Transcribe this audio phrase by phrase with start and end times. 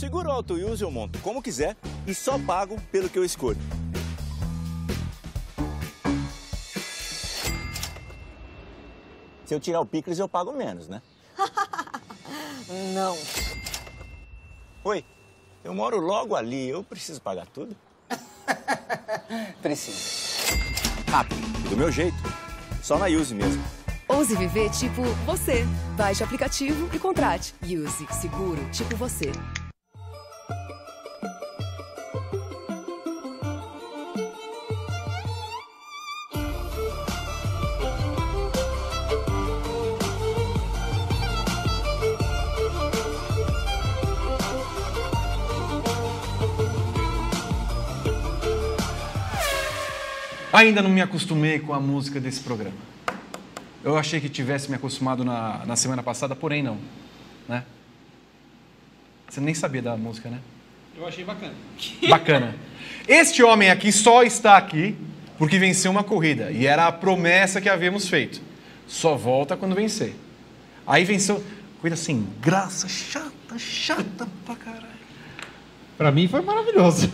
[0.00, 1.76] Seguro auto use eu monto como quiser
[2.06, 3.58] e só pago pelo que eu escolho.
[9.44, 11.02] Se eu tirar o picles, eu pago menos, né?
[12.94, 13.14] Não.
[14.84, 15.04] Oi,
[15.62, 17.76] eu moro logo ali, eu preciso pagar tudo?
[19.60, 20.56] Preciso.
[21.10, 22.16] Rápido, do meu jeito.
[22.82, 23.62] Só na Use mesmo.
[24.08, 25.62] Ouse viver tipo você.
[25.94, 27.54] Baixe o aplicativo e contrate.
[27.62, 29.30] Use seguro tipo você.
[50.60, 52.76] Ainda não me acostumei com a música desse programa.
[53.82, 56.76] Eu achei que tivesse me acostumado na, na semana passada, porém não.
[57.48, 57.64] Né?
[59.26, 60.38] Você nem sabia da música, né?
[60.94, 61.54] Eu achei bacana.
[62.10, 62.54] Bacana.
[63.08, 64.98] Este homem aqui só está aqui
[65.38, 66.50] porque venceu uma corrida.
[66.50, 68.42] E era a promessa que havíamos feito.
[68.86, 70.14] Só volta quando vencer.
[70.86, 71.42] Aí venceu.
[71.80, 74.84] Coisa assim, graça, chata, chata pra caralho.
[75.96, 77.08] Pra mim foi maravilhoso.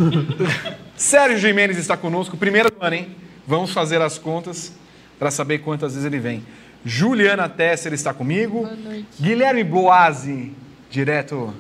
[0.97, 3.26] Sérgio Jimenez está conosco, primeiro do ano, hein?
[3.47, 4.73] Vamos fazer as contas
[5.19, 6.45] para saber quantas vezes ele vem.
[6.85, 8.63] Juliana Tesser está comigo.
[8.63, 9.07] Boa noite.
[9.21, 10.53] Guilherme Boazzi,
[10.91, 11.55] direto.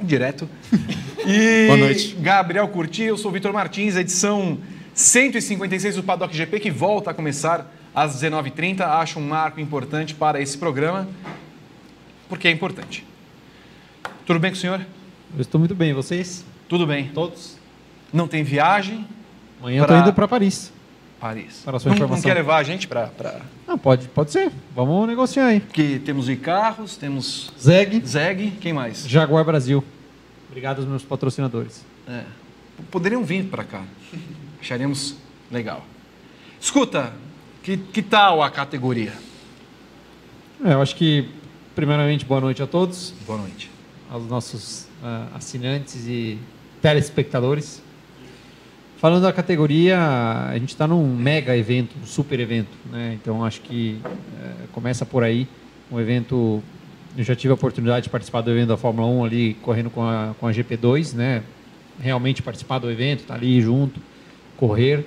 [0.00, 0.48] Direto.
[1.26, 2.16] E Boa noite.
[2.16, 4.58] Gabriel Curti, eu sou Vitor Martins, edição
[4.94, 8.80] 156 do Paddock GP, que volta a começar às 19h30.
[8.80, 11.08] Acho um marco importante para esse programa,
[12.28, 13.06] porque é importante.
[14.26, 14.80] Tudo bem com o senhor?
[15.34, 16.44] Eu estou muito bem, vocês?
[16.68, 17.10] Tudo bem.
[17.14, 17.56] Todos?
[18.12, 19.06] Não tem viagem?
[19.60, 20.72] Amanhã eu Pra- estou indo para Paris.
[21.20, 21.60] Paris.
[21.64, 22.22] Para a sua não, não informação.
[22.30, 23.06] quer levar a gente para.
[23.08, 23.40] Pra...
[23.68, 24.50] Ah, pode, pode ser.
[24.74, 25.60] Vamos negociar aí.
[25.60, 29.06] Porque temos o Carros, temos Zeg, Zeg, quem mais?
[29.06, 29.84] Jaguar Brasil.
[30.48, 31.84] Obrigado aos meus patrocinadores.
[32.08, 32.22] É.
[32.90, 33.82] Poderiam vir para cá.
[34.60, 35.14] Acharíamos
[35.50, 35.84] legal.
[36.58, 37.12] Escuta,
[37.62, 39.12] que, que tal a categoria?
[40.64, 41.28] É, eu acho que,
[41.74, 43.70] primeiramente, boa noite a todos, Boa noite.
[44.10, 46.38] aos nossos ah, assinantes e
[46.82, 47.82] telespectadores.
[49.00, 53.16] Falando da categoria, a gente está num mega evento, um super evento, né?
[53.18, 55.48] Então acho que eh, começa por aí,
[55.90, 56.62] um evento.
[57.16, 60.02] Eu já tive a oportunidade de participar do evento da Fórmula 1 ali, correndo com
[60.02, 61.42] a, com a GP2, né?
[61.98, 63.98] Realmente participar do evento, estar ali junto,
[64.58, 65.06] correr.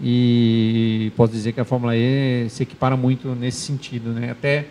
[0.00, 4.30] E posso dizer que a Fórmula E se equipara muito nesse sentido, né?
[4.30, 4.64] Até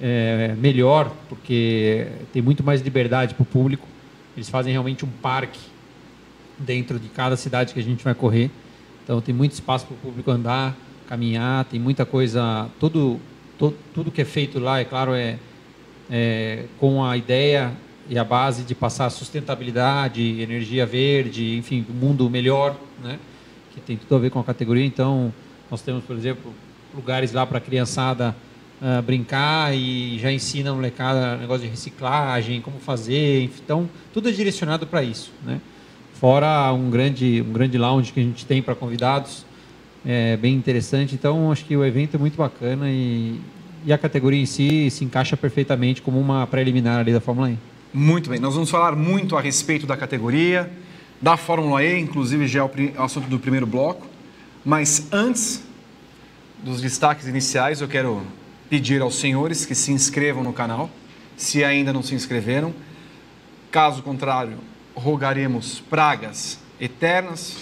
[0.00, 3.88] é, melhor, porque tem muito mais liberdade para o público.
[4.36, 5.69] Eles fazem realmente um parque
[6.60, 8.50] dentro de cada cidade que a gente vai correr.
[9.02, 10.76] Então tem muito espaço para o público andar,
[11.08, 12.68] caminhar, tem muita coisa.
[12.78, 13.18] Tudo,
[13.58, 15.38] to- tudo que é feito lá, é claro, é,
[16.10, 17.72] é com a ideia
[18.08, 23.18] e a base de passar sustentabilidade, energia verde, enfim, um mundo melhor, né?
[23.72, 24.84] que tem tudo a ver com a categoria.
[24.84, 25.32] Então,
[25.70, 26.52] nós temos, por exemplo,
[26.94, 28.34] lugares lá para a criançada
[28.82, 33.44] ah, brincar e já ensina a molecada negócio de reciclagem, como fazer.
[33.62, 35.30] Então, tudo é direcionado para isso.
[35.44, 35.60] Né?
[36.20, 39.46] Fora um grande, um grande lounge que a gente tem para convidados,
[40.04, 41.14] é bem interessante.
[41.14, 43.40] Então, acho que o evento é muito bacana e,
[43.86, 47.58] e a categoria em si se encaixa perfeitamente como uma preliminar ali da Fórmula E.
[47.94, 50.70] Muito bem, nós vamos falar muito a respeito da categoria,
[51.22, 54.06] da Fórmula E, inclusive já é o, é o assunto do primeiro bloco.
[54.62, 55.64] Mas antes
[56.62, 58.20] dos destaques iniciais, eu quero
[58.68, 60.90] pedir aos senhores que se inscrevam no canal,
[61.34, 62.74] se ainda não se inscreveram.
[63.70, 64.58] Caso contrário,
[65.02, 67.56] rogaremos pragas eternas,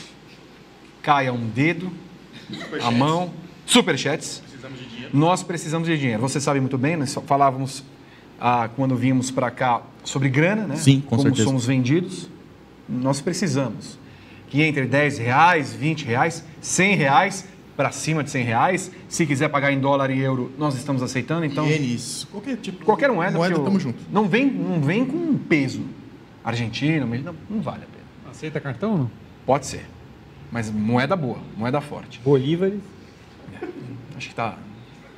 [1.03, 1.91] caia um dedo,
[2.83, 3.31] a mão,
[3.67, 4.43] superchats.
[5.13, 6.21] Nós precisamos de dinheiro.
[6.21, 7.83] Você sabe muito bem, nós falávamos
[8.41, 10.77] ah, quando vimos para cá sobre grana, né?
[10.77, 11.45] Sim, com Como certeza.
[11.45, 12.29] somos vendidos.
[12.89, 13.99] Nós precisamos
[14.49, 18.91] que entre 10 reais, 20 reais, 100 reais, para cima de 100 reais.
[19.09, 21.45] Se quiser pagar em dólar e euro, nós estamos aceitando.
[21.45, 23.99] Então, Ienes, qualquer tipo qualquer moeda, moeda eu- tamo junto.
[24.11, 25.83] Não vem, não vem com peso.
[26.45, 28.31] Argentina, mas não, não vale a pena.
[28.31, 29.11] Aceita cartão ou não?
[29.47, 29.87] Pode ser.
[30.51, 32.21] Mas moeda boa, moeda forte.
[32.25, 32.81] Bolívares.
[34.17, 34.57] Acho que tá.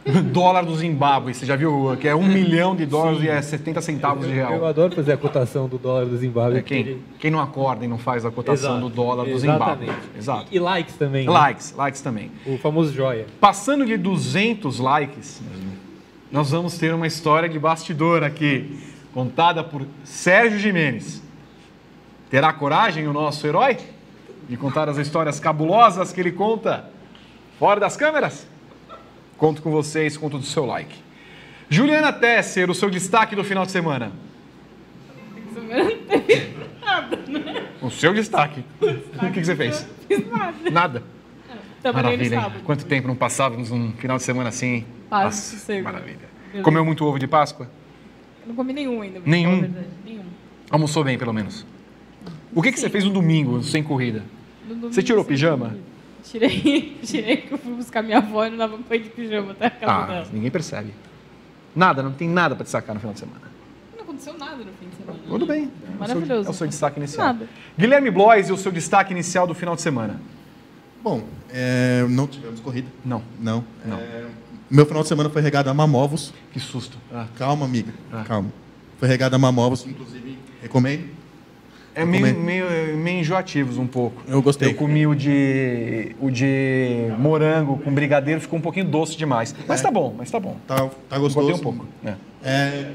[0.33, 3.83] Dólar do Zimbábue, você já viu que é um milhão de dólares e é 70
[3.83, 4.65] centavos de Eu real.
[4.65, 6.57] adoro fazer a cotação do dólar do Zimbábue.
[6.57, 9.85] É quem, quem não acorda e não faz a cotação Exato, do dólar do Zimbábue.
[9.85, 10.09] exatamente.
[10.19, 10.47] Exato.
[10.51, 11.27] E likes também.
[11.27, 11.31] né?
[11.31, 12.31] Likes, likes também.
[12.47, 13.27] O famoso joia.
[13.39, 15.43] Passando de 200 likes,
[16.33, 18.79] nós vamos ter uma história de bastidor aqui,
[19.13, 21.23] contada por Sérgio Jimenez.
[22.31, 23.77] Terá coragem o nosso herói
[24.49, 26.89] de contar as histórias cabulosas que ele conta
[27.59, 28.47] fora das câmeras?
[29.37, 30.95] Conto com vocês, conto do seu like.
[31.69, 34.13] Juliana Tesser, o seu destaque do final de semana.
[37.81, 38.65] O seu destaque.
[38.81, 39.87] O que, que você fez?
[40.09, 40.23] Fiz
[40.71, 41.03] nada.
[41.95, 42.53] Maravilha.
[42.65, 44.85] Quanto tempo não passávamos um final de semana assim?
[45.09, 45.83] Paz, Nossa.
[45.83, 46.29] Maravilha.
[46.49, 46.63] Beleza.
[46.63, 47.71] Comeu muito ovo de Páscoa?
[48.51, 49.21] Não comi nenhum ainda.
[49.25, 49.51] Nenhum?
[49.51, 49.87] falar a verdade.
[50.05, 50.23] Nenhum.
[50.71, 51.65] Almoçou bem, pelo menos.
[52.53, 54.25] O que, que você fez no domingo, sem corrida?
[54.69, 55.77] No domingo, Você tirou pijama?
[56.25, 59.67] Tirei, tirei que eu fui buscar minha avó e não dava banho de pijama até
[59.67, 60.27] a casa Ah, dela.
[60.33, 60.93] ninguém percebe.
[61.75, 63.41] Nada, não tem nada pra destacar no final de semana.
[63.97, 65.19] Não aconteceu nada no fim de semana.
[65.29, 65.63] Tudo bem.
[65.63, 66.49] É o seu- Maravilhoso.
[66.49, 67.27] É o seu destaque inicial.
[67.29, 67.49] Nada.
[67.79, 70.21] Guilherme Blois e o seu destaque inicial do final de semana?
[71.03, 72.89] Bom, é, não tivemos corrida.
[73.05, 73.23] Não.
[73.41, 73.65] Não.
[73.87, 73.97] Não.
[73.99, 74.27] É,
[74.71, 76.33] meu final de semana foi regado a mamovos.
[76.53, 76.97] Que susto.
[77.13, 77.27] Ah.
[77.37, 77.93] Calma, amiga.
[78.13, 78.25] Ah.
[78.27, 78.53] Calma.
[78.99, 81.05] Foi regado a mamovos, inclusive, recomendo.
[81.93, 84.23] É meio, meio, meio enjoativos um pouco.
[84.29, 84.69] Eu gostei.
[84.71, 89.55] Eu comi o de, o de morango com brigadeiro, ficou um pouquinho doce demais.
[89.67, 89.83] Mas É.
[89.83, 90.57] tá bom, mas tá bom.
[90.69, 91.49] Tá, tá gostoso.
[91.49, 91.87] Botei um pouco.
[92.05, 92.15] É.
[92.45, 92.93] É,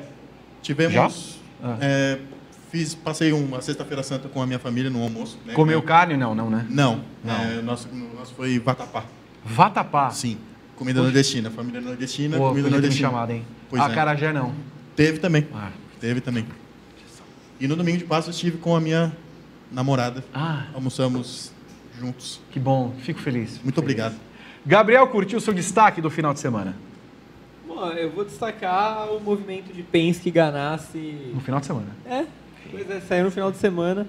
[0.61, 0.93] tivemos.
[0.93, 1.09] Já?
[1.61, 1.77] Ah.
[1.81, 2.19] é,
[2.71, 5.37] fiz, passei uma sexta-feira santa com a minha família no almoço.
[5.45, 5.53] né?
[5.53, 6.15] Comeu É, carne?
[6.15, 6.65] Não, não, né?
[6.69, 7.01] Não.
[7.23, 7.33] Não.
[7.33, 9.03] É, nosso, nosso foi vatapá.
[9.43, 10.09] Vatapá.
[10.11, 10.37] Sim.
[10.75, 11.49] Comida nordestina.
[11.49, 13.09] Família nordestina, Pô, comida nordestina.
[13.09, 13.45] chamado, hein?
[13.69, 13.85] Pois é.
[13.85, 14.53] Acarajé não.
[14.95, 15.47] Teve também.
[15.53, 15.71] Ah.
[15.99, 16.45] Teve também.
[17.59, 19.15] E no domingo de Páscoa eu estive com a minha
[19.71, 20.23] namorada.
[20.33, 21.51] Ah, Almoçamos
[21.99, 22.41] juntos.
[22.51, 22.93] que bom.
[22.99, 23.59] Fico feliz.
[23.63, 24.15] Muito obrigado.
[24.65, 26.75] Gabriel, curtiu o seu destaque do final de semana?
[27.67, 31.31] Bom, eu vou destacar o movimento de Penske Ganassi.
[31.33, 31.87] No final de semana.
[32.05, 32.25] É,
[32.69, 34.07] pois é, saiu no final de semana.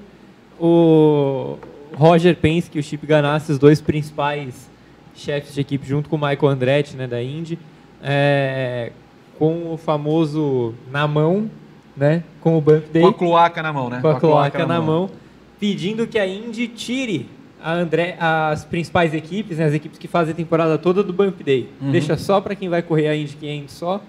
[0.59, 1.59] O
[1.95, 4.69] Roger Penske e o Chip Ganassi, os dois principais
[5.17, 7.59] chefes de equipe, junto com o Michael Andretti, né, da Indy,
[8.03, 8.93] é,
[9.39, 11.51] com o famoso na mão,
[11.97, 13.99] né, com o Bump Day, Com a cloaca na mão, né?
[14.01, 15.11] com a cloaca na mão,
[15.59, 17.29] pedindo que a Indy tire
[17.63, 21.41] a André, as principais equipes, né, as equipes que fazem a temporada toda do Bump
[21.43, 21.69] Day.
[21.81, 21.91] Uhum.
[21.91, 24.01] Deixa só para quem vai correr a Indy, quem é Indy só.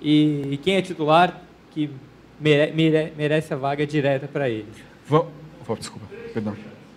[0.00, 1.40] E, e quem é titular,
[1.70, 1.88] que
[2.40, 4.66] mere- mere- merece a vaga direta para eles.
[5.08, 5.24] Va-
[5.66, 6.54] Oh, desculpa, perdão.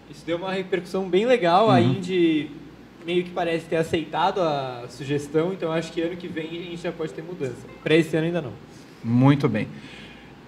[0.09, 1.69] Isso deu uma repercussão bem legal.
[1.69, 2.49] A Indy
[3.05, 6.77] meio que parece ter aceitado a sugestão, então acho que ano que vem a gente
[6.77, 7.67] já pode ter mudança.
[7.83, 8.53] Para esse ano ainda não.
[9.03, 9.67] Muito bem.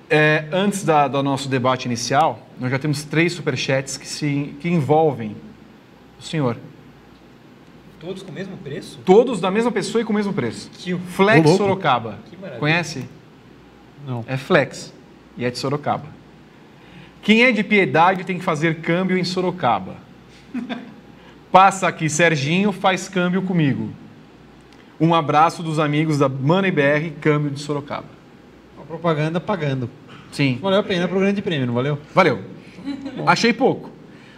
[0.09, 4.69] É, antes da- do nosso debate inicial, nós já temos três superchats que, se, que
[4.69, 5.35] envolvem
[6.19, 6.57] o senhor.
[7.99, 8.99] Todos com o mesmo preço?
[9.05, 10.69] Todos da mesma pessoa e com o mesmo preço.
[10.73, 11.57] Que o- Flex Ô.
[11.57, 12.19] Sorocaba.
[12.29, 12.59] Que maravilha.
[12.59, 13.05] Conhece?
[14.05, 14.23] Não.
[14.27, 14.93] É Flex.
[15.37, 16.05] E é de Sorocaba.
[17.21, 19.97] Quem é de piedade tem que fazer câmbio em Sorocaba.
[21.51, 23.89] Passa aqui, Serginho, faz câmbio comigo.
[24.99, 28.07] Um abraço dos amigos da Money BR, câmbio de Sorocaba.
[28.79, 29.89] A propaganda pagando.
[30.31, 30.59] Sim.
[30.61, 31.99] Valeu a pena pro grande prêmio, não valeu?
[32.13, 32.41] Valeu.
[33.25, 33.91] Achei pouco.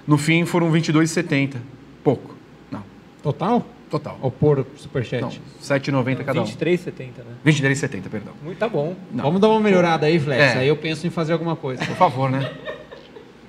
[0.05, 1.57] No fim foram 22,70.
[2.03, 2.35] Pouco.
[2.71, 2.83] Não.
[3.21, 3.65] Total?
[3.89, 4.17] Total.
[4.21, 5.21] Ou por superchat?
[5.21, 5.29] Não.
[5.61, 6.45] 7,90 cada um.
[6.45, 7.35] 23,70, né?
[7.45, 8.33] 23,70, perdão.
[8.43, 8.95] Muito tá bom.
[9.11, 9.23] Não.
[9.23, 10.41] Vamos dar uma melhorada aí, Flex.
[10.41, 10.57] É.
[10.59, 11.83] Aí eu penso em fazer alguma coisa.
[11.85, 12.51] Por favor, né?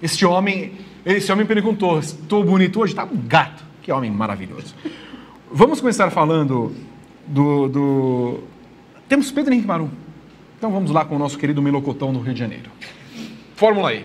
[0.02, 0.72] Este homem,
[1.04, 2.94] esse homem perguntou: estou bonito hoje?
[2.94, 3.62] Tá um gato.
[3.82, 4.74] Que homem maravilhoso.
[5.50, 6.74] Vamos começar falando
[7.26, 7.68] do.
[7.68, 8.40] do...
[9.08, 9.90] Temos Pedro Henrique Marum.
[10.58, 12.70] Então vamos lá com o nosso querido Melocotão do Rio de Janeiro.
[13.56, 14.04] Fórmula E.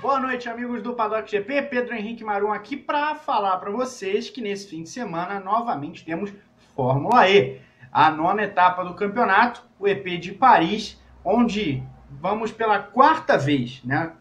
[0.00, 1.62] Boa noite, amigos do Paddock GP.
[1.62, 6.30] Pedro Henrique Marum aqui para falar para vocês que nesse fim de semana novamente temos
[6.76, 7.58] Fórmula E,
[7.90, 11.82] a nona etapa do campeonato, o EP de Paris, onde
[12.20, 14.12] vamos pela quarta vez, né?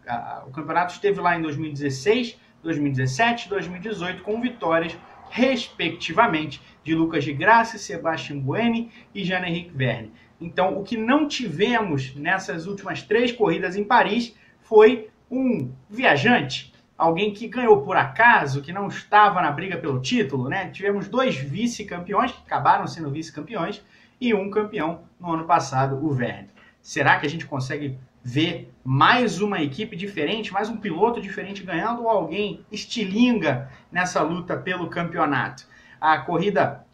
[0.48, 4.98] O campeonato esteve lá em 2016, 2017 e 2018 com vitórias
[5.30, 10.12] respectivamente de Lucas de Graça, Sebastian Buemi e Jean-Henrique Verne.
[10.40, 17.34] Então, o que não tivemos nessas últimas três corridas em Paris foi um viajante, alguém
[17.34, 20.70] que ganhou por acaso, que não estava na briga pelo título, né?
[20.70, 23.84] Tivemos dois vice-campeões, que acabaram sendo vice-campeões,
[24.22, 26.53] e um campeão no ano passado, o Verne.
[26.84, 32.04] Será que a gente consegue ver mais uma equipe diferente, mais um piloto diferente ganhando
[32.04, 35.66] ou alguém estilinga nessa luta pelo campeonato?
[36.00, 36.86] A corrida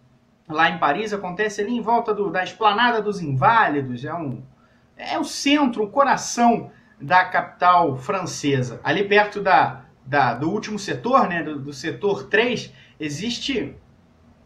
[0.48, 4.44] lá em Paris acontece ali em volta do- da Esplanada dos Inválidos, é um
[4.96, 8.80] é o centro, o coração da capital francesa.
[8.84, 13.76] Ali perto da, da- do último setor, né, do, do setor 3, existe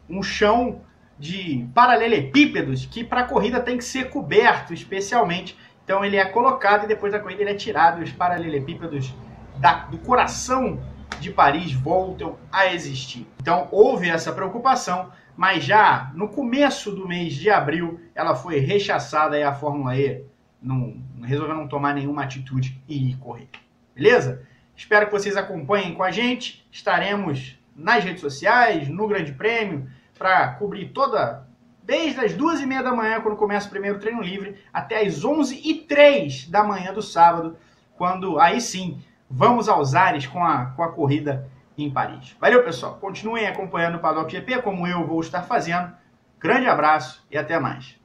[0.10, 0.82] um chão
[1.20, 5.58] de paralelepípedos que para a corrida tem que ser coberto especialmente.
[5.84, 9.14] Então ele é colocado e depois da corrida ele é tirado os paralelepípedos
[9.58, 10.80] da- do coração
[11.20, 13.28] de Paris voltam a existir.
[13.42, 19.38] Então houve essa preocupação, mas já no começo do mês de abril ela foi rechaçada
[19.38, 20.24] e a Fórmula E
[20.62, 23.48] não, resolveu não tomar nenhuma atitude e ir correr.
[23.96, 24.42] Beleza?
[24.76, 26.66] Espero que vocês acompanhem com a gente.
[26.72, 29.88] Estaremos nas redes sociais, no Grande Prêmio,
[30.24, 31.44] para cobrir toda.
[31.84, 35.26] Desde as duas e meia da manhã, quando começa o primeiro treino livre, até as
[35.26, 37.58] onze e três da manhã do sábado,
[37.98, 41.46] quando aí sim vamos aos ares com a, com a corrida
[41.78, 42.38] em Paris.
[42.40, 42.98] Valeu, pessoal.
[43.02, 45.92] Continuem acompanhando o Paddock GP, como eu vou estar fazendo.
[46.40, 48.00] Grande abraço e até mais.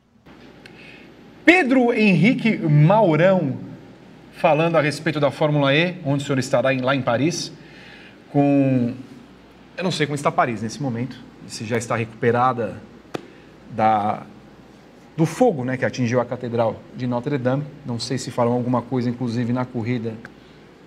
[1.44, 3.58] Pedro Henrique Maurão,
[4.32, 7.52] falando a respeito da Fórmula E, onde o senhor estará em- lá em Paris,
[8.32, 8.92] com.
[9.76, 12.76] Eu não sei como está Paris nesse momento, se já está recuperada
[13.70, 14.22] da,
[15.16, 17.64] do fogo né, que atingiu a Catedral de Notre Dame.
[17.84, 20.14] Não sei se falam alguma coisa, inclusive, na corrida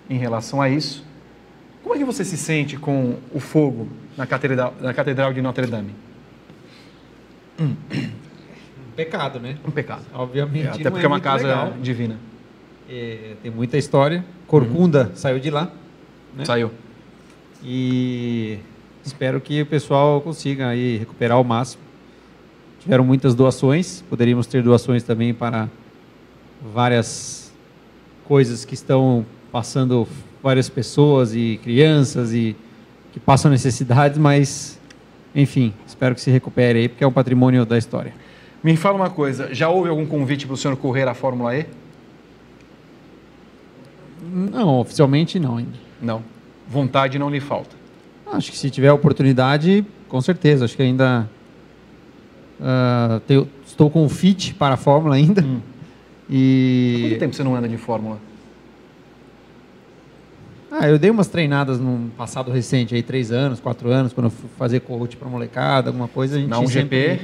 [0.08, 1.04] em relação a isso.
[1.82, 5.66] Como é que você se sente com o fogo na Catedral, na Catedral de Notre
[5.66, 5.94] Dame?
[7.60, 9.56] Um pecado, né?
[9.66, 10.02] Um pecado.
[10.14, 10.68] Obviamente.
[10.68, 11.72] Até não porque é uma muito casa legal.
[11.80, 12.16] divina.
[12.88, 14.24] É, tem muita história.
[14.46, 15.70] Corcunda saiu de lá.
[16.36, 16.44] né?
[16.44, 16.70] Saiu.
[17.64, 18.58] E
[19.04, 21.82] espero que o pessoal consiga aí recuperar ao máximo.
[22.80, 25.68] Tiveram muitas doações, poderíamos ter doações também para
[26.74, 27.52] várias
[28.24, 30.06] coisas que estão passando
[30.42, 32.56] várias pessoas e crianças e
[33.12, 34.80] que passam necessidades, mas
[35.34, 38.12] enfim, espero que se recupere aí, porque é um patrimônio da história.
[38.62, 41.66] Me fala uma coisa, já houve algum convite para o senhor correr a Fórmula E?
[44.22, 45.78] Não, oficialmente não ainda.
[46.00, 46.22] Não.
[46.68, 47.81] Vontade não lhe falta.
[48.32, 50.64] Acho que se tiver oportunidade, com certeza.
[50.64, 51.28] Acho que ainda
[52.60, 55.42] ah, tenho- estou com o fit para a Fórmula ainda.
[55.42, 55.60] Hum.
[56.34, 58.16] E Quanto tempo você não anda de Fórmula?
[60.70, 64.30] ah, eu dei umas treinadas num passado recente, aí três anos, quatro anos, quando eu
[64.30, 66.36] fui fazer coach para molecada, alguma coisa.
[66.36, 66.70] A gente Na 1GP?
[66.72, 67.20] sempre-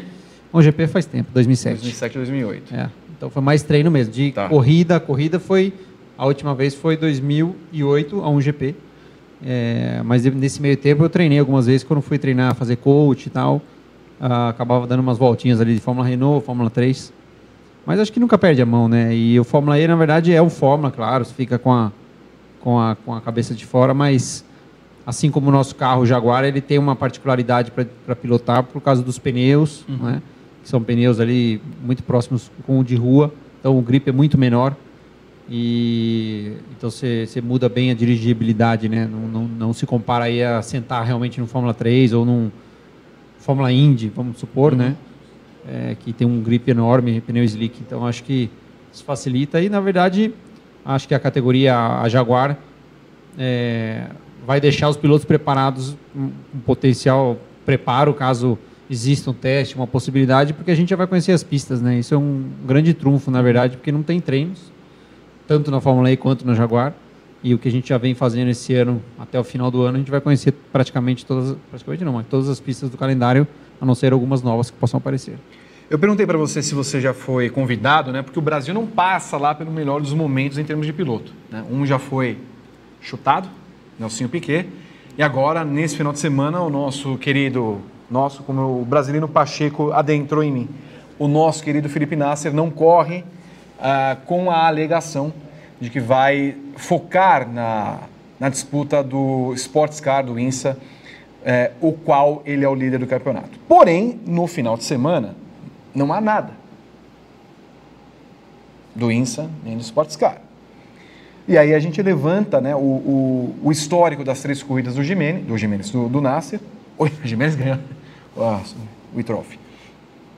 [0.52, 1.76] 1GP faz tempo, 2007.
[1.76, 2.74] 2007, 2008.
[2.74, 4.12] É, então foi mais treino mesmo.
[4.12, 4.46] De Tá.
[4.48, 5.72] corrida, a corrida foi.
[6.18, 8.74] A última vez foi 2008, a 1GP.
[9.44, 13.30] É, mas nesse meio tempo eu treinei algumas vezes quando fui treinar, fazer coach e
[13.30, 13.62] tal.
[14.20, 17.12] ah, acabava dando umas voltinhas ali de Fórmula Renault, Fórmula 3.
[17.86, 19.14] Mas acho que nunca perde a mão, né?
[19.14, 21.92] E o Fórmula E, na verdade, é um Fórmula, claro, você fica com a,
[22.60, 24.44] com a, com a cabeça de fora, mas
[25.06, 29.02] assim como o nosso carro o Jaguar, ele tem uma particularidade para pilotar por causa
[29.02, 30.20] dos pneus, né?
[30.62, 34.36] que são pneus ali muito próximos com o de rua, então o grip é muito
[34.36, 34.76] menor
[35.50, 39.08] e então você você muda bem a dirigibilidade, né?
[39.10, 42.50] Não, não, não se compara aí a sentar realmente no Fórmula 3 ou num
[43.38, 44.94] Fórmula Indy, vamos supor, né?
[45.66, 48.50] É, que tem um grip enorme, pneu slick, então acho que
[48.92, 50.32] isso facilita e na verdade
[50.84, 52.58] acho que a categoria a Jaguar
[53.38, 54.06] é,
[54.46, 57.36] vai deixar os pilotos preparados, um, um potencial
[57.66, 58.58] preparo caso
[58.90, 61.98] exista um teste, uma possibilidade, porque a gente já vai conhecer as pistas, né?
[61.98, 64.72] Isso é um grande trunfo, na verdade, porque não tem treinos,
[65.48, 66.92] tanto na Fórmula E quanto na Jaguar.
[67.42, 69.94] E o que a gente já vem fazendo esse ano, até o final do ano,
[69.96, 73.46] a gente vai conhecer praticamente todas, praticamente não, mas todas as pistas do calendário,
[73.80, 75.38] a não ser algumas novas que possam aparecer.
[75.88, 78.22] Eu perguntei para você se você já foi convidado, né?
[78.22, 81.32] Porque o Brasil não passa lá pelo melhor dos momentos em termos de piloto.
[81.50, 81.64] Né?
[81.70, 82.36] Um já foi
[83.00, 83.48] chutado,
[83.98, 84.68] Nelsinho Piquet,
[85.16, 87.78] e agora, nesse final de semana, o nosso querido,
[88.10, 90.68] nosso, como o brasileiro Pacheco adentrou em mim,
[91.18, 93.24] o nosso querido Felipe Nasser não corre
[93.78, 95.32] ah, com a alegação
[95.80, 98.00] de que vai focar na,
[98.38, 100.76] na disputa do Sports Car, do INSA,
[101.44, 103.58] eh, o qual ele é o líder do campeonato.
[103.68, 105.36] Porém, no final de semana,
[105.94, 106.50] não há nada
[108.94, 110.40] do INSA nem do Sports Car.
[111.46, 115.46] E aí a gente levanta né, o, o, o histórico das três corridas do Jimenez,
[115.46, 116.60] do Jimenez, do, do Nasser.
[116.98, 117.78] Oi, o Jimenez ganhou
[118.36, 118.60] ah,
[119.14, 119.58] o e-trophy.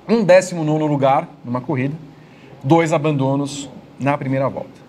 [0.09, 1.95] Um décimo nono lugar numa corrida,
[2.63, 4.81] dois abandonos na primeira volta.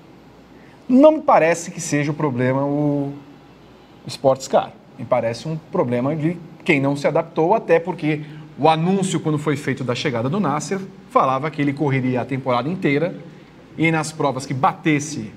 [0.87, 3.13] Não me parece que seja o problema o,
[4.07, 4.73] Sports Car.
[4.97, 8.21] Me parece um problema de quem não se adaptou, até porque
[8.57, 12.67] o anúncio, quando foi feito da chegada do Nasser, falava que ele correria a temporada
[12.67, 13.15] inteira
[13.77, 15.31] e nas provas que batesse,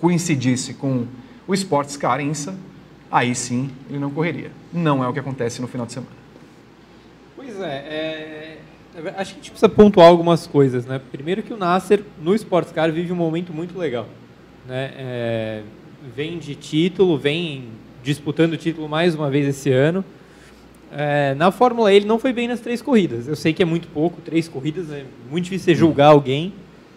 [0.00, 1.06] coincidisse com
[1.46, 2.54] o Sports Car INSA,
[3.10, 4.50] aí sim ele não correria.
[4.72, 6.12] Não é o que acontece no final de semana.
[7.36, 8.58] Pois é, é,
[8.96, 11.00] acho que a gente precisa pontuar algumas coisas, né?
[11.12, 14.06] Primeiro que o Nasser, no Sports Car, vive um momento muito legal.
[14.66, 14.90] Né?
[14.96, 15.62] É,
[16.14, 17.64] vem de título, vem
[18.02, 20.04] disputando o título mais uma vez esse ano.
[20.92, 23.26] É, na Fórmula E ele não foi bem nas três corridas.
[23.28, 26.52] Eu sei que é muito pouco, três corridas, é muito difícil você julgar alguém.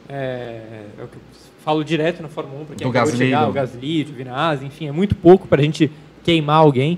[0.07, 0.61] É,
[0.99, 1.21] é o que eu
[1.63, 4.07] falo direto na Fórmula 1, porque Do acabou de Gasly, chegar do- o Gasly, o
[4.07, 5.91] Giovinazzi, enfim, é muito pouco para a gente
[6.23, 6.97] queimar alguém.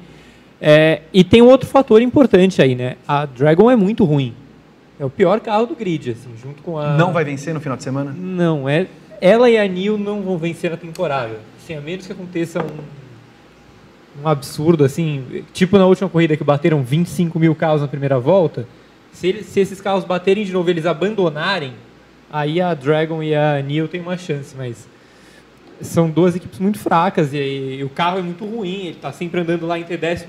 [0.62, 2.96] É, e tem um outro fator importante aí, né?
[3.08, 4.34] A Dragon é muito ruim.
[5.02, 6.96] É o pior carro do grid, assim, junto com a...
[6.96, 8.14] Não vai vencer no final de semana?
[8.16, 8.86] Não, é...
[9.20, 11.40] Ela e a Neil não vão vencer a temporada.
[11.58, 16.84] Assim, a menos que aconteça um, um absurdo, assim, tipo na última corrida que bateram
[16.84, 18.68] 25 mil carros na primeira volta,
[19.12, 21.74] se, eles- se esses carros baterem de novo eles abandonarem,
[22.32, 24.88] aí a Dragon e a Neil têm uma chance, mas
[25.82, 27.38] são duas equipes muito fracas e,
[27.80, 30.26] e o carro é muito ruim, ele está sempre andando lá entre 14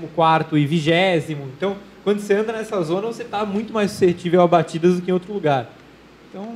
[0.53, 1.37] e 20.
[1.55, 5.09] Então, quando você anda nessa zona, você está muito mais suscetível a batidas do que
[5.11, 5.69] em outro lugar.
[6.29, 6.55] Então,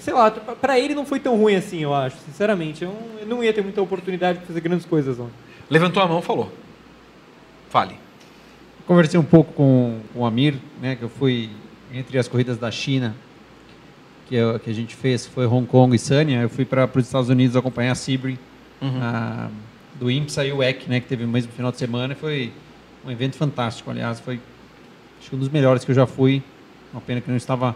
[0.00, 2.84] sei lá, para ele não foi tão ruim assim, eu acho, sinceramente.
[2.84, 2.94] Eu
[3.26, 5.32] não, ia ter muita oportunidade de fazer grandes coisas ontem.
[5.70, 6.52] Levantou a mão falou.
[7.70, 7.94] Fale.
[8.86, 11.48] Conversei um pouco com, com o Amir, né, que eu fui
[11.94, 13.14] entre as corridas da China,
[14.28, 17.04] que, eu, que a gente fez, foi Hong Kong e Sanya, eu fui para os
[17.06, 18.38] Estados Unidos acompanhar a Sebring,
[18.80, 18.98] Uhum.
[19.00, 19.48] a-
[20.00, 22.52] do IMSA e o EC, né, que teve o mesmo final de semana, e foi
[23.04, 24.40] um evento fantástico, aliás, foi
[25.32, 26.42] um dos melhores que eu já fui,
[26.92, 27.74] uma pena que não estava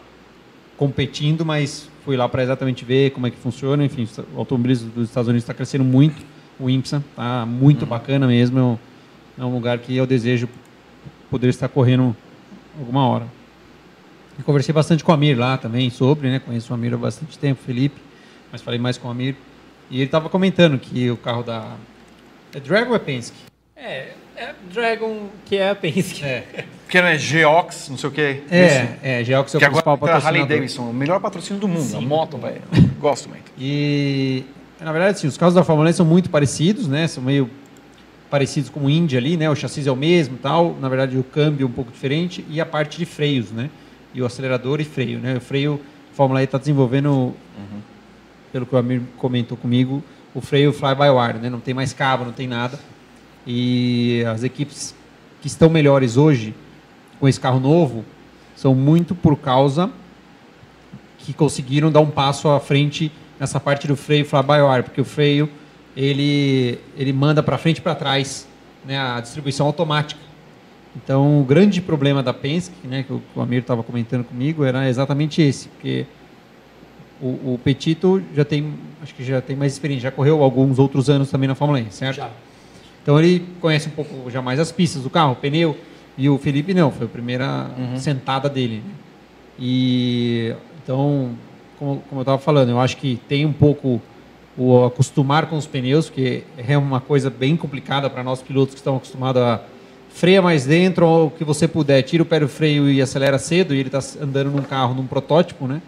[0.77, 5.09] competindo, mas fui lá para exatamente ver como é que funciona, enfim, o automobilismo dos
[5.09, 6.23] Estados Unidos está crescendo muito,
[6.61, 8.79] o IMSA está muito bacana mesmo, é um-
[9.39, 10.49] é um lugar que eu desejo
[11.31, 12.15] poder estar correndo
[12.79, 13.27] alguma hora.
[14.45, 16.39] Conversei bastante com o Amir lá também sobre, né?
[16.39, 17.99] Conheço o Amir há bastante tempo, Felipe,
[18.53, 19.35] mas falei mais com o Amir.
[19.91, 21.75] E ele estava comentando que o carro da.
[22.55, 23.37] É Dragon ou é Penske?
[23.75, 26.25] É, é Dragon que é a Penske.
[26.25, 28.43] É, Porque não é Geox, não sei o quê.
[28.51, 30.49] é, é Geox é o Que agora principal é a Harley patrocinador.
[30.49, 31.97] Davidson, o melhor patrocínio do mundo.
[31.97, 32.63] A moto, velho.
[33.01, 33.51] Gosto muito.
[33.59, 34.45] E,
[34.81, 37.07] na verdade, sim, os carros da Fórmula 1 são muito parecidos, né?
[37.07, 37.51] São meio
[38.31, 39.49] parecidos com o Indy ali, né?
[39.49, 40.77] O chassi é o mesmo e tal.
[40.81, 43.71] Na verdade, o câmbio é um pouco diferente e a parte de freios, né?
[44.13, 45.37] E o acelerador e freio, né?
[45.37, 45.81] O freio,
[46.13, 47.35] a Fórmula E está desenvolvendo,
[48.53, 50.03] pelo que o Amir comentou comigo,
[50.35, 51.51] o freio fly-by-wire, né?
[51.51, 52.79] Não tem mais cabo, não tem nada.
[53.47, 54.95] E as equipes
[55.41, 56.55] que estão melhores hoje
[57.21, 58.05] com esse carro novo
[58.55, 59.91] são muito por causa
[61.19, 65.49] que conseguiram dar um passo à frente nessa parte do freio fly-by-wire, porque o freio
[65.97, 68.47] ele ele manda para frente e para trás,
[68.85, 70.21] né, a distribuição automática.
[70.95, 74.89] Então, o grande problema da Penske, né, que o, o Amir estava comentando comigo, era
[74.89, 76.07] exatamente esse, porque
[77.21, 81.11] o, o Petito já tem, acho que já tem mais experiência, já correu alguns outros
[81.11, 82.17] anos também na Fórmula E, certo?
[82.17, 82.31] Já.
[83.07, 85.79] Então ele conhece um pouco já mais as pistas do carro, o pneu.
[86.19, 88.83] E o Felipe não, foi a primeira sentada dele.
[88.85, 88.95] né?
[89.57, 91.31] E então,
[91.79, 94.03] como, como eu estava falando, eu acho que tem um pouco
[94.59, 98.81] o acostumar com os pneus, porque é uma coisa bem complicada para nós pilotos que
[98.81, 99.61] estão acostumados a
[100.09, 103.39] freia mais dentro ou o que você puder, tira o pé do freio e acelera
[103.39, 105.81] cedo, e ele está andando num carro, num protótipo, né?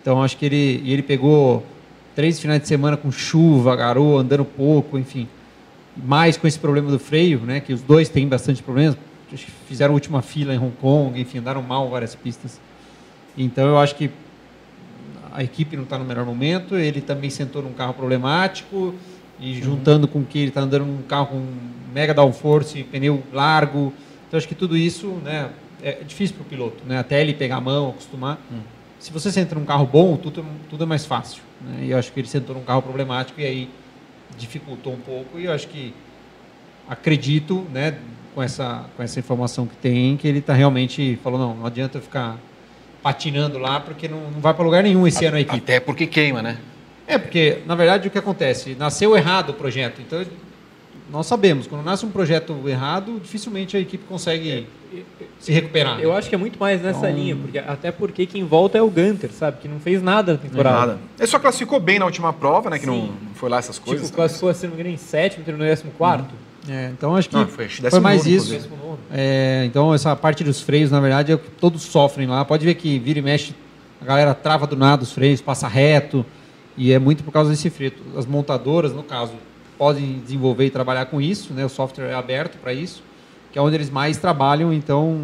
[0.00, 1.66] Então acho que ele, ele pegou
[2.14, 5.28] três finais de semana com chuva, garoa, andando pouco, enfim.
[6.04, 7.60] Mais com esse problema do freio, né?
[7.60, 8.96] Que os dois têm bastante problemas.
[9.66, 12.60] Fizeram última fila em Hong Kong, enfim, andaram mal várias pistas.
[13.36, 14.10] Então eu acho que
[15.32, 16.76] a equipe não está no melhor momento.
[16.76, 18.94] Ele também sentou num carro problemático
[19.40, 21.46] e juntando com que ele está andando num carro com
[21.92, 23.92] mega downforce, pneu largo.
[24.28, 25.50] Então acho que tudo isso, né?
[25.82, 26.98] É difícil para o piloto, né?
[26.98, 28.38] Até ele pegar a mão, acostumar.
[28.98, 31.42] Se você senta num carro bom, tudo, é- tudo é mais fácil.
[31.60, 31.84] Né?
[31.86, 33.70] E eu acho que ele sentou num carro problemático e aí
[34.38, 35.38] dificultou um pouco.
[35.38, 35.94] E eu acho que
[36.88, 37.98] acredito, né,
[38.34, 42.00] com essa, com essa informação que tem, que ele está realmente falou não, não adianta
[42.00, 42.38] ficar
[43.02, 45.58] patinando lá porque não, não vai para lugar nenhum esse ano a equipe.
[45.58, 46.58] Até porque queima, né?
[47.06, 50.00] É porque na verdade o que acontece, nasceu errado o projeto.
[50.00, 50.24] Então
[51.10, 54.66] nós sabemos, quando nasce um projeto errado, dificilmente a equipe consegue
[55.38, 56.00] se recuperar.
[56.00, 58.82] Eu acho que é muito mais nessa Então- linha, porque até porque quem volta é
[58.82, 59.58] o Gunter, sabe?
[59.60, 60.78] Que não fez nada na temporada.
[60.92, 60.98] Nada.
[61.18, 62.78] Ele só classificou bem na última prova, né?
[62.78, 63.12] Que não Sim.
[63.28, 64.06] não foi lá essas coisas.
[64.06, 66.34] Tipo, classificou, se não me engano, em sétimo, terminou em décimo quarto.
[66.68, 68.68] É, então acho que Não, foi, acho que foi mais décimo isso.
[68.70, 68.98] nono, nono.
[69.12, 72.44] É, então essa parte dos freios, na verdade, é o que todos sofrem lá.
[72.44, 73.54] Pode ver que vira e mexe,
[74.02, 76.26] a galera trava do nada os freios, passa reto,
[76.76, 77.92] e é muito por causa desse freio.
[78.16, 79.32] As montadoras, no caso,
[79.78, 81.64] podem desenvolver e trabalhar com isso, né?
[81.64, 83.00] O software é aberto para isso,
[83.56, 84.70] que é onde eles mais trabalham.
[84.70, 85.18] Então,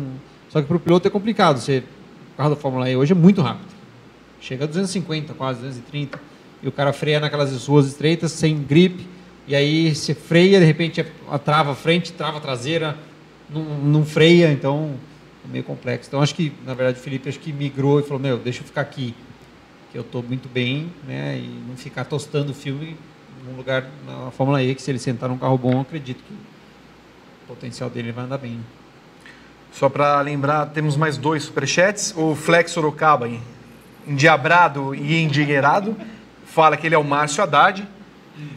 [0.48, 1.58] só que para o piloto é complicado.
[1.58, 1.84] Você,
[2.32, 3.68] o carro da Fórmula E hoje é muito rápido.
[4.40, 6.18] Chega a 250, quase 230.
[6.62, 9.06] E o cara freia naquelas ruas estreitas, sem grip.
[9.46, 12.96] E aí você freia, de repente a trava frente, trava traseira,
[13.50, 14.94] não, não freia, então
[15.44, 16.08] é meio complexo.
[16.08, 18.64] Então acho que, na verdade, o Felipe acho que migrou e falou, meu, deixa eu
[18.64, 19.14] ficar aqui,
[19.90, 21.36] que eu estou muito bem, né?
[21.36, 22.96] E não ficar tostando o filme
[23.46, 26.34] num lugar na Fórmula E, que se ele sentar num carro bom, acredito que
[27.44, 28.60] o potencial dele vai andar bem.
[29.72, 32.14] Só para lembrar, temos mais dois superchats.
[32.16, 33.40] O Flex Sorocaba, en-
[34.06, 35.96] endiabrado e endinheirado,
[36.46, 37.86] fala que ele é o Márcio Haddad.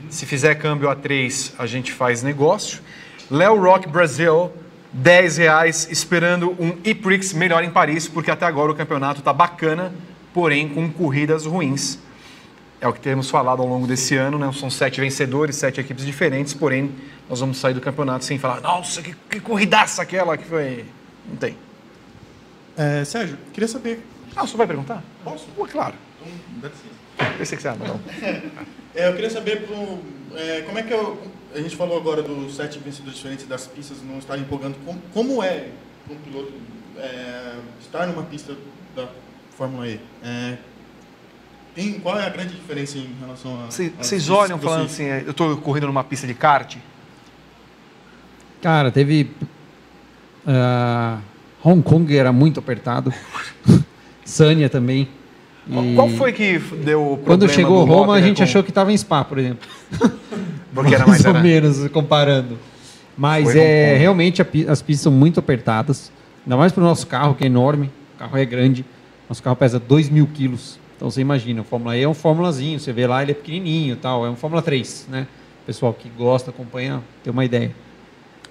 [0.09, 2.81] Se fizer câmbio a 3, a gente faz negócio.
[3.29, 4.51] Léo Rock Brasil,
[4.93, 9.93] 10 reais, esperando um E-Prix melhor em Paris, porque até agora o campeonato está bacana,
[10.33, 11.99] porém com corridas ruins.
[12.81, 14.51] É o que temos falado ao longo desse ano, né?
[14.53, 16.91] São sete vencedores, sete equipes diferentes, porém
[17.29, 20.85] nós vamos sair do campeonato sem falar, nossa, que, que corridaça aquela que foi.
[21.27, 21.57] Não tem.
[22.77, 25.01] É, Sérgio, queria saber Ah, você vai perguntar?
[25.23, 25.45] Posso?
[25.55, 25.95] Pô, claro.
[26.21, 27.37] Então, dá licença.
[27.37, 27.99] Pensei que você ia não.
[28.97, 29.99] É, eu queria saber pro,
[30.37, 31.21] é, como é que eu,
[31.53, 34.75] a gente falou agora dos sete vencedores diferentes das pistas não estarem empolgando.
[34.85, 35.67] Como, como é
[36.09, 36.53] um piloto
[36.97, 38.55] é, estar numa pista
[38.95, 39.05] da
[39.57, 39.99] Fórmula E?
[40.23, 40.57] É,
[41.75, 43.65] tem, qual é a grande diferença em relação a.
[43.65, 46.77] Vocês olham falando vocês- assim, é, eu estou correndo numa pista de kart?
[48.65, 49.29] Cara, teve.
[50.47, 51.19] ah,
[51.63, 53.13] Hong Kong era muito apertado.
[54.25, 55.07] Sânia também.
[55.69, 58.63] E Qual foi que deu o Quando problema chegou do Roma, a gente com- achou
[58.63, 59.67] que estava em Spa, por exemplo.
[60.73, 62.57] Porque era mais ou era- menos, comparando.
[63.15, 66.11] Mas Foi é, realmente as pistas são muito apertadas.
[66.43, 67.91] Ainda mais para o nosso carro, que é enorme.
[68.15, 68.83] O carro é grande.
[69.29, 70.79] Nosso carro pesa 2 mil quilos.
[70.97, 72.79] Então você imagina, o Fórmula E é um Fórmulazinho.
[72.79, 74.25] Você vê lá, ele é pequenininho e tal.
[74.25, 75.27] É um Fórmula 3, né?
[75.61, 77.71] O pessoal que gosta, acompanha, tem uma ideia.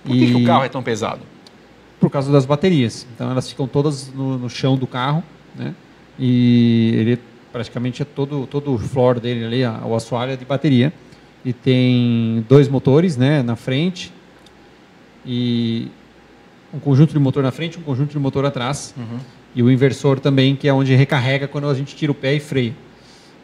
[0.04, 1.20] Por que, que E- o carro é tão pesado?
[2.00, 3.06] por causa das baterias.
[3.14, 5.22] Então elas ficam todas no, no chão do carro,
[5.56, 5.74] né?
[6.18, 7.18] E ele
[7.50, 10.92] praticamente é todo todo o floor dele ali, a- o assoalho é de bateria.
[11.44, 14.12] E tem dois motores, né, na frente
[15.26, 15.88] e
[16.72, 18.94] um conjunto de motor na frente, um conjunto de motor atrás.
[19.54, 22.40] E o inversor também, que é onde recarrega quando a gente tira o pé e
[22.40, 22.74] freia.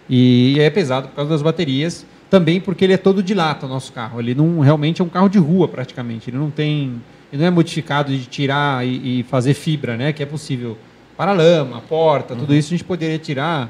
[0.09, 3.69] E é pesado por causa das baterias, também porque ele é todo de lata, o
[3.69, 4.21] nosso carro.
[4.21, 6.31] Ele não realmente é um carro de rua praticamente.
[6.31, 10.13] Ele não tem, ele não é modificado de tirar e, e fazer fibra, né?
[10.13, 10.79] Que é possível.
[11.17, 13.69] Para lama, porta, tudo isso a gente poderia tirar.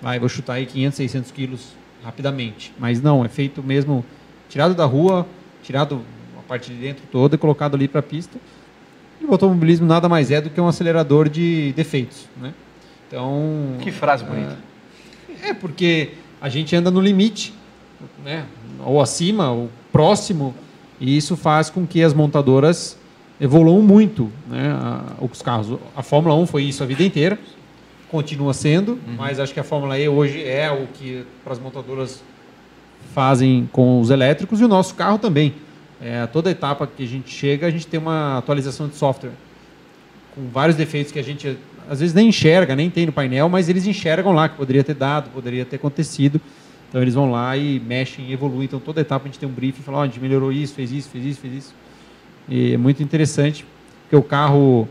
[0.00, 1.68] Vai, vou chutar aí 500, 600 quilos
[2.04, 2.72] rapidamente.
[2.78, 4.04] Mas não, é feito mesmo
[4.48, 5.26] tirado da rua,
[5.62, 6.02] tirado
[6.38, 8.38] a parte de dentro toda e colocado ali para a pista.
[9.20, 12.52] E o automobilismo nada mais é do que um acelerador de defeitos, né?
[13.08, 14.56] Então, Que frase bonita.
[15.42, 17.52] é porque a gente anda no limite,
[18.24, 18.44] né?
[18.84, 20.54] Ou acima, ou próximo,
[21.00, 22.96] e isso faz com que as montadoras
[23.40, 24.70] evoluam muito, né?
[24.72, 25.78] a- Os carros.
[25.96, 27.38] A Fórmula 1 foi isso a vida inteira,
[28.10, 32.22] continua sendo, mas acho que a Fórmula E hoje é o que para as montadoras
[33.14, 35.54] fazem com os elétricos e o nosso carro também.
[36.00, 39.30] É, toda etapa que a gente chega, a gente tem uma atualização de software
[40.34, 41.56] com vários defeitos que a gente
[41.88, 44.94] às vezes nem enxerga, nem tem no painel, mas eles enxergam lá que poderia ter
[44.94, 46.40] dado, poderia ter acontecido.
[46.92, 48.64] Então eles vão lá e mexem evoluem.
[48.64, 50.92] Então toda etapa a gente tem um briefing fala, ó, a gente melhorou isso, fez
[50.92, 51.74] isso, fez isso, fez isso.
[52.46, 53.64] E é muito interessante,
[54.02, 54.86] porque o carro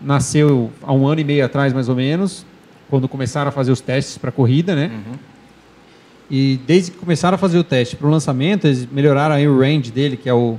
[0.00, 2.44] nasceu há um ano e meio atrás, mais ou menos,
[2.88, 4.90] quando começaram a fazer os testes para a corrida, né?
[6.28, 9.56] E desde que começaram a fazer o teste para o lançamento, eles melhoraram aí o
[9.56, 10.58] range dele, que é o,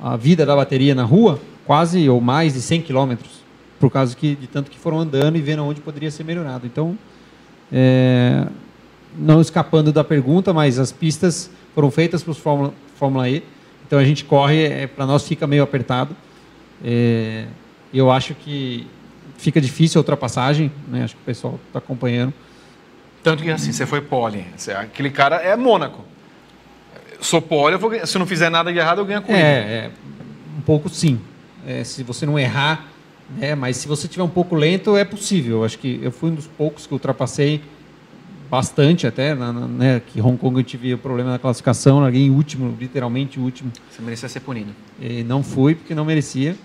[0.00, 3.44] a vida da bateria na rua, quase ou mais de 100 quilômetros,
[3.78, 6.66] por causa que, de tanto que foram andando e vendo onde poderia ser melhorado.
[6.66, 6.98] Então,
[7.70, 8.48] é,
[9.16, 13.42] não escapando da pergunta, mas as pistas foram feitas para os Fórmula, Fórmula E,
[13.86, 16.14] então a gente corre, é, para nós fica meio apertado.
[16.84, 17.46] É,
[17.92, 18.86] eu acho que
[19.38, 21.04] fica difícil a ultrapassagem, né?
[21.04, 22.34] acho que o pessoal está acompanhando.
[23.22, 24.44] Tanto que assim, você foi pole.
[24.76, 26.04] Aquele cara é Mônaco.
[27.20, 29.42] Sou pole, vou se não fizer nada de errado, eu ganho a corrida.
[29.42, 29.90] É, é,
[30.56, 31.20] um pouco sim.
[31.66, 32.86] É, se você não errar,
[33.36, 35.64] né, mas se você tiver um pouco lento, é possível.
[35.64, 37.62] Acho que eu fui um dos poucos que ultrapassei
[38.50, 42.22] bastante até, na, na- né, que Hong Kong eu tive o problema na classificação, larguei
[42.26, 43.70] em último, literalmente último.
[43.90, 44.70] Você merecia ser punido.
[45.00, 46.56] E não fui porque não merecia.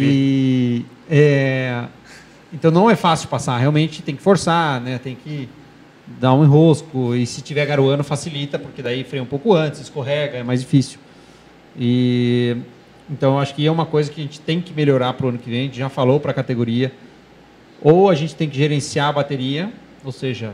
[0.00, 1.84] E é,
[2.52, 4.98] então não é fácil passar, realmente tem que forçar, né?
[4.98, 5.48] Tem que
[6.20, 10.38] dar um enrosco e se tiver garoando facilita, porque daí freia um pouco antes, escorrega,
[10.38, 10.98] é mais difícil.
[11.78, 12.56] E
[13.10, 15.38] então acho que é uma coisa que a gente tem que melhorar para o ano
[15.38, 16.92] que vem, a gente já falou para a categoria.
[17.82, 19.72] Ou a gente tem que gerenciar a bateria,
[20.04, 20.52] ou seja,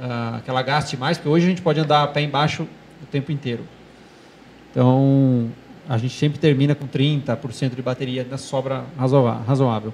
[0.00, 2.66] ah, que ela gaste mais, porque hoje a gente pode andar pé embaixo
[3.02, 3.64] o tempo inteiro.
[4.70, 5.50] Então,
[5.88, 9.92] a gente sempre termina com 30% de bateria, ainda sobra razoável.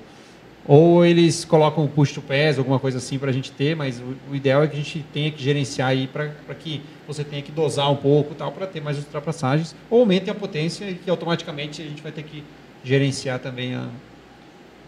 [0.66, 3.98] Ou eles colocam o push to pass, alguma coisa assim para a gente ter, mas
[3.98, 7.42] o, o ideal é que a gente tenha que gerenciar aí para que você tenha
[7.42, 11.10] que dosar um pouco tal para ter mais ultrapassagens, ou aumentem a potência e que
[11.10, 12.44] automaticamente a gente vai ter que
[12.84, 13.88] gerenciar também a,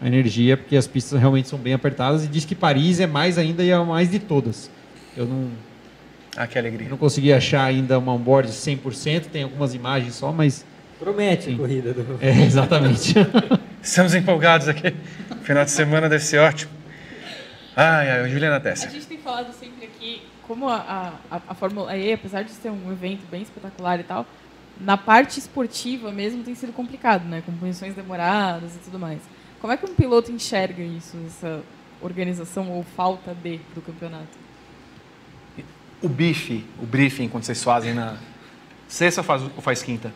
[0.01, 3.37] a energia, porque as pistas realmente são bem apertadas e diz que Paris é mais
[3.37, 4.69] ainda e é a mais de todas.
[5.15, 5.51] Eu não,
[6.35, 6.89] Ah, que alegria.
[6.89, 10.65] não consegui achar ainda uma onboard 100%, tem algumas imagens só, mas
[10.99, 11.55] Promete Sim.
[11.55, 12.17] a corrida do.
[12.21, 13.13] é, exatamente.
[13.81, 14.95] Estamos empolgados aqui.
[15.41, 16.71] Final de semana deve ser ótimo.
[17.75, 18.89] Ai, ai, Juliana A Tessa.
[18.89, 22.91] gente tem falado sempre aqui como a, a, a Fórmula E, apesar de ser um
[22.91, 24.25] evento bem espetacular e tal,
[24.79, 27.41] na parte esportiva mesmo tem sido complicado, né?
[27.45, 29.19] Com punições demoradas e tudo mais.
[29.59, 31.61] Como é que um piloto enxerga isso, essa
[32.01, 34.27] organização ou falta de do campeonato?
[36.03, 38.17] O bife, o briefing, quando vocês fazem na
[38.87, 40.13] sexta faz, ou faz quinta?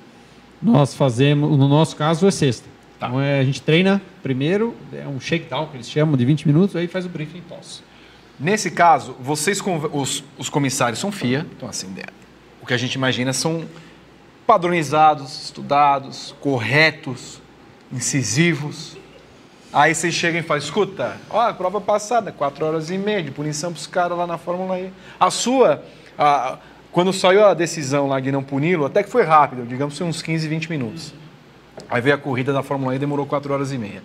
[0.62, 2.68] Nós fazemos, no nosso caso é sexta.
[2.98, 6.76] Então é, a gente treina primeiro, é um shakedown que eles chamam de 20 minutos,
[6.76, 7.82] aí faz o briefing pós.
[8.40, 9.62] Nesse caso, vocês,
[9.94, 12.06] os, os comissários são FIA, então assim, é,
[12.62, 13.66] o que a gente imagina são
[14.46, 17.42] padronizados, estudados, corretos,
[17.92, 18.98] incisivos.
[19.78, 23.30] Aí vocês chegam e falam, escuta, ó, a prova passada, 4 horas e meia de
[23.30, 24.92] punição para os caras lá na Fórmula E.
[25.20, 25.84] A sua,
[26.18, 26.58] a-
[26.92, 30.08] quando saiu a decisão lá de não puni-lo, até que foi rápido, digamos que foi
[30.08, 31.14] uns 15, 20 minutos.
[31.92, 34.02] Aí veio a corrida da Fórmula E, demorou 4 horas e meia.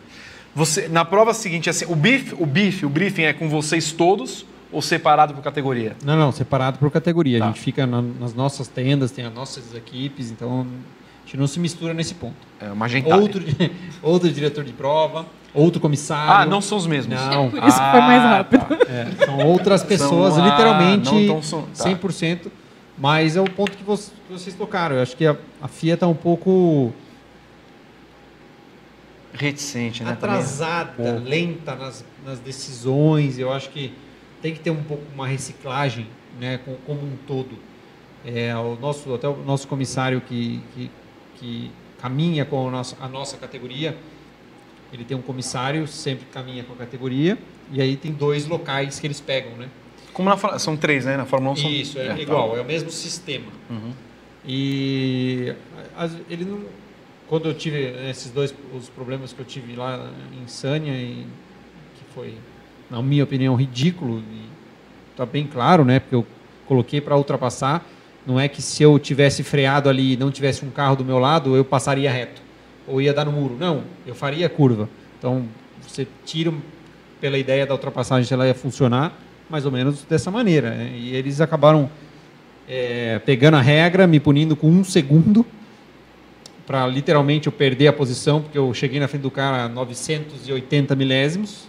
[0.54, 4.44] Você, na prova seguinte, assim, o bife, o bife, o briefing é com vocês todos
[4.70, 5.96] ou separado por categoria?
[6.04, 7.38] Não, não, separado por categoria.
[7.38, 7.46] Tá.
[7.46, 10.66] A gente fica na- nas nossas tendas, tem as nossas equipes, então
[11.32, 12.34] gente não se mistura nesse ponto.
[12.60, 13.16] É uma gentalha.
[13.20, 13.42] Outro,
[14.02, 16.32] outro diretor de prova, outro comissário.
[16.32, 17.18] Ah, não são os mesmos.
[17.18, 17.50] Não.
[17.50, 18.60] Por isso que foi mais Ah, rápido.
[18.66, 18.76] tá.
[19.20, 21.84] É, são outras pessoas, ah, literalmente não tão são- tá.
[21.84, 22.50] 100%.
[22.98, 24.96] Mas é o ponto que vocês, que vocês tocaram.
[24.96, 26.92] Eu acho que a, a FIA está um pouco
[29.32, 30.12] Reticente, né?
[30.12, 33.38] atrasada, lenta nas, nas decisões.
[33.38, 33.94] Eu acho que
[34.42, 36.06] tem que ter um pouco uma reciclagem,
[36.38, 37.56] né, com- como um todo.
[38.26, 40.90] É, o nosso, até o nosso comissário que, que,
[41.42, 43.96] que caminha com a nossa, a nossa categoria,
[44.92, 47.36] ele tem um comissário, sempre caminha com a categoria,
[47.72, 49.68] e aí tem dois locais que eles pegam, né?
[50.12, 51.16] Como na, são três, né?
[51.16, 51.70] Na Fórmula 1 são...
[51.70, 52.20] Isso, é, tá.
[52.20, 53.46] igual, é o mesmo sistema.
[53.68, 53.92] Uhum.
[54.46, 55.54] E
[56.28, 56.64] ele não,
[57.28, 57.78] quando eu tive
[58.08, 61.26] esses dois os problemas que eu tive lá em Sânia e
[61.96, 62.34] que foi,
[62.90, 64.42] na minha opinião, ridículo e
[65.16, 65.98] tá bem claro, né?
[65.98, 66.26] Porque eu
[66.66, 67.86] coloquei para ultrapassar.
[68.26, 71.18] Não é que se eu tivesse freado ali e não tivesse um carro do meu
[71.18, 72.40] lado, eu passaria reto
[72.86, 73.56] ou ia dar no muro.
[73.58, 74.88] Não, eu faria curva.
[75.18, 75.44] Então
[75.80, 76.52] você tira
[77.20, 79.16] pela ideia da ultrapassagem se ela ia funcionar
[79.48, 80.70] mais ou menos dessa maneira.
[80.70, 80.92] né?
[80.94, 81.90] E eles acabaram
[82.68, 85.44] é, pegando a regra, me punindo com um segundo
[86.66, 90.94] para literalmente eu perder a posição, porque eu cheguei na frente do cara a 980
[90.94, 91.68] milésimos.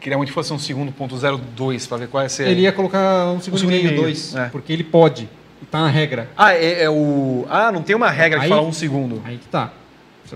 [0.00, 2.48] Queria muito que fosse um segundo ponto 02 para ver qual ia ser.
[2.48, 4.48] Ele ia colocar um segundo, segundo e meio, meio, dois, é.
[4.48, 5.28] porque ele pode.
[5.62, 6.28] Está na regra.
[6.36, 7.46] Ah, é, é o.
[7.48, 9.20] Ah, não tem uma regra que Aí- fala um segundo.
[9.24, 9.72] Aí que tá.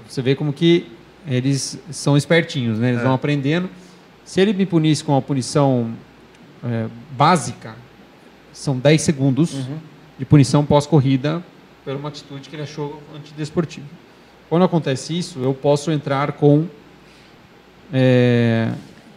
[0.09, 0.87] Você vê como que
[1.27, 2.89] eles são espertinhos, né?
[2.91, 3.05] Eles É.
[3.05, 3.69] vão aprendendo.
[4.25, 5.93] Se ele me punisse com a punição
[6.67, 7.75] é, básica,
[8.53, 9.79] são 10 segundos Uhum.
[10.19, 11.43] de punição pós-corrida
[11.85, 13.87] por uma atitude que ele achou antidesportiva.
[14.49, 16.67] Quando acontece isso, eu posso entrar com.
[17.93, 18.71] é,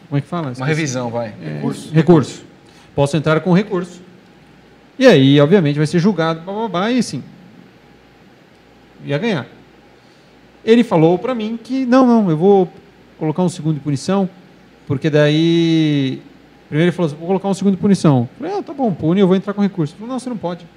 [0.10, 0.54] como é que fala?
[0.56, 1.34] Uma revisão, vai.
[1.42, 1.62] É,
[1.94, 2.44] recurso.
[2.96, 4.02] Posso entrar com recurso.
[4.98, 7.24] E aí, obviamente, vai ser julgado, blá, blá, blá, e assim,
[9.06, 9.46] ia ganhar.
[10.66, 12.72] Ele falou para mim que, não, não, eu vou
[13.18, 14.30] colocar um segundo de punição,
[14.86, 16.22] porque daí...
[16.68, 18.28] Primeiro ele falou assim, vou colocar um segundo de punição.
[18.34, 19.94] Eu falei, ah, tá bom, pune, eu vou entrar com recurso.
[19.94, 20.64] Ele falou, não, você não pode.
[20.64, 20.68] Eu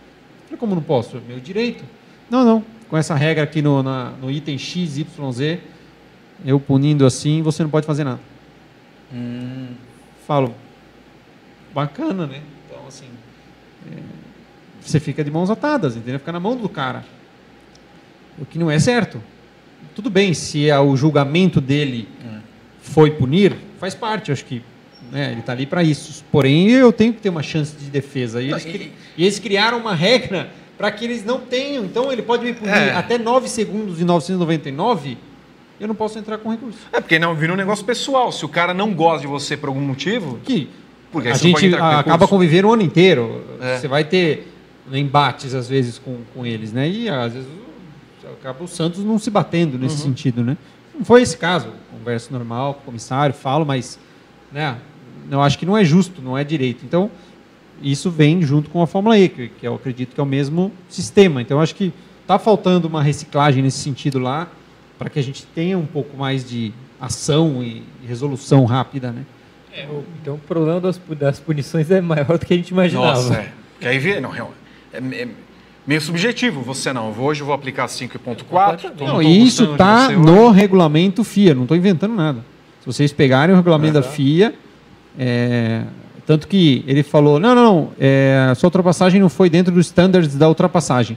[0.45, 1.17] falei, como não posso?
[1.17, 1.83] É meu direito.
[2.31, 5.59] Não, não, com essa regra aqui no, na- no item X, Y, Z,
[6.45, 8.21] eu punindo assim, você não pode fazer nada
[10.27, 10.55] falo,
[11.75, 12.41] bacana, né?
[14.91, 16.19] Você fica de mãos atadas, entendeu?
[16.19, 17.05] Fica na mão do cara.
[18.39, 19.23] O que não é certo.
[19.95, 22.09] Tudo bem, se é o julgamento dele
[22.83, 24.63] foi punir, faz parte, acho que
[25.13, 26.25] né, ele está ali para isso.
[26.33, 28.43] Porém, eu tenho que ter uma chance de defesa.
[28.43, 31.85] E eles, cri- e eles criaram uma regra para que eles não tenham.
[31.85, 32.91] Então, ele pode me punir É.
[32.95, 35.19] até 9 segundos e 999,
[35.79, 36.79] eu não posso entrar com recurso.
[36.93, 38.33] É porque não vira um negócio pessoal.
[38.33, 40.69] Se o cara não gosta de você por algum motivo, que
[41.13, 43.45] Porque a gente com acaba convivendo o ano inteiro.
[43.61, 43.79] É.
[43.79, 44.47] Você vai ter
[44.99, 46.89] embates, às vezes, com, com eles, né?
[46.89, 50.03] E, às vezes, o- acaba o Santos não se batendo nesse Uhum.
[50.09, 50.57] sentido, né?
[50.97, 51.69] Não foi esse caso.
[51.91, 53.99] Converso normal com o comissário, falo, mas
[54.53, 54.77] né,
[55.31, 56.85] eu acho que não é justo, não é direito.
[56.85, 57.11] Então,
[57.83, 60.71] isso vem junto com a Fórmula E, que, que eu acredito que é o mesmo
[60.89, 61.41] sistema.
[61.41, 64.49] Então, eu acho que está faltando uma reciclagem nesse sentido lá,
[64.99, 69.25] para que a gente tenha um pouco mais de ação e resolução rápida, né?
[70.21, 73.13] Então o problema das, das punições é maior do que a gente imaginava.
[73.23, 73.53] Nossa, é.
[73.73, 74.53] Porque aí vê, não, real-
[74.93, 75.29] é, é
[75.87, 76.63] meio subjetivo.
[76.63, 78.91] Você não, hoje eu vou aplicar 5.4.
[78.97, 80.57] tô- Não, tô e isso está no hoje.
[80.59, 82.45] regulamento FIA, não estou inventando nada.
[82.81, 84.55] Se vocês pegarem o regulamento da FIA,
[85.19, 85.83] é,
[86.27, 89.87] tanto que ele falou, não, não, não, é, a sua ultrapassagem não foi dentro dos
[89.87, 91.17] standards da ultrapassagem.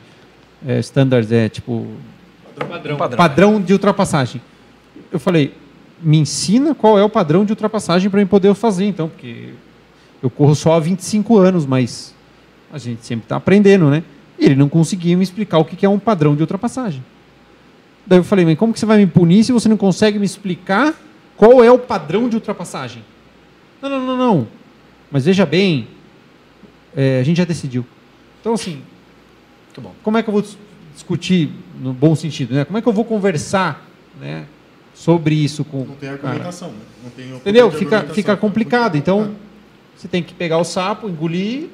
[0.65, 1.87] É, standards é tipo
[2.69, 2.97] Padrão.
[2.97, 3.17] Padrão.
[3.17, 4.41] padrão de ultrapassagem.
[5.11, 5.53] Eu falei,
[6.01, 9.49] me ensina qual é o padrão de ultrapassagem para eu poder fazer, então, porque
[10.21, 12.12] eu corro só há 25 anos, mas
[12.73, 14.03] a gente sempre está aprendendo, né?
[14.39, 17.03] E ele não conseguia me explicar o que é um padrão de ultrapassagem.
[18.05, 20.25] Daí eu falei, mas como que você vai me punir se você não consegue me
[20.25, 20.93] explicar
[21.37, 23.03] qual é o padrão de ultrapassagem?
[23.81, 24.47] Não, não, não, não.
[25.11, 25.87] Mas veja bem,
[26.95, 27.85] é, a gente já decidiu.
[28.41, 28.81] Então, assim,
[29.77, 29.93] bom.
[30.01, 30.57] como é que eu vou dis-
[30.95, 32.65] discutir no bom sentido, né?
[32.65, 33.87] Como é que eu vou conversar,
[34.19, 34.45] né,
[34.95, 36.27] sobre isso com Não tem cara.
[36.29, 36.69] argumentação.
[36.69, 36.77] né?
[37.03, 37.71] Não tem Entendeu?
[37.71, 38.95] Fica, fica complicado.
[38.97, 39.35] Então,
[39.95, 41.69] você tem que pegar o sapo, engolir.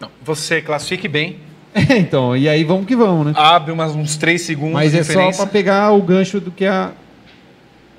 [0.00, 1.36] Não, você classifique bem,
[1.74, 3.32] É, então, e aí vamos que vamos, né?
[3.36, 5.42] abre umas, uns 3 segundos Mas de é só diferença.
[5.42, 6.92] para pegar o gancho do que a.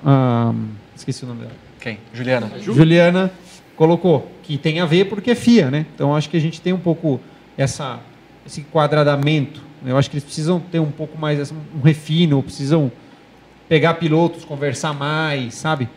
[0.04, 0.52] a-
[0.96, 1.52] esqueci o nome dela.
[1.80, 1.98] Quem?
[2.12, 2.50] Juliana.
[2.60, 3.30] Juliana
[3.76, 5.86] colocou, que tem a ver porque é FIA, né?
[5.94, 7.20] Então acho que a gente tem um pouco
[7.56, 8.00] essa,
[8.46, 9.62] esse quadradamento.
[9.86, 12.90] Eu acho que eles precisam ter um pouco mais um refino, precisam
[13.68, 15.88] pegar pilotos, conversar mais, sabe?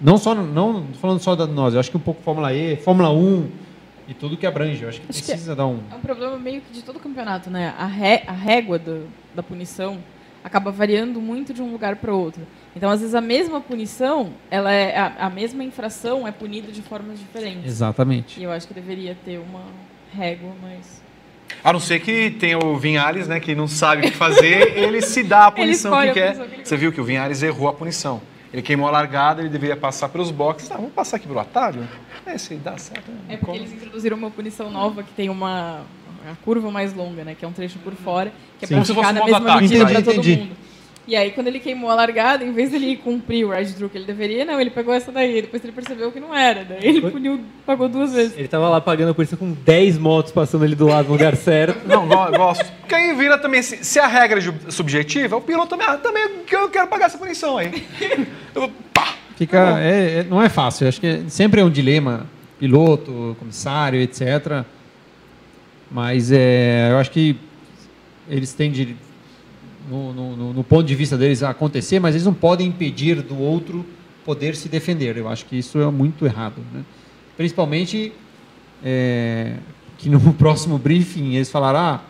[0.00, 3.10] Não só não falando só da nós, eu acho que um pouco Fórmula E, Fórmula
[3.12, 3.48] 1
[4.08, 4.82] e tudo que abrange.
[4.82, 6.98] Eu acho que Acho que precisa dar um É um problema meio que de todo
[6.98, 7.74] campeonato, né?
[7.78, 9.98] A, ré, a régua do- da punição
[10.42, 12.42] acaba variando muito de um lugar para outro.
[12.74, 16.80] Então, às vezes, a mesma punição, ela é a, a mesma infração é punida de
[16.80, 17.66] formas diferentes.
[17.66, 18.40] exatamente.
[18.40, 19.62] E eu acho que deveria ter uma
[20.14, 21.02] régua, mas
[21.62, 25.02] A não ser que tenha o Vinhares, né, que não sabe o que fazer, ele
[25.02, 26.26] se dá a Ele punição que a quer.
[26.34, 28.22] punição que ele Você viu que o Vinhares errou a punição.
[28.52, 30.68] Ele queimou a largada, ele deveria passar pelos boxes.
[30.68, 31.86] Tá, vamos passar aqui pelo atalho?
[32.24, 33.10] É, se dá certo.
[33.10, 33.18] né?
[33.34, 35.82] é porque eles introduziram uma punição nova que tem uma
[36.30, 37.34] a curva mais longa, né?
[37.34, 38.74] Que é um trecho por fora, que é Sim.
[38.74, 40.36] pra Como se ficar fosse na um mesma medida para todo Entendi.
[40.36, 40.56] mundo.
[41.08, 44.04] E aí, quando ele queimou a largada, em vez dele cumprir o ride-through que ele
[44.04, 45.40] deveria, não, ele pegou essa daí.
[45.40, 46.66] Depois ele percebeu que não era.
[46.66, 48.36] Daí ele puniu, pagou duas vezes.
[48.36, 51.34] Ele tava lá pagando a polícia com 10 motos passando ali do lado no lugar
[51.34, 51.88] certo.
[51.88, 52.62] Não, go- gosto.
[52.80, 56.28] Porque aí vira também, se, se a regra é subjetiva, o piloto também, ah, também
[56.46, 57.86] que eu quero pagar essa punição aí.
[58.54, 59.14] Eu, pá.
[59.34, 60.84] Fica, é, é- não é fácil.
[60.84, 62.26] Eu acho que é- sempre é um dilema,
[62.60, 64.62] piloto, comissário, etc.
[65.90, 67.34] Mas é, eu acho que
[68.28, 68.94] eles têm de,
[69.88, 73.84] no, no- no- ponto de vista deles acontecer, mas eles não podem impedir do outro
[74.24, 75.16] poder se defender.
[75.16, 76.56] Eu acho que isso é muito errado.
[76.72, 76.84] né?
[77.36, 78.12] Principalmente
[78.84, 79.54] é,
[79.96, 82.00] que no próximo briefing eles falaram, ah,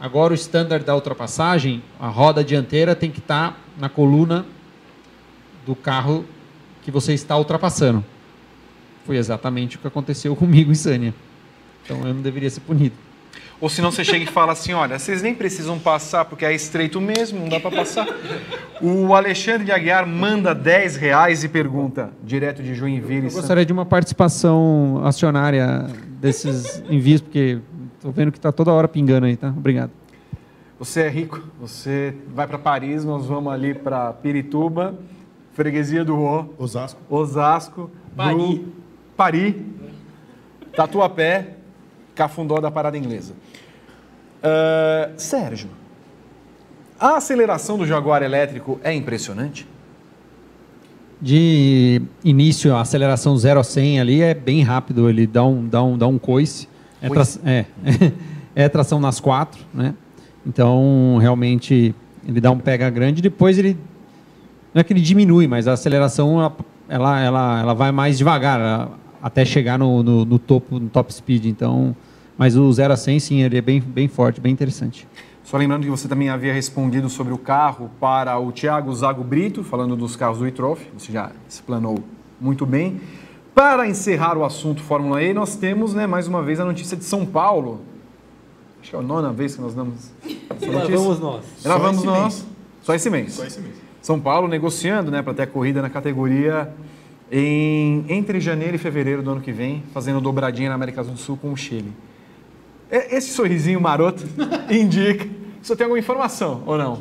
[0.00, 4.44] agora o standard da ultrapassagem, a roda dianteira tem que estar na coluna
[5.66, 6.24] do carro
[6.82, 8.04] que você está ultrapassando.
[9.06, 11.14] Foi exatamente o que aconteceu comigo em Sânia.
[11.84, 12.94] Então eu não deveria ser punido.
[13.60, 17.00] Ou senão você chega e fala assim, olha, vocês nem precisam passar porque é estreito
[17.00, 18.06] mesmo, não dá para passar.
[18.80, 23.28] O Alexandre de Aguiar manda 10 reais e pergunta, direto de Joinville.
[23.28, 25.86] Eu gostaria de uma participação acionária
[26.20, 27.58] desses envios, porque
[27.94, 29.48] estou vendo que está toda hora pingando aí, tá?
[29.48, 29.90] Obrigado.
[30.78, 34.94] Você é rico, você vai para Paris, nós vamos ali para Pirituba,
[35.54, 37.00] Freguesia do Rô, Osasco.
[37.08, 38.60] Osasco, Paris.
[39.16, 39.54] Paris,
[40.74, 41.54] Tatuapé,
[42.14, 43.34] Cafundó da Parada Inglesa.
[44.42, 45.70] Ah, Sérgio,
[46.98, 49.66] a aceleração do Jaguar elétrico é impressionante?
[51.20, 55.82] De início, a aceleração 0 a 100 ali é bem rápido, ele dá um, dá
[55.82, 56.68] um, dá um coice.
[57.00, 57.64] É, tra- é,
[58.54, 59.94] é tração nas quatro, né?
[60.46, 61.94] Então, realmente,
[62.26, 63.22] ele dá um pega grande.
[63.22, 63.78] Depois, ele.
[64.74, 66.56] Não é que ele diminui, mas a aceleração ela,
[66.88, 68.90] ela, ela, ela vai mais devagar ela-
[69.24, 71.46] até chegar no, no, no topo, no top speed.
[71.46, 71.96] Então,
[72.36, 75.08] mas o 0 a 100, sim, ele é bem, bem forte, bem interessante.
[75.42, 79.64] Só lembrando que você também havia respondido sobre o carro para o Thiago Zago Brito,
[79.64, 82.04] falando dos carros do e-trophy, você já explanou
[82.38, 83.00] muito bem.
[83.54, 87.04] Para encerrar o assunto Fórmula E, nós temos né, mais uma vez a notícia de
[87.04, 87.80] São Paulo.
[88.82, 90.10] Acho que é a nona vez que nós damos
[90.50, 90.98] essa E lá notícia.
[90.98, 91.44] vamos nós.
[91.64, 92.20] Lá Só vamos esse nós.
[92.20, 92.46] mês.
[92.82, 93.32] Só esse mês.
[93.32, 93.74] Só esse mês.
[94.02, 96.70] São Paulo negociando né, para ter a corrida na categoria
[97.36, 101.36] em, entre janeiro e fevereiro do ano que vem, fazendo dobradinha na América do Sul
[101.36, 101.92] com o Chile.
[102.90, 104.22] Esse sorrisinho maroto
[104.70, 105.26] indica
[105.60, 106.98] você tem alguma informação ou não?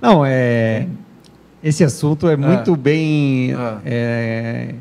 [0.00, 0.88] Não, é.
[1.62, 3.80] Esse assunto é muito bem Ah.
[3.86, 4.74] é,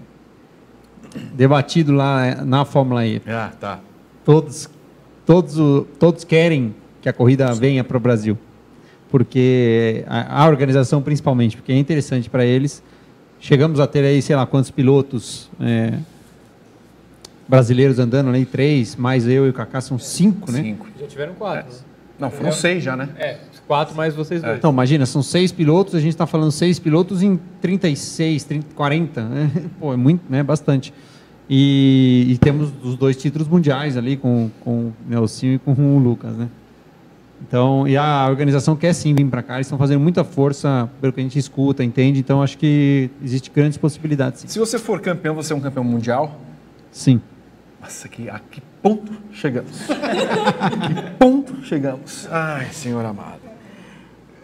[1.31, 3.21] debatido lá na Fórmula E.
[3.27, 3.79] Ah, tá.
[4.25, 4.67] Todos,
[5.27, 8.35] todos, todos querem que a corrida venha para o Brasil,
[9.11, 12.81] porque a, a organização principalmente, porque é interessante para eles.
[13.41, 15.97] Chegamos a ter aí, sei lá, quantos pilotos é,
[17.47, 20.61] brasileiros andando ali, três, mais eu e o Kaká são cinco, né?
[20.61, 20.87] Cinco.
[20.99, 21.73] Já tiveram quatro.
[21.73, 21.79] né?
[22.19, 23.09] Não, foram seis já, né?
[23.17, 24.57] É, quatro mais vocês dois.
[24.59, 29.23] Então, imagina, são seis pilotos, a gente está falando seis pilotos em 36, 30, 40,
[29.23, 29.51] né?
[29.79, 30.43] Pô, é muito, né?
[30.43, 30.93] Bastante.
[31.49, 35.97] E, e temos os dois títulos mundiais ali com, com o Nelsinho e com o
[35.97, 36.47] Lucas, né?
[37.47, 41.11] Então, e a organização quer sim vir para cá, eles estão fazendo muita força, pelo
[41.11, 42.19] que a gente escuta, entende?
[42.19, 44.47] Então, acho que existe grandes possibilidades, sim.
[44.47, 46.39] Se você for campeão, você é um campeão mundial?
[46.91, 47.19] Sim.
[47.81, 49.71] Nossa, que, a que ponto chegamos?
[49.89, 52.27] que ponto chegamos?
[52.31, 53.41] Ai, senhor amado.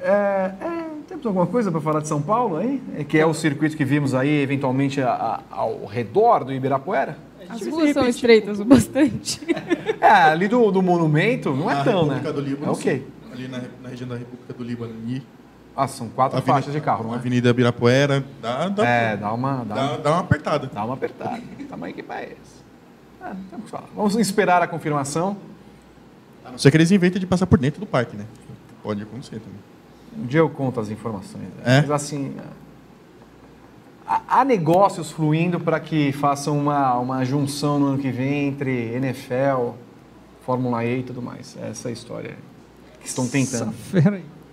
[0.01, 2.81] É, é, temos alguma coisa para falar de São Paulo aí?
[2.97, 7.17] É, que é o circuito que vimos aí, eventualmente, a- a- ao redor do Ibirapuera?
[7.49, 9.41] As ruas são estreitas o bastante.
[9.99, 12.15] É, ali do, do monumento não é Na tão, né?
[12.15, 12.67] República do Líbano.
[12.67, 12.97] É ok.
[12.99, 13.31] sim.
[13.33, 14.93] Ali na, na região da República do Líbano.
[15.07, 15.21] E
[15.75, 17.17] Ah, são quatro Avenida- faixas de carro, não é?
[17.17, 20.69] Avenida Ibirapuera, dá, dá, É, dá uma, dá, dá, dá uma apertada.
[20.71, 21.41] dá uma apertada.
[21.57, 22.63] Que tamanho que é esse?
[23.21, 23.87] Ah, temos que falar.
[23.95, 25.35] Vamos esperar a confirmação.
[26.45, 28.25] A não ser que eles inventem de passar por dentro do parque, né?
[28.83, 29.59] Pode acontecer também.
[30.17, 31.47] Um dia eu conto as informações.
[31.65, 31.81] É?
[31.81, 32.35] Mas assim,
[34.07, 39.71] há, negócios fluindo para que façam uma, uma junção no ano que vem entre NFL,
[40.45, 41.57] Fórmula E e tudo mais.
[41.61, 42.35] Essa é a história
[43.01, 43.73] que estão tentando.
[43.93, 44.09] Essa.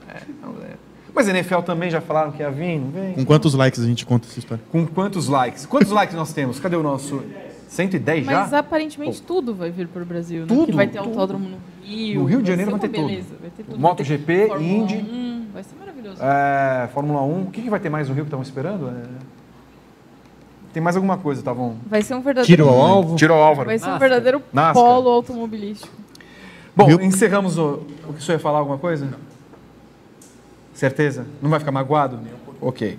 [0.08, 0.74] É, não é.
[1.14, 3.14] Mas NFL também já falaram que ia vir, não vem?
[3.14, 4.62] Com quantos likes a gente conta essa história?
[4.70, 5.64] Com quantos likes?
[5.64, 6.58] Quantos likes nós temos?
[6.58, 7.22] Cadê o nosso?
[7.68, 8.40] 110 já?
[8.40, 10.46] Mas aparentemente tudo vai vir para o Brasil, né?
[10.46, 11.10] Tudo, Que vai ter tudo.
[11.10, 12.20] autódromo no Rio.
[12.20, 13.78] No Rio de Janeiro vai ter beleza, Vai ter tudo.
[13.78, 14.96] MotoGP, Indy.
[14.96, 16.20] 1, vai ser maravilhoso.
[16.20, 17.42] É, Fórmula 1.
[17.42, 18.88] O que, que vai ter mais no Rio que estavam esperando?
[18.88, 19.33] É...
[20.74, 21.76] Tem mais alguma coisa, estavam.
[21.86, 22.46] Vai ser um verdadeiro.
[22.46, 23.14] Tiro ao alvo.
[23.16, 23.68] Tiro ao Álvaro.
[23.68, 24.74] Vai ser um verdadeiro NASCAR.
[24.74, 25.94] polo automobilístico.
[26.74, 27.82] Bom, Rio- encerramos o.
[28.08, 29.08] O que o senhor ia falar alguma coisa?
[30.74, 31.26] Certeza?
[31.40, 32.18] Não vai ficar magoado?
[32.60, 32.98] Ok.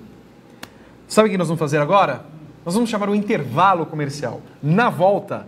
[1.08, 2.24] Sabe o que nós vamos fazer agora?
[2.64, 4.40] Nós vamos chamar o intervalo comercial.
[4.64, 5.46] Na volta,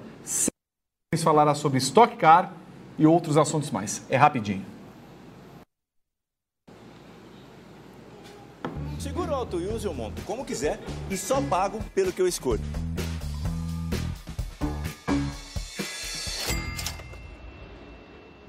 [1.14, 2.52] vamos falar sobre Stock Car
[3.00, 4.06] e outros assuntos mais.
[4.10, 4.64] É rapidinho.
[9.00, 10.80] Seguro auto use eu monto como quiser
[11.10, 12.62] e só pago pelo que eu escolho.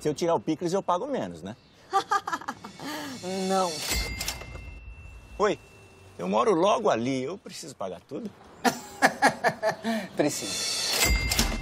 [0.01, 1.57] Se eu tirar o picles, eu pago menos, né?
[3.49, 3.71] Não.
[5.39, 5.59] Oi,
[6.19, 8.31] eu moro logo ali, eu preciso pagar tudo?
[10.17, 10.53] Precisa.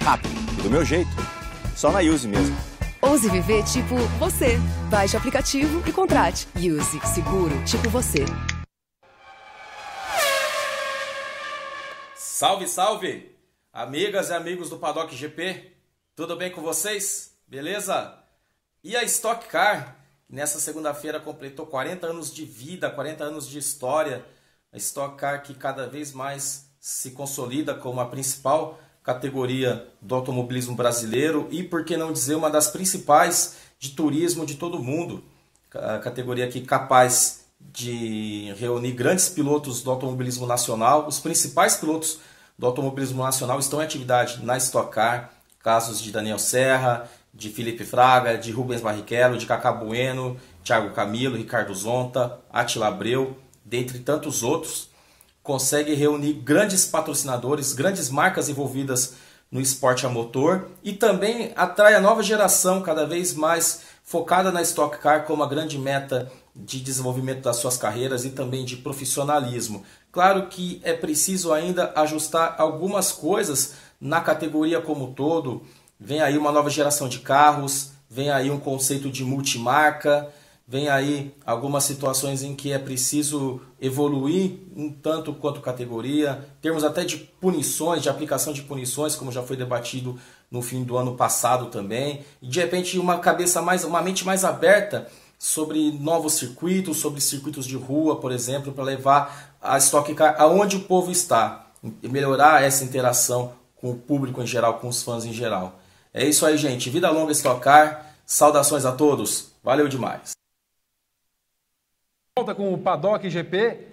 [0.03, 1.09] Rápido, do meu jeito.
[1.75, 2.55] Só na Use mesmo.
[3.01, 4.57] Ouse viver tipo você.
[4.89, 6.47] Baixe o aplicativo e contrate.
[6.55, 8.25] Use Seguro tipo você.
[12.39, 13.35] Salve, salve!
[13.73, 15.71] Amigas e amigos do Paddock GP,
[16.15, 17.31] tudo bem com vocês?
[17.47, 18.13] Beleza?
[18.83, 19.97] E a Stock Car,
[20.29, 24.23] nessa segunda-feira completou 40 anos de vida, 40 anos de história.
[24.71, 30.75] A Stock Car que cada vez mais se consolida como a principal categoria do automobilismo
[30.75, 35.23] brasileiro e, por que não dizer, uma das principais de turismo de todo o mundo.
[35.73, 41.07] A categoria aqui capaz de reunir grandes pilotos do automobilismo nacional.
[41.07, 42.19] Os principais pilotos
[42.57, 45.31] do automobilismo nacional estão em atividade na Stock Car.
[45.63, 51.35] Casos de Daniel Serra, de Felipe Fraga, de Rubens Barrichello, de Cacá Bueno, Thiago Camilo,
[51.35, 54.89] Ricardo Zonta, Attila Abreu, dentre tantos outros.
[55.43, 59.15] Consegue reunir grandes patrocinadores, grandes marcas envolvidas
[59.51, 64.61] no esporte a motor e também atrai a nova geração cada vez mais focada na
[64.61, 69.83] Stock Car como a grande meta de desenvolvimento das suas carreiras e também de profissionalismo.
[70.11, 75.61] Claro que é preciso ainda ajustar algumas coisas na categoria como um todo.
[75.99, 80.29] Vem aí uma nova geração de carros, vem aí um conceito de multimarca,
[80.67, 87.05] vem aí algumas situações em que é preciso evoluir um tanto quanto categoria, termos até
[87.05, 90.19] de punições, de aplicação de punições, como já foi debatido
[90.51, 94.43] no fim do ano passado também, e de repente uma cabeça mais, uma mente mais
[94.43, 95.07] aberta
[95.37, 100.77] sobre novos circuitos, sobre circuitos de rua, por exemplo, para levar a Stock Car aonde
[100.77, 101.67] o povo está,
[102.01, 105.79] e melhorar essa interação com o público em geral, com os fãs em geral.
[106.13, 106.89] É isso aí, gente.
[106.89, 108.05] Vida longa Stock Car.
[108.25, 109.51] Saudações a todos.
[109.63, 110.31] Valeu demais.
[112.37, 113.87] Volta com o Paddock GP.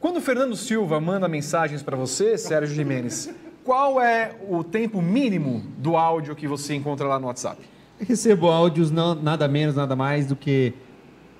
[0.00, 3.30] Quando o Fernando Silva manda mensagens para você, Sérgio Jimenez,
[3.64, 7.62] qual é o tempo mínimo do áudio que você encontra lá no WhatsApp?
[7.98, 10.74] Recebo áudios não, nada menos, nada mais do que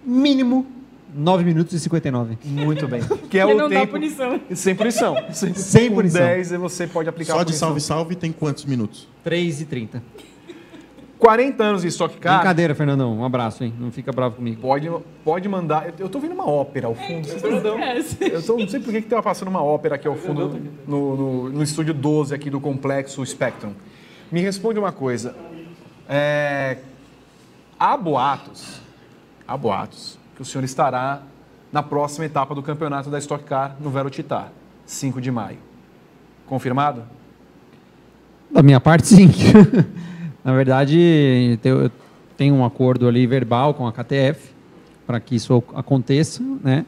[0.09, 0.67] mínimo
[1.15, 2.39] 9 minutos e 59.
[2.45, 3.01] Muito bem.
[3.31, 4.41] Que é Porque o não dá tempo punição.
[4.55, 5.17] sem punição.
[5.33, 6.21] Sem, Sem punição.
[6.21, 9.09] 10 você pode aplicar Só a de salve, salve tem quantos minutos?
[9.25, 10.03] 3 e 30.
[11.19, 12.37] 40 anos de Stock Car.
[12.39, 13.19] Brincadeira, Fernandão.
[13.19, 13.75] Um abraço, hein?
[13.79, 14.61] Não fica bravo comigo.
[14.61, 14.89] Pode,
[15.25, 15.93] pode mandar.
[15.99, 17.27] Eu tô ouvindo uma ópera ao fundo.
[17.27, 17.79] Vocês estão-.
[18.29, 21.17] Eu tô, não sei por que que tá passando uma ópera aqui ao fundo no,
[21.17, 23.73] no, no estúdio 12 aqui do Complexo Spectrum.
[24.31, 25.35] Me responde uma coisa.
[26.09, 26.79] É,
[27.79, 28.81] há boatos,
[29.49, 31.23] há boatos que o senhor estará
[31.73, 34.49] na próxima etapa do campeonato da Stock Car no Vero Titá,
[34.87, 35.59] 5 de maio.
[36.47, 37.03] Confirmado?
[38.51, 39.29] Da minha parte, sim.
[40.45, 41.91] Na verdade, eu
[42.37, 44.55] tenho um acordo ali verbal com a KTF
[45.07, 46.87] para que isso aconteça, né?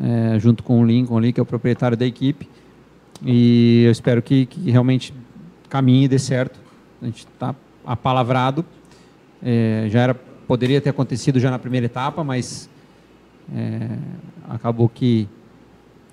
[0.00, 2.48] É, junto com o Lincoln ali, que é o proprietário da equipe.
[3.24, 5.12] E eu espero que, que realmente
[5.68, 6.60] caminhe e dê certo.
[7.02, 7.54] A gente está
[7.84, 8.64] apalavrado.
[9.42, 10.16] É, já era,
[10.50, 12.68] poderia ter acontecido já na primeira etapa, mas
[13.54, 13.86] é,
[14.48, 15.28] acabou que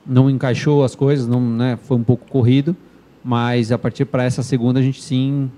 [0.06, 2.76] não encaixou as coisas, não, né, foi um pouco corrido.
[3.24, 5.50] Mas a partir para essa segunda a gente sim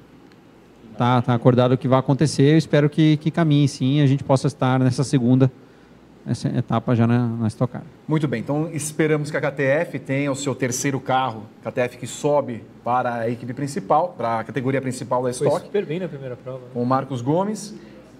[0.97, 2.53] tá, tá acordado o que vai acontecer.
[2.53, 5.51] Eu espero que, que caminhe sim, e a gente possa estar nessa segunda
[6.25, 7.83] essa etapa já na, na Stock Car.
[8.07, 12.63] Muito bem, então esperamos que a KTF tenha o seu terceiro carro, KTF que sobe
[12.81, 16.37] para a equipe principal, para a categoria principal da Foi Stock, super bem na primeira
[16.37, 16.59] prova.
[16.59, 16.65] né?
[16.73, 17.75] com o Marcos Gomes.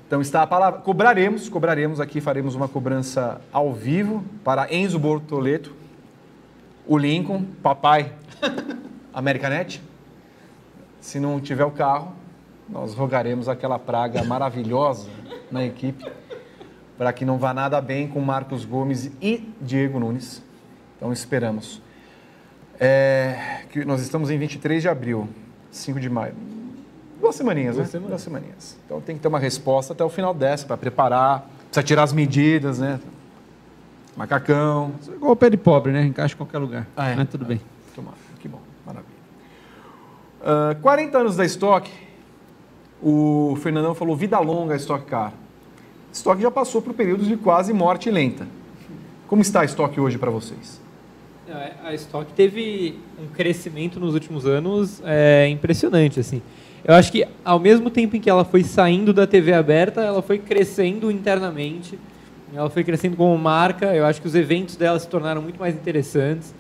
[0.10, 0.82] Então está a palavra.
[0.82, 5.72] Cobraremos, cobraremos aqui, faremos uma cobrança ao vivo para Enzo Bortoleto,
[6.88, 8.12] o Lincoln, papai
[9.14, 9.80] Americanet.
[10.99, 12.12] Se não tiver o carro,
[12.68, 15.07] nós rogaremos aquela praga maravilhosa
[15.51, 16.03] na equipe
[16.97, 20.41] para que não vá nada bem com Marcos Gomes e Diego Nunes.
[20.97, 21.84] Então esperamos.
[22.80, 25.30] É, que nós estamos em 23 de abril,
[25.70, 26.34] 5 de maio.
[27.20, 27.92] Duas semaninhas, Duas né?
[27.92, 28.10] semanas.
[28.10, 28.78] Duas semaninhas.
[28.86, 32.14] Então tem que ter uma resposta até o final dessa para preparar, precisa tirar as
[32.14, 33.00] medidas, né?
[34.16, 34.94] Macacão.
[35.08, 36.06] Igual o pé de pobre, né?
[36.06, 36.88] Encaixa em qualquer lugar.
[36.96, 37.16] Ah, é?
[37.16, 37.62] Mas tudo bem.
[37.96, 38.18] Tomara.
[38.40, 39.14] Que bom, maravilha.
[40.42, 41.90] Ah, 40 anos da Stock,
[43.02, 45.34] o Fernandão falou vida longa a Stock Car.
[46.12, 48.48] Stock já passou por períodos de quase morte lenta.
[49.28, 50.82] Como está a Stock hoje para vocês?
[51.48, 56.42] É, A Stock teve um crescimento nos últimos anos é, impressionante, assim.
[56.84, 60.22] Eu acho que ao mesmo tempo em que ela foi saindo da TV aberta, ela
[60.22, 62.00] foi crescendo internamente.
[62.54, 63.94] Ela foi crescendo como marca.
[63.96, 66.54] Eu acho que os eventos dela se tornaram muito mais interessantes.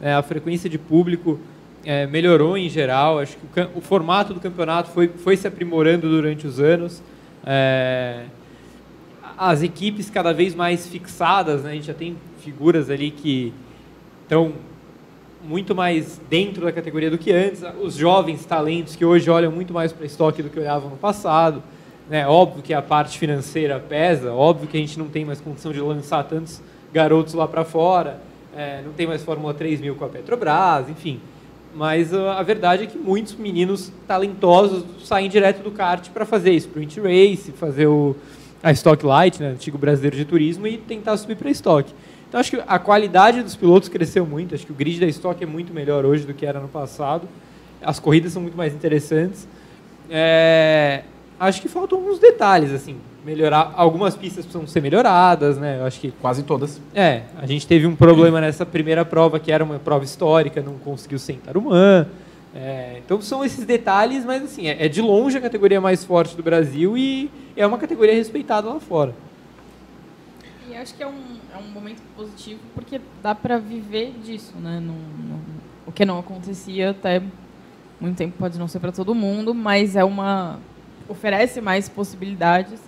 [0.00, 1.38] É, a frequência de público
[1.84, 3.18] é, melhorou em geral.
[3.18, 7.02] Acho que o, o formato do campeonato foi, foi se aprimorando durante os anos.
[7.44, 8.24] É,
[9.38, 11.70] as equipes cada vez mais fixadas, né?
[11.70, 13.52] A gente já tem figuras ali que
[14.22, 14.52] estão
[15.46, 17.62] muito mais dentro da categoria do que antes.
[17.80, 21.62] Os jovens talentos que hoje olham muito mais para estoque do que olhavam no passado.
[22.08, 22.26] Né?
[22.26, 25.80] Óbvio que a parte financeira pesa, óbvio que a gente não tem mais condição de
[25.80, 26.60] lançar tantos
[26.92, 28.20] garotos lá para fora,
[28.56, 31.20] é, não tem mais Fórmula 3000 com a Petrobras, enfim.
[31.74, 36.52] Mas uh, a verdade é que muitos meninos talentosos saem direto do kart para fazer
[36.52, 38.16] sprint race, fazer o,
[38.62, 41.92] a Stock Light, né, antigo brasileiro de turismo, e tentar subir para estoque.
[42.28, 44.54] Então acho que a qualidade dos pilotos cresceu muito.
[44.54, 47.28] Acho que o grid da Stock é muito melhor hoje do que era no passado.
[47.80, 49.46] As corridas são muito mais interessantes.
[50.10, 51.02] É,
[51.38, 53.72] acho que faltam alguns detalhes assim, melhorar.
[53.76, 55.78] Algumas pistas precisam ser melhoradas, né?
[55.80, 56.80] Eu acho que Quase todas.
[56.94, 60.74] é, a gente teve um problema nessa primeira prova, que era uma prova histórica, não
[60.78, 62.06] conseguiu ser em Tarumã.
[62.54, 66.34] É, então são esses detalhes, mas assim, é, é de longe a categoria mais forte
[66.34, 69.14] do Brasil e é uma categoria respeitada lá fora.
[70.70, 74.80] E acho que é um, é um momento positivo porque dá para viver disso, né?
[74.80, 75.40] Não, não-
[75.86, 77.22] o que não acontecia até
[78.00, 80.58] muito tempo pode não ser para todo mundo, mas é uma
[81.08, 82.80] oferece mais possibilidades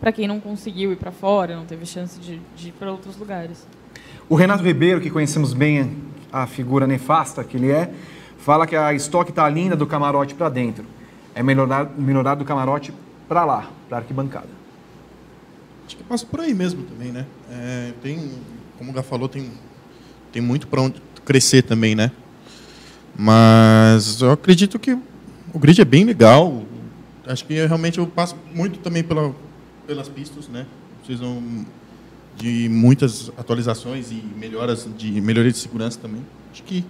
[0.00, 3.16] para quem não conseguiu ir para fora, não teve chance de, de ir para outros
[3.16, 3.66] lugares.
[4.28, 5.96] O Renato Ribeiro, que conhecemos bem
[6.32, 7.92] a figura nefasta que ele é,
[8.38, 10.84] fala que a Stock está linda do camarote para dentro.
[11.34, 12.92] É melhorar, melhorar do camarote
[13.28, 14.61] para lá, para arquibancada.
[15.92, 17.26] Acho que passa por aí mesmo também, né?
[17.50, 18.30] É, tem,
[18.78, 19.50] como o Gá falou, tem,
[20.32, 22.10] tem muito para onde crescer também, né?
[23.14, 24.96] Mas eu acredito que
[25.52, 26.64] o grid é bem legal.
[27.26, 29.34] Acho que eu, realmente eu passo muito também pela,
[29.86, 30.64] pelas pistas, né?
[31.04, 31.42] Precisam
[32.38, 36.22] de muitas atualizações e melhoras de melhoria de segurança também.
[36.50, 36.82] Acho que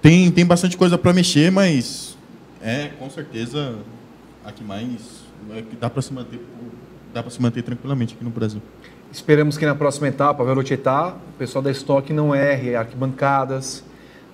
[0.00, 2.16] tem, tem bastante coisa para mexer, mas
[2.62, 3.76] é com certeza
[4.44, 6.40] a que mais é que dá para se manter
[7.16, 8.60] dá para se manter tranquilamente aqui no Brasil.
[9.10, 13.82] Esperamos que na próxima etapa, a Velocietà, o pessoal da Stock não erre arquibancadas,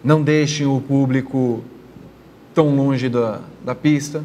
[0.02, 1.62] não deixem o público
[2.52, 4.24] tão longe da, da pista,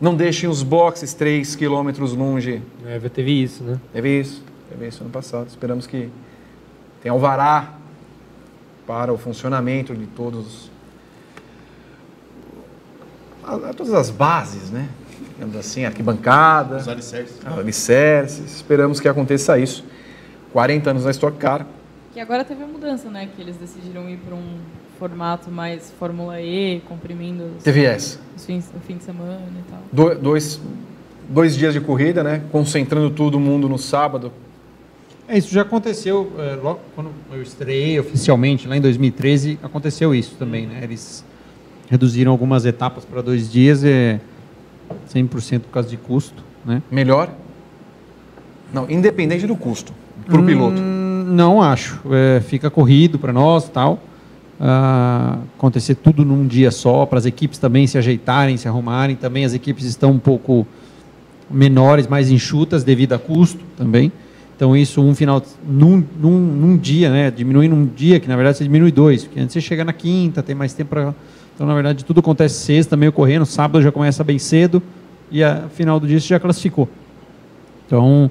[0.00, 2.60] não deixem os boxes 3 quilômetros longe.
[2.84, 3.78] É, teve isso, né?
[3.92, 5.46] Teve isso, teve isso ano passado.
[5.46, 6.10] Esperamos que
[7.00, 7.74] tenha alvará
[8.88, 10.68] para o funcionamento de todos
[13.44, 14.88] a- a- todas as bases, né?
[15.34, 17.36] Digamos assim, arquibancada, Os alicerces.
[17.44, 18.56] alicerces.
[18.56, 19.84] Esperamos que aconteça isso.
[20.52, 21.66] 40 anos na Stock Car.
[22.12, 23.28] Que agora teve a mudança, né?
[23.34, 24.58] Que eles decidiram ir para um
[24.98, 28.20] formato mais Fórmula E, comprimindo os, Teve essa.
[28.36, 29.80] os fins, o fim de semana e tal.
[29.92, 30.60] Do- dois,
[31.28, 32.42] dois dias de corrida, né?
[32.52, 34.30] Concentrando todo mundo no sábado.
[35.26, 40.36] É, isso já aconteceu é, logo quando eu estreiei oficialmente, lá em 2013, aconteceu isso
[40.38, 40.78] também, né?
[40.84, 41.24] Eles
[41.90, 44.20] reduziram algumas etapas para dois dias, é
[45.12, 46.82] 100% por causa de custo, né?
[46.90, 47.30] Melhor?
[48.72, 49.92] Não, independente do custo.
[50.26, 50.80] Para o piloto.
[50.80, 52.00] Hum, não acho.
[52.10, 54.00] É, fica corrido para nós tal.
[54.60, 59.16] Ah, acontecer tudo num dia só, para as equipes também se ajeitarem, se arrumarem.
[59.16, 60.66] Também as equipes estão um pouco
[61.50, 64.10] menores, mais enxutas devido a custo também.
[64.56, 67.30] Então isso um final num, num, num dia, né?
[67.30, 70.42] Diminui num dia, que na verdade você diminui dois, porque antes você chega na quinta,
[70.42, 71.14] tem mais tempo para.
[71.54, 74.82] Então, na verdade, tudo acontece sexta, meio correndo, sábado já começa bem cedo
[75.30, 76.88] e a final do dia você já classificou.
[77.86, 78.30] Então,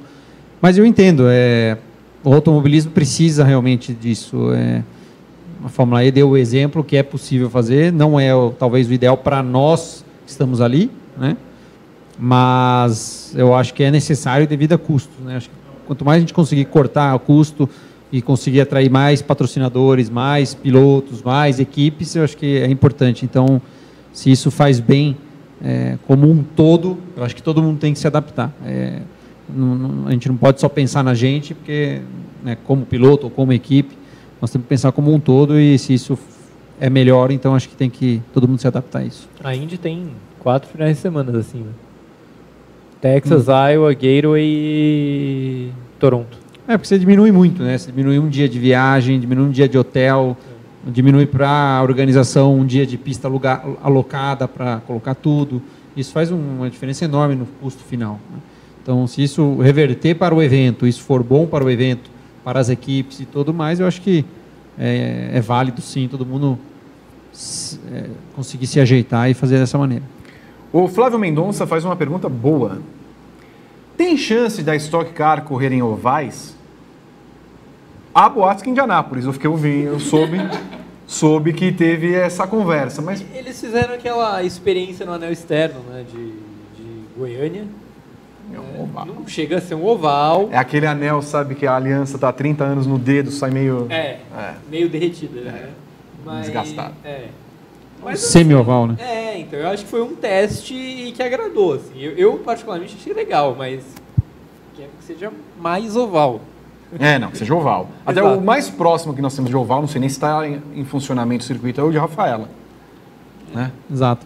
[0.61, 1.77] mas eu entendo, é,
[2.23, 4.51] o automobilismo precisa realmente disso.
[4.53, 4.83] É,
[5.63, 9.15] a Fórmula E deu o exemplo que é possível fazer, não é talvez o ideal
[9.15, 11.37] para nós que estamos ali, né?
[12.19, 15.17] mas eu acho que é necessário devido a custos.
[15.23, 15.37] Né?
[15.37, 15.55] Acho que
[15.87, 17.69] quanto mais a gente conseguir cortar o custo
[18.13, 23.25] e conseguir atrair mais patrocinadores, mais pilotos, mais equipes, eu acho que é importante.
[23.25, 23.59] Então,
[24.13, 25.17] se isso faz bem
[25.59, 28.53] é, como um todo, eu acho que todo mundo tem que se adaptar.
[28.63, 28.99] É,
[29.49, 32.01] não, não, a gente não pode só pensar na gente, porque
[32.43, 33.97] né, como piloto ou como equipe,
[34.39, 36.15] nós temos que pensar como um todo e se isso
[36.79, 39.27] é melhor, então acho que tem que todo mundo se adaptar a isso.
[39.43, 41.71] A Indy tem quatro finais de semana assim, né?
[43.01, 43.69] Texas, hum.
[43.71, 46.42] Iowa, Gateway e Toronto.
[46.67, 47.77] É, porque você diminui muito, né?
[47.77, 50.37] Você diminui um dia de viagem, diminui um dia de hotel,
[50.85, 55.61] diminui para a organização um dia de pista alugar, alocada para colocar tudo.
[55.95, 58.19] Isso faz uma diferença enorme no custo final.
[58.31, 58.39] Né?
[58.81, 62.09] Então, se isso reverter para o evento, isso for bom para o evento,
[62.43, 64.25] para as equipes e tudo mais, eu acho que
[64.77, 66.57] é, é válido sim todo mundo
[67.31, 70.03] se, é, conseguir se ajeitar e fazer dessa maneira.
[70.71, 72.79] O Flávio Mendonça faz uma pergunta boa.
[73.95, 76.52] Tem chance da Stock Car correr em ovais?
[78.13, 80.37] Há boatos que em Indianápolis, eu fiquei ouvindo, eu soube,
[81.07, 83.25] soube que teve essa conversa, mas...
[83.33, 87.65] Eles fizeram aquela experiência no anel externo, né, de, de Goiânia,
[88.53, 89.05] é um oval.
[89.05, 90.49] Não chega a ser um oval.
[90.51, 93.87] É aquele anel, sabe, que a aliança tá há 30 anos no dedo, sai meio.
[93.89, 94.53] É, é.
[94.69, 95.43] meio derretida, é.
[95.43, 95.69] né?
[96.23, 96.93] Mas, Desgastado.
[97.03, 97.27] É.
[98.03, 98.97] Mas, assim, Semi-oval, né?
[98.99, 101.73] É, então eu acho que foi um teste que agradou.
[101.73, 101.99] Assim.
[101.99, 103.83] Eu, eu, particularmente, achei legal, mas
[104.75, 106.41] quero que seja mais oval.
[106.99, 107.89] É, não, que seja oval.
[108.05, 110.61] Até o mais próximo que nós temos de oval, não sei nem se está em,
[110.75, 112.49] em funcionamento o circuito, é o de Rafaela.
[113.53, 113.71] Né?
[113.91, 114.25] Exato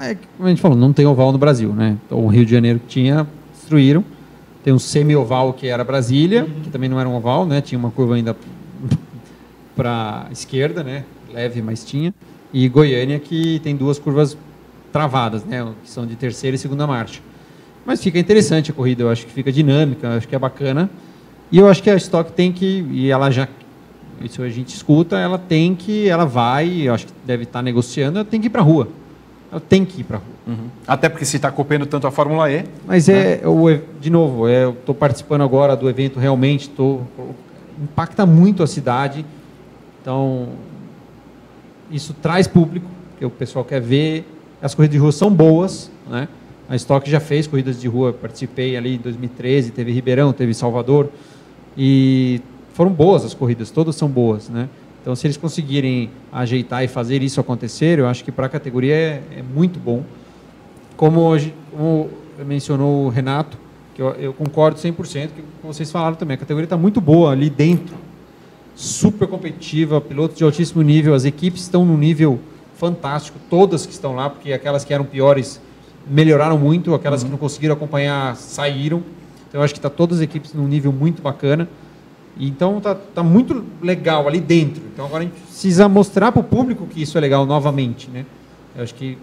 [0.00, 1.96] é, como a gente falou, não tem oval no Brasil, né?
[2.06, 4.04] Então, o Rio de Janeiro tinha, destruíram.
[4.62, 6.60] Tem um semi-oval que era Brasília, uhum.
[6.62, 7.60] que também não era um oval, né?
[7.60, 8.36] Tinha uma curva ainda
[9.74, 11.04] para esquerda, né?
[11.32, 12.14] Leve, mas tinha.
[12.52, 14.36] E Goiânia que tem duas curvas
[14.92, 15.66] travadas, né?
[15.82, 17.20] Que são de terceira e segunda marcha.
[17.84, 20.90] Mas fica interessante a corrida, eu acho que fica dinâmica, acho que é bacana.
[21.50, 23.48] E eu acho que a Stock tem que, e ela já,
[24.20, 28.18] isso a gente escuta, ela tem que, ela vai, eu acho que deve estar negociando,
[28.18, 28.88] ela tem que ir para a rua
[29.50, 30.28] ela tem que ir para a rua.
[30.46, 30.68] Uhum.
[30.86, 32.64] Até porque se está copiando tanto a Fórmula E.
[32.86, 33.40] Mas é, né?
[33.42, 33.66] é, o,
[34.00, 37.00] de novo, é, eu estou participando agora do evento, realmente tô,
[37.82, 39.24] impacta muito a cidade.
[40.00, 40.48] Então,
[41.90, 42.86] isso traz público,
[43.18, 44.24] que o pessoal quer ver.
[44.60, 46.28] As corridas de rua são boas, né?
[46.68, 51.08] A Stock já fez corridas de rua, participei ali em 2013, teve Ribeirão, teve Salvador.
[51.78, 52.40] E
[52.74, 54.68] foram boas as corridas, todas são boas, né?
[55.00, 58.94] Então, se eles conseguirem ajeitar e fazer isso acontecer, eu acho que para a categoria
[58.94, 60.02] é, é, muito bom.
[60.96, 62.10] Como hoje, como
[62.44, 63.56] mencionou o Renato,
[63.94, 65.30] que eu, eu concordo 100%
[65.62, 67.94] com vocês falaram também, a categoria está muito boa ali dentro,
[68.74, 72.38] super competitiva, pilotos de altíssimo nível, as equipes estão num nível
[72.76, 75.60] fantástico, todas que estão lá, porque aquelas que eram piores
[76.06, 77.28] melhoraram muito, aquelas uhum.
[77.28, 79.02] que não conseguiram acompanhar saíram.
[79.48, 81.68] Então, eu acho que está todas as equipes num nível muito bacana.
[82.38, 84.82] Então tá, tá muito legal ali dentro.
[84.92, 88.24] Então agora a gente precisa mostrar para o público que isso é legal novamente, né?
[88.76, 89.18] Eu acho que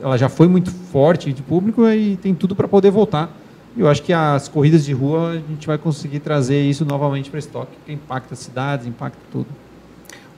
[0.00, 3.36] ela já foi muito forte de público e tem tudo para poder voltar.
[3.76, 7.30] E eu acho que as corridas de rua a gente vai conseguir trazer isso novamente
[7.30, 9.46] para estoque, que impacta as cidades, impacta tudo.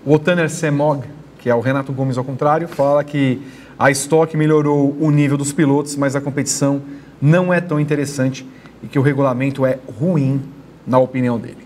[0.04, 1.04] O Otaner Semog,
[1.38, 3.40] que é o Renato Gomes ao contrário, fala que
[3.78, 6.80] a estoque melhorou o nível dos pilotos, mas a competição
[7.20, 8.46] não é tão interessante
[8.84, 10.42] e que o regulamento é ruim,
[10.86, 11.64] na opinião dele.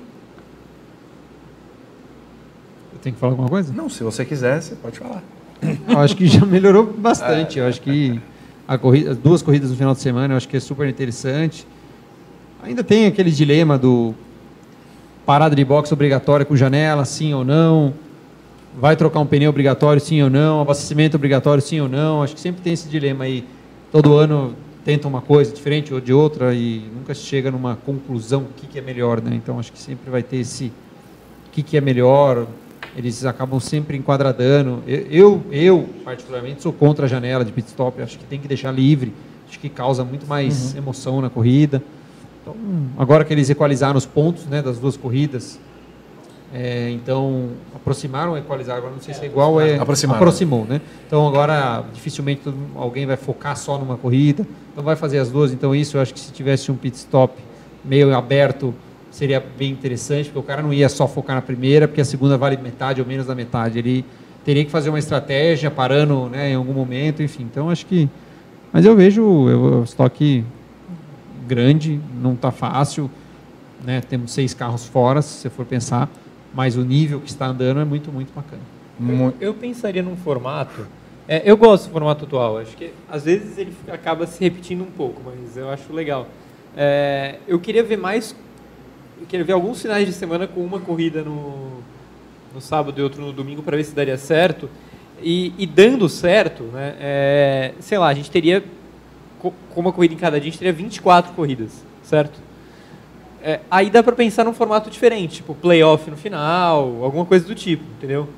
[3.02, 3.72] Tem que falar alguma coisa?
[3.72, 5.22] Não, se você quiser, você pode falar.
[5.88, 7.58] Eu acho que já melhorou bastante.
[7.58, 8.20] Eu acho que
[8.80, 11.66] corrida, as duas corridas no final de semana, eu acho que é super interessante.
[12.62, 14.14] Ainda tem aquele dilema do
[15.24, 17.94] parada de boxe obrigatória com janela, sim ou não.
[18.80, 20.60] Vai trocar um pneu obrigatório, sim ou não.
[20.60, 22.22] Abastecimento obrigatório, sim ou não.
[22.22, 23.44] Acho que sempre tem esse dilema aí.
[23.90, 24.54] Todo ano
[24.84, 28.66] tenta uma coisa diferente ou de outra e nunca se chega numa conclusão o que,
[28.66, 29.34] que é melhor, né?
[29.34, 30.72] Então acho que sempre vai ter esse
[31.46, 32.46] o que, que é melhor,
[32.96, 34.82] eles acabam sempre enquadradando.
[34.86, 38.02] Eu, eu, particularmente, sou contra a janela de pit stop.
[38.02, 39.12] Acho que tem que deixar livre.
[39.48, 40.78] Acho que causa muito mais uhum.
[40.78, 41.82] emoção na corrida.
[42.42, 42.56] Então,
[42.96, 45.60] agora que eles equalizaram os pontos né, das duas corridas,
[46.52, 48.76] é, então aproximaram o equalizar.
[48.76, 50.80] Agora não sei se é igual, é aproximou, né?
[51.06, 52.42] Então agora dificilmente
[52.74, 54.46] alguém vai focar só numa corrida.
[54.72, 55.52] Então vai fazer as duas.
[55.52, 57.34] Então isso eu acho que se tivesse um pit stop
[57.84, 58.74] meio aberto
[59.10, 62.36] seria bem interessante, porque o cara não ia só focar na primeira, porque a segunda
[62.36, 63.78] vale metade ou menos da metade.
[63.78, 64.04] Ele
[64.44, 67.42] teria que fazer uma estratégia, parando né, em algum momento, enfim.
[67.42, 68.08] Então, acho que.
[68.72, 70.44] Mas eu vejo o estoque
[71.46, 73.10] grande, não está fácil.
[73.84, 74.00] né?
[74.02, 76.08] Temos seis carros fora, se você for pensar,
[76.54, 78.62] mas o nível que está andando é muito, muito bacana.
[79.40, 80.86] Eu, eu pensaria num formato.
[81.28, 82.58] é, eu gosto do formato atual.
[82.58, 86.26] Acho que às vezes ele acaba se repetindo um pouco, mas eu acho legal.
[86.76, 88.34] É, eu queria ver mais.
[89.20, 91.80] Eu queria ver alguns finais de semana com uma corrida no,
[92.54, 94.68] no sábado e outro no domingo para ver se daria certo.
[95.20, 98.62] E, e dando certo, né, é, sei lá, a gente teria,
[99.40, 102.38] co- com uma corrida em cada dia, a gente teria 24 corridas, certo?
[103.42, 107.54] É, aí dá para pensar num formato diferente, tipo playoff no final, alguma coisa do
[107.54, 108.28] tipo, entendeu?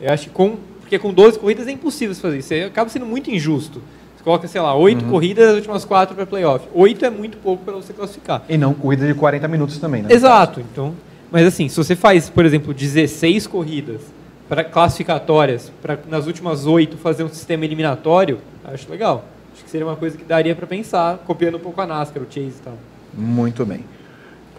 [0.00, 0.56] Eu acho que com.
[0.80, 2.54] Porque com 12 corridas é impossível você fazer isso.
[2.66, 3.82] Acaba sendo muito injusto.
[4.16, 6.66] Você coloca, sei lá, 8 corridas, as últimas 4 para playoff.
[6.74, 8.42] 8 é muito pouco para você classificar.
[8.48, 10.08] E não corrida de 40 minutos também, né?
[10.10, 10.60] Exato.
[10.60, 10.94] Então,
[11.30, 14.00] mas assim, se você faz, por exemplo, 16 corridas
[14.48, 19.26] para classificatórias, para nas últimas 8 fazer um sistema eliminatório, acho legal.
[19.52, 22.26] Acho que seria uma coisa que daria para pensar, copiando um pouco a NASCAR, o
[22.26, 22.78] Chase e tal.
[23.12, 23.84] Muito bem.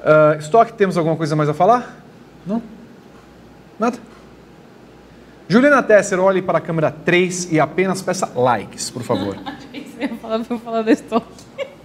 [0.04, 2.04] Ah, Stock, temos alguma coisa mais a falar?
[2.46, 2.62] Não?
[3.78, 3.98] Nada?
[5.48, 9.36] Juliana Tesser, olhe para a câmera 3 e apenas peça likes, por favor.
[9.46, 11.26] Achei que você ia falar eu da história.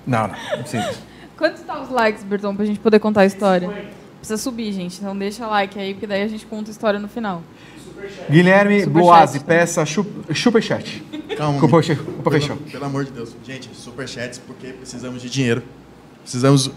[0.06, 0.94] não, não, não precisa.
[1.36, 3.68] Quantos tá os likes, Berton, pra gente poder contar a história?
[4.18, 4.98] Precisa subir, gente.
[4.98, 7.42] Então deixa like aí, porque daí a gente conta a história no final.
[8.30, 8.86] Guilherme.
[8.86, 11.02] Boazzi, peça superchat.
[11.36, 11.58] Calma.
[11.60, 13.34] Pelo, pelo amor de Deus.
[13.44, 15.62] Gente, superchats porque precisamos de dinheiro.
[16.22, 16.70] Precisamos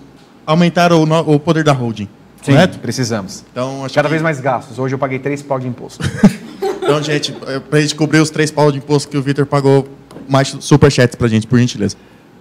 [0.47, 2.07] aumentar o, no- o poder da holding.
[2.41, 2.79] Sim, Correto?
[2.79, 3.43] precisamos.
[3.51, 4.79] Então, acho Cada que- vez mais gastos.
[4.79, 6.03] Hoje eu paguei 3 pau de imposto.
[6.87, 9.85] Então, gente, é, pra gente cobrir os três pau de imposto que o Victor pagou,
[10.25, 11.97] mais superchats pra gente, por gentileza.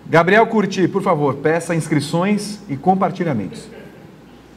[0.08, 3.64] Gabriel Curti, por favor, peça inscrições e compartilhamentos.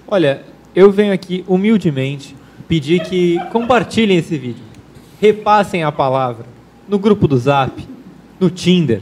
[0.08, 0.44] Olha,
[0.76, 2.36] eu venho aqui humildemente
[2.68, 4.64] pedir que compartilhem esse vídeo.
[5.20, 6.46] Repassem a palavra
[6.88, 7.84] no grupo do Zap,
[8.40, 9.02] no Tinder,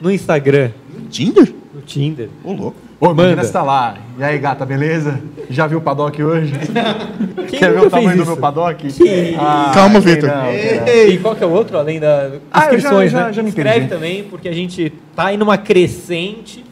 [0.00, 0.72] no Instagram.
[1.08, 1.54] Tinder?
[1.72, 2.28] No Tinder.
[2.42, 2.76] Ô, louco.
[2.98, 3.44] Ô, imagina Manda.
[3.44, 3.96] você tá lá.
[4.18, 5.20] E aí, gata, beleza?
[5.50, 6.52] Já viu o paddock hoje?
[7.48, 8.90] Quem Quer ver o tamanho do meu paddock?
[8.90, 10.30] Que- Ah, Calma, Vitor.
[11.08, 13.32] E qual que é o outro, além da Ah, eu já- inscrições, já- né?
[13.34, 13.88] já me Inscreve perdi.
[13.88, 16.64] também, porque a gente tá aí numa crescente.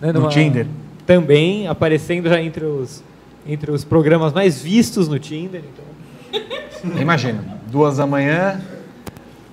[0.00, 0.66] Né, No numa- Tinder.
[1.06, 3.02] Também, aparecendo já entre os,
[3.46, 5.62] entre os programas mais vistos no Tinder.
[6.32, 8.60] Então, Imagina, duas da manhã,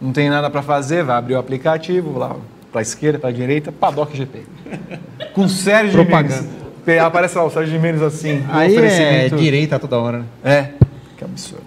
[0.02, 2.36] não tem nada para fazer, vai abrir o aplicativo, vou lá
[2.78, 4.44] para esquerda, para direita, Paddock GP.
[5.34, 6.46] Com Sérgio Propaganda.
[7.04, 9.36] Aparece lá o Sérgio Jimenez assim, Aí é oferecimento.
[9.38, 10.26] direita toda hora, né?
[10.44, 10.74] É,
[11.18, 11.64] que absurdo.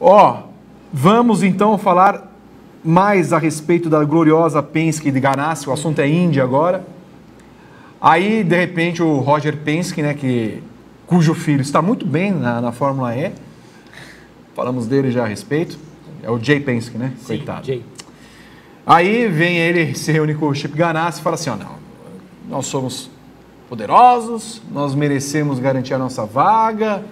[0.00, 0.44] Ó,
[0.90, 2.34] vamos então falar
[2.82, 6.84] mais a respeito da gloriosa Penske de Ganassi, o assunto é Índia agora.
[8.00, 10.62] Aí, de repente, o Roger Penske, né, que,
[11.06, 13.30] cujo filho está muito bem na, na Fórmula E,
[14.56, 15.78] falamos dele já a respeito,
[16.22, 17.66] é o Jay Penske, né, coitado.
[17.66, 17.84] Jay.
[18.86, 21.76] Aí vem ele, se reúne com o Chip Ganassi e fala assim, ó, não,
[22.48, 23.10] nós somos
[23.68, 27.04] poderosos, nós merecemos garantir a nossa vaga,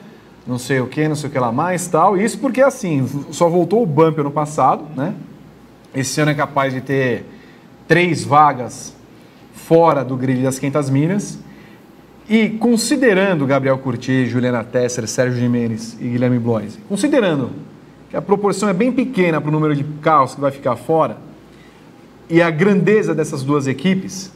[0.46, 2.16] não sei o que, não sei o que lá mais, tal.
[2.16, 5.14] Isso porque, assim, só voltou o bump ano passado, né?
[5.94, 7.24] Esse ano é capaz de ter
[7.86, 8.94] três vagas
[9.52, 11.38] fora do grid das 500 milhas.
[12.28, 17.50] E considerando Gabriel Curti, Juliana Tesser, Sérgio Jimenez e Guilherme Bloise, considerando
[18.10, 21.16] que a proporção é bem pequena para o número de carros que vai ficar fora,
[22.28, 24.32] e a grandeza dessas duas equipes,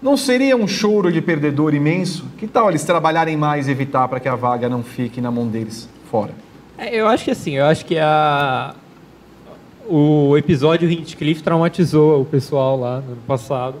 [0.00, 2.26] não seria um choro de perdedor imenso?
[2.38, 5.46] Que tal eles trabalharem mais e evitar para que a vaga não fique na mão
[5.46, 6.32] deles fora?
[6.78, 8.74] É, eu acho que assim, eu acho que a
[9.88, 13.76] o episódio Hinchcliffe traumatizou o pessoal lá no ano passado,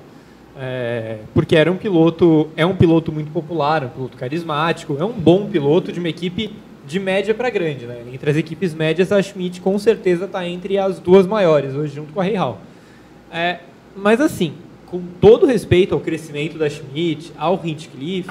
[0.58, 5.12] é, porque era um piloto, é um piloto muito popular, um piloto carismático, é um
[5.12, 6.54] bom piloto de uma equipe
[6.86, 8.02] de média para grande, né?
[8.12, 12.12] Entre as equipes médias, a Schmidt com certeza está entre as duas maiores hoje, junto
[12.12, 12.60] com a Reihal.
[13.32, 13.58] É,
[13.94, 14.54] mas assim,
[14.86, 18.30] com todo respeito ao crescimento da Schmidt, ao Hinchcliffe,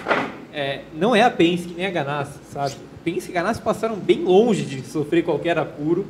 [0.54, 2.76] é, não é a Penske nem a Ganassi, sabe?
[3.04, 6.06] Penske e Ganassi passaram bem longe de sofrer qualquer apuro.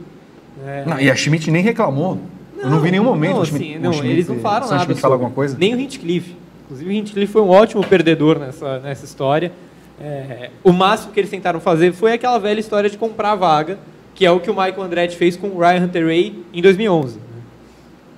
[0.64, 0.84] né?
[0.88, 2.20] Não, e a Schmidt nem reclamou.
[2.58, 4.68] Eu não vi nenhum momento não, o Schmidt, assim, o não, Schmidt- eles não falaram
[4.70, 5.58] nada Schmidt fala alguma coisa?
[5.58, 6.36] Nem o Hinchcliffe.
[6.64, 9.52] Inclusive o Hinchcliffe foi um ótimo perdedor nessa, nessa história.
[10.00, 13.78] É, o máximo que eles tentaram fazer foi aquela velha história de comprar a vaga,
[14.14, 17.20] que é o que o Michael Andretti fez com o Ryan Hunter-Reay em 2011.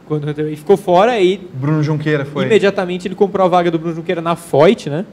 [0.08, 2.46] Quando ficou fora, aí Bruno Junqueira foi.
[2.46, 5.06] imediatamente ele comprou a vaga do Bruno Junqueira na Foyt, né?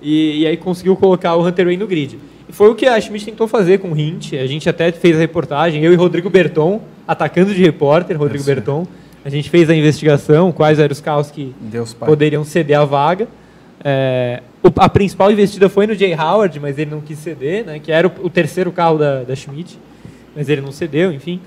[0.00, 2.18] E, e aí conseguiu colocar o Hunter Ray no grid.
[2.48, 4.34] E foi o que a Schmidt tentou fazer com o Hint.
[4.34, 8.46] A gente até fez a reportagem, eu e Rodrigo Berton, atacando de repórter, Rodrigo Isso.
[8.46, 8.86] Berton.
[9.24, 11.52] A gente fez a investigação, quais eram os carros que
[11.98, 13.26] poderiam ceder a vaga.
[13.82, 14.42] É,
[14.76, 17.80] a principal investida foi no Jay Howard, mas ele não quis ceder, né?
[17.80, 19.76] Que era o, o terceiro carro da, da Schmidt,
[20.34, 21.40] mas ele não cedeu, enfim.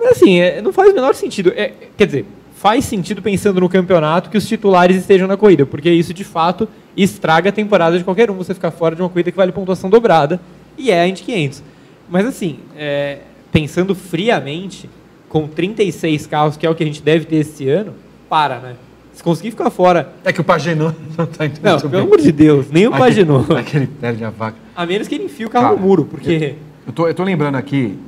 [0.00, 1.52] Mas assim, é, não faz o menor sentido.
[1.54, 2.24] É, quer dizer,
[2.54, 6.66] faz sentido pensando no campeonato que os titulares estejam na corrida, porque isso de fato
[6.96, 9.90] estraga a temporada de qualquer um você ficar fora de uma corrida que vale pontuação
[9.90, 10.40] dobrada,
[10.76, 11.62] e é a Indy 500.
[12.08, 13.18] Mas assim, é,
[13.52, 14.88] pensando friamente,
[15.28, 17.94] com 36 carros, que é o que a gente deve ter esse ano,
[18.28, 18.74] para, né?
[19.12, 20.12] Se conseguir ficar fora.
[20.24, 22.00] É que o Pagenô não tá indo Não, pelo bem.
[22.00, 23.44] amor de Deus, nem o Pagenô.
[23.56, 24.56] Aquele perde a vaca.
[24.74, 26.54] A menos que ele enfie o carro Cara, no muro, porque.
[26.86, 27.98] Eu tô, eu tô lembrando aqui,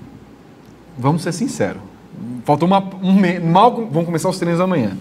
[0.98, 1.80] vamos ser sinceros.
[2.44, 3.42] Faltou uma, um mês.
[3.42, 4.96] Mal vão começar os treinos amanhã.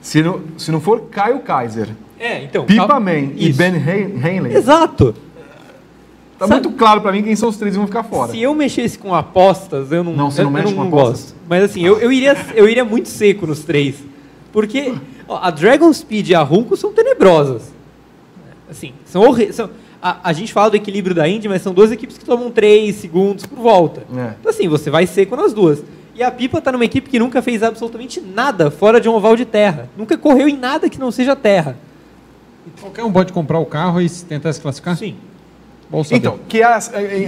[0.00, 2.64] Se não, se não for Caio Kaiser, É, então.
[2.64, 3.52] Pipa cal- Man e.
[3.52, 5.14] Ben Hanley, Exato.
[6.38, 8.32] tá Sabe- muito claro pra mim quem são os três que vão ficar fora.
[8.32, 11.20] Se eu mexesse com apostas, eu não, Não, você eu, não eu mexe com apostas?
[11.20, 11.34] gosto.
[11.48, 13.96] Mas assim, eu, eu, iria, eu iria muito seco nos três.
[14.52, 14.92] Porque
[15.28, 17.72] ó, a Dragon Speed e a Runco são tenebrosas.
[18.70, 19.60] Assim, são horríveis.
[20.02, 22.94] A, a gente fala do equilíbrio da Indy, mas são duas equipes que tomam 3
[22.96, 24.00] segundos por volta.
[24.14, 24.34] É.
[24.40, 25.84] Então assim, você vai seco nas duas.
[26.14, 29.36] E a Pipa tá numa equipe que nunca fez absolutamente nada fora de um oval
[29.36, 29.88] de terra.
[29.96, 31.76] Nunca correu em nada que não seja terra.
[32.80, 34.96] Qualquer um pode comprar o carro e tentar se classificar?
[34.96, 35.16] Sim.
[35.88, 36.16] Bom saber.
[36.16, 36.78] Então, que a,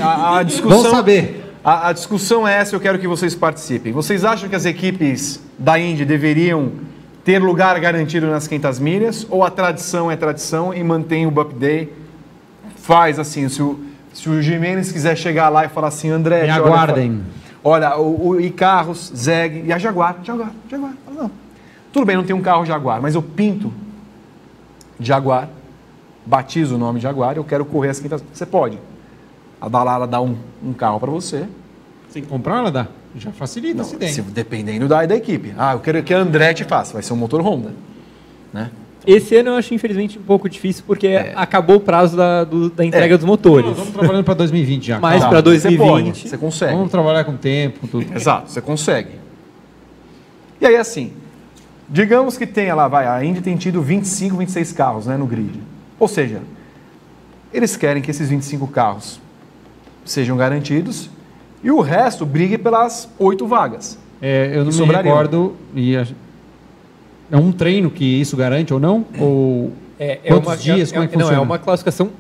[0.02, 0.82] a, a discussão.
[0.82, 1.54] Bom saber.
[1.64, 3.92] A, a discussão é essa, eu quero que vocês participem.
[3.92, 6.72] Vocês acham que as equipes da Indy deveriam
[7.24, 9.26] ter lugar garantido nas 500 milhas?
[9.30, 11.90] Ou a tradição é tradição e mantém o Bup Day?
[12.84, 13.80] Faz assim, se o,
[14.12, 16.42] se o Jimenez quiser chegar lá e falar assim, André...
[16.42, 17.22] Me olha, aguardem.
[17.64, 20.18] Olha, o, o Icarros, Zeg e a Jaguar.
[20.22, 20.92] Jaguar, Jaguar.
[21.02, 21.30] Fala, Não.
[21.90, 23.72] Tudo bem, não tem um carro Jaguar, mas eu pinto
[25.00, 25.48] Jaguar,
[26.26, 28.78] batizo o nome Jaguar, eu quero correr as 500 Você pode.
[29.58, 31.46] A Dallara dá um, um carro para você.
[32.12, 32.86] Que comprar, ela dá.
[33.16, 34.12] Já facilita Não, tem.
[34.12, 35.54] se- dependendo da, da equipe.
[35.56, 37.72] Ah, eu quero que a Andretti faça, vai ser um motor Honda.
[38.52, 38.70] Né?
[39.06, 41.32] Esse ano eu acho, infelizmente, um pouco difícil, porque É.
[41.36, 43.66] acabou o prazo da, do- da entrega dos motores.
[43.66, 44.98] Nós vamos trabalhando para 2020 já.
[44.98, 45.28] Mais calma.
[45.42, 45.88] pra Você 2020.
[45.88, 46.72] pode, você consegue.
[46.74, 48.06] Vamos trabalhar com tempo, tudo.
[48.14, 49.10] Exato, você consegue.
[50.60, 51.12] E aí, assim,
[51.88, 55.60] digamos que tenha lá, vai, a Indy tem tido 25, 26 carros né, no grid.
[56.00, 56.40] Ou seja,
[57.52, 59.20] eles querem que esses 25 carros
[60.04, 61.10] sejam garantidos
[61.62, 63.98] e o resto brigue pelas oito vagas.
[64.22, 65.54] É, eu não me recordo.
[65.74, 65.94] E
[67.34, 69.04] é um treino que isso garante ou não?
[69.18, 70.90] Ou É, é quantos uma, dias?
[70.90, 71.42] é- como é que não, funciona?
[71.42, 72.10] é uma classificação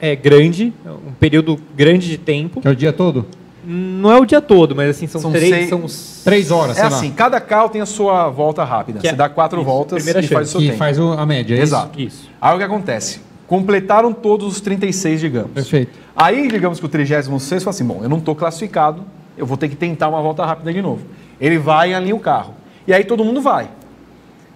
[0.00, 2.60] é, grande, é um período grande de tempo.
[2.60, 3.26] Que é o dia todo?
[3.64, 5.48] Não é o dia todo, mas assim, são, São três.
[5.54, 5.84] seis- São
[6.24, 6.96] Três horas, É sei lá.
[6.96, 8.98] assim, cada carro tem a sua volta rápida.
[8.98, 10.78] Que Você é- dá quatro isso, voltas e primeira faz o seu Que tempo.
[10.78, 12.00] faz o- a média, é Exato.
[12.00, 12.28] Isso.
[12.40, 13.20] Aí o que acontece?
[13.46, 15.52] Completaram todos os 36, digamos.
[15.52, 15.92] Perfeito.
[16.16, 19.04] Aí, digamos que o 36 fala assim: bom, eu não estou classificado,
[19.38, 21.02] eu vou ter que tentar uma volta rápida de novo.
[21.40, 22.54] Ele vai e alinha o carro.
[22.86, 23.68] E aí todo mundo vai.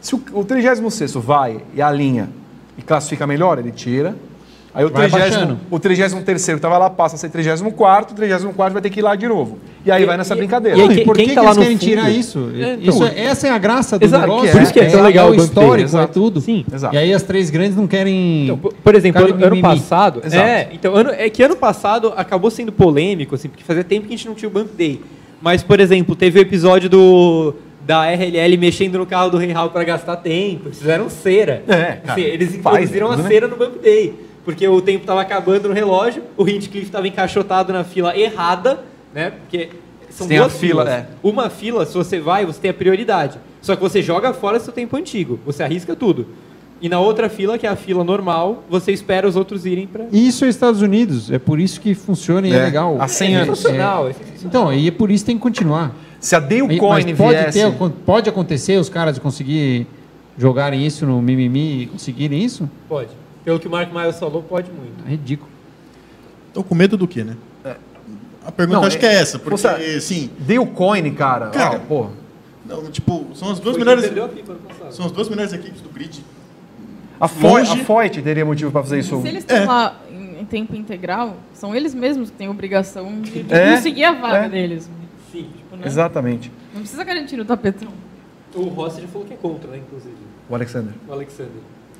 [0.00, 2.28] Se o, o 36 vai e alinha
[2.78, 4.14] e classifica melhor, ele tira.
[4.74, 5.58] Aí o Vai 30, baixando.
[5.70, 9.02] o 33 que estava lá passa a ser 34, o 34 vai ter que ir
[9.02, 9.56] lá de novo.
[9.82, 10.76] E aí E- vai nessa e- brincadeira.
[10.76, 11.80] e aí quem- por que, quem que tá eles querem fundo?
[11.88, 12.50] tirar isso?
[12.54, 14.52] É, isso então- é- essa é a graça do Exato, negócio.
[14.52, 16.42] por isso que é tão legal é o histórico, é tudo.
[16.42, 16.66] Sim.
[16.70, 16.94] Exato.
[16.94, 18.44] E aí as três grandes não querem...
[18.44, 20.20] Então, por, por exemplo, ano, ano passado.
[20.22, 20.44] Exato.
[20.46, 24.12] É, então, ano, é que ano passado acabou sendo polêmico, assim, porque fazia tempo que
[24.12, 25.00] a gente não tinha o Bump Day.
[25.40, 27.54] Mas, por exemplo, teve o episódio do.
[27.86, 30.66] Da RLL mexendo no carro do Rei Hall para gastar tempo.
[30.68, 31.62] Eles fizeram cera.
[31.68, 31.74] É,
[32.04, 33.28] cara, Assim, eles introduziram a né?
[33.28, 34.12] cera no Bump Day.
[34.44, 38.80] Porque o tempo estava acabando no relógio, o Hinchcliffe estava encaixotado na fila errada,
[39.14, 39.30] né?
[39.30, 39.70] Porque
[40.10, 40.98] são Tem a duas fila, filas.
[41.00, 41.06] é.
[41.22, 43.38] Uma fila, se você vai, você tem a prioridade.
[43.62, 45.38] Só que você joga fora seu tempo antigo.
[45.46, 46.26] Você arrisca tudo.
[46.80, 50.06] E na outra fila, que é a fila normal, você espera os outros irem para.
[50.12, 52.96] Isso é Estados Unidos, é por isso que funciona e é, É, legal.
[53.00, 53.48] há 100 é anos.
[53.48, 53.54] é É.
[53.56, 54.10] sensacional.
[54.44, 55.92] Então, e é por isso que tem que continuar.
[56.26, 57.60] Se a Dale Mas Coyne pode, viesse...
[57.70, 57.72] ter,
[58.04, 59.86] pode acontecer os caras conseguir
[60.36, 62.68] jogarem isso no mimimi e conseguirem isso?
[62.88, 63.10] Pode.
[63.44, 65.06] Pelo que o Mark Miles falou, pode muito.
[65.06, 65.48] É ridículo.
[66.52, 67.36] Tô com medo do quê, né?
[68.44, 71.78] A pergunta Não, acho que é essa, porque, Você- sim, Dale Coyne, cara, Cara, ó,
[71.86, 72.06] pô,
[72.64, 74.10] não, tipo, são as duas melhores...
[74.90, 76.24] São as duas melhores equipes do grid.
[77.20, 79.22] a, a Foyt teria motivo para fazer isso.
[79.22, 79.64] Se eles estão É.
[79.64, 84.02] lá em, em tempo integral, são eles mesmos que têm obrigação de, de É, conseguir
[84.02, 84.48] a vaga é.
[84.48, 84.90] deles.
[85.36, 85.48] Sim.
[85.56, 85.82] Tipo, né?
[85.86, 86.50] Exatamente.
[86.72, 87.88] Não precisa garantir no tapetão.
[88.54, 90.14] O Rossi já falou que é contra, né, inclusive.
[90.48, 90.92] O Alexander.
[91.08, 91.52] O Alexander.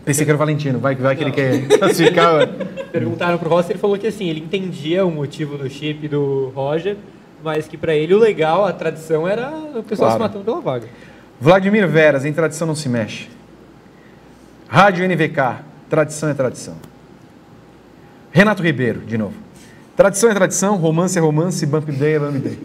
[0.05, 2.47] Pensei que era o Valentino, vai, vai que ele quer classificar.
[2.93, 6.97] Perguntaram pro Rossi, ele falou que assim, ele entendia o motivo do chip do Roger,
[7.43, 10.13] mas que pra ele o legal, a tradição era o pessoal Claro.
[10.13, 10.89] se matando pela vaga.
[11.41, 13.29] Vladimir Veras, em tradição não se mexe.
[14.69, 16.77] Rádio NVK, tradição é tradição.
[18.33, 19.35] Renato Ribeiro, de novo.
[19.97, 22.59] Tradição é tradição, romance é romance, bump day é bump day.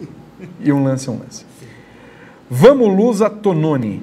[0.60, 1.44] E um lance é um lance.
[2.50, 4.02] Vamos Lusa Tononi.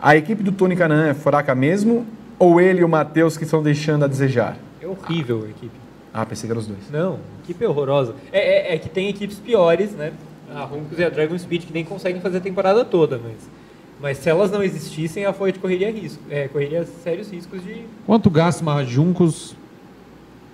[0.00, 2.06] A equipe do Tony Canaan é fraca mesmo?
[2.38, 4.56] Ou ele e o Matheus que estão deixando a desejar?
[4.80, 5.78] É horrível a equipe.
[6.12, 6.90] Ah, pensei que eram os dois.
[6.90, 8.14] Não, a equipe é horrorosa.
[8.32, 10.12] É, é- é que tem equipes piores, né?
[10.54, 13.36] A Roncos e a Dragon Speed que nem conseguem fazer a temporada toda, mas
[14.00, 18.30] Mas se elas não existissem, a Fiat correria risco, é, correria sérios riscos de Quanto
[18.30, 19.54] gasta uma Juncos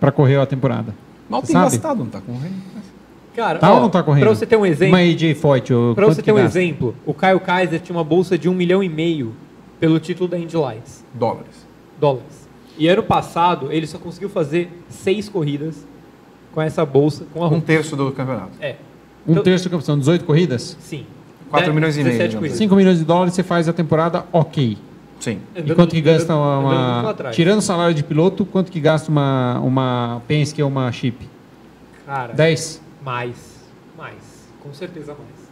[0.00, 0.92] para correr a temporada?
[1.30, 1.70] Mal Você tem sabe?
[1.70, 2.54] gastado, não tá correndo?
[3.36, 4.22] Cara, Tá ó, ou não tá correndo?
[4.24, 6.58] Pra você ter um exemplo, Uma AJ Foyt, o- Pra você ter um gasta?
[6.58, 9.34] exemplo, o Caio Kaiser tinha uma bolsa de um milhão e meio
[9.78, 11.66] pelo título da Indy Lights, Dólares.
[12.00, 12.48] dólares.
[12.78, 15.86] E ano passado ele só conseguiu fazer seis corridas
[16.54, 18.52] com essa bolsa, com a Um terço do campeonato.
[18.60, 18.76] É,
[19.28, 20.76] Um Então- terço do campeão, são 18 corridas?
[20.80, 21.04] sim.
[21.50, 22.58] 4 Dez- milhões e meio, 17 digamos corridas.
[22.58, 24.78] 5 milhões de dólares você faz a temporada ok.
[25.20, 25.38] Sim.
[25.54, 26.58] E Andando- quanto que gasta uma...
[26.58, 31.28] uma- tirando o salário de piloto, quanto que gasta uma, uma Penske ou uma Chip?
[32.06, 32.80] Cara, 10?
[33.06, 33.36] Mais,
[33.96, 34.16] mais,
[34.60, 35.46] com certeza mais.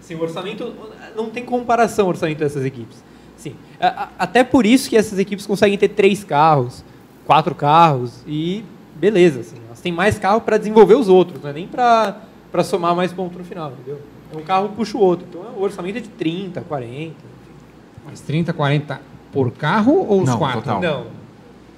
[0.00, 0.72] Sim, o orçamento
[1.16, 3.02] não tem comparação o orçamento dessas equipes.
[3.36, 3.56] Sim,
[4.18, 6.84] até por isso que essas equipes conseguem ter três carros,
[7.26, 11.52] quatro carros e beleza, assim, elas têm mais carro para desenvolver os outros, não é
[11.52, 12.16] nem para
[12.52, 14.00] para somar mais ponto no final, entendeu?
[14.34, 17.14] Um carro puxa o outro, então o orçamento é de 30, 40.
[18.04, 19.00] Mas 30, 40
[19.32, 20.60] por carro ou os Não, quatro?
[20.62, 20.80] total.
[20.80, 21.06] Não,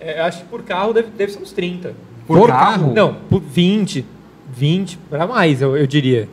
[0.00, 1.94] é, acho que por carro deve, deve ser uns 30.
[2.26, 2.80] Por, Por carro?
[2.80, 2.94] carro?
[2.94, 4.04] Não, por 20,
[4.52, 6.28] 20 para mais, eu, eu diria.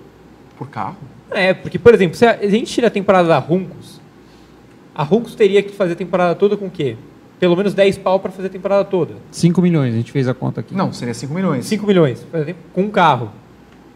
[0.57, 0.97] Por carro?
[1.31, 3.99] É, porque, por exemplo, se a, a gente tira a temporada da Runcos,
[4.93, 6.95] a Runcos teria que fazer a temporada toda com o quê?
[7.39, 9.13] Pelo menos 10 pau para fazer a temporada toda.
[9.31, 10.75] 5 milhões, a gente fez a conta aqui.
[10.75, 11.65] Não, seria 5 milhões.
[11.65, 13.31] 5 milhões, por exemplo, com um carro.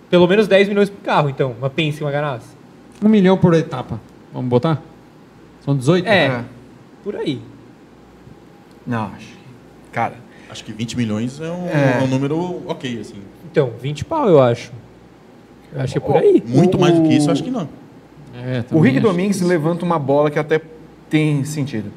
[0.10, 1.54] Pelo menos 10 milhões por carro, então.
[1.60, 2.48] Uma Pense e uma Ganassi.
[3.04, 4.00] 1 milhão por etapa.
[4.32, 4.82] Vamos botar?
[5.66, 6.08] São 18?
[6.08, 6.44] É, É.
[7.04, 7.42] por aí.
[8.88, 9.34] Não, acho.
[9.92, 10.16] Cara,
[10.54, 12.00] Acho que 20 milhões é um, É.
[12.00, 13.16] é um número ok, assim.
[13.52, 14.72] Então, 20 pau, eu acho.
[15.74, 16.44] Eu acho que é por aí.
[16.48, 17.68] Muito O- mais do que isso, acho que não.
[18.36, 19.00] É, o Rick.
[19.00, 20.62] Domingues levanta uma bola que até
[21.10, 21.92] tem sentido.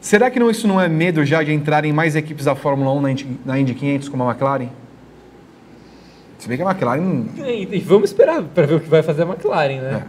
[0.00, 3.00] Será que não, isso não é medo já de entrarem mais equipes da Fórmula 1
[3.02, 4.68] na Indy, na Indy 500 como a McLaren?
[6.38, 7.24] Se bem que a McLaren...
[7.36, 10.02] E, e vamos esperar para ver o que vai fazer a McLaren, né?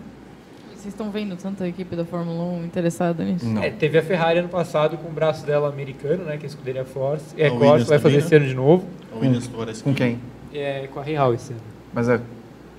[0.80, 3.46] Vocês estão vendo tanta equipe da Fórmula 1 interessada nisso?
[3.46, 3.62] Não.
[3.62, 6.38] É, teve a Ferrari ano passado com o braço dela americano, né?
[6.38, 7.26] Que é a escuderia Force.
[7.38, 8.86] É, A Corsa, vai fazer esse ano de novo.
[9.14, 9.82] A Williams Torres.
[9.82, 10.20] Com quem?
[10.54, 11.62] É, com a Real esse ano.
[11.94, 12.22] Mas é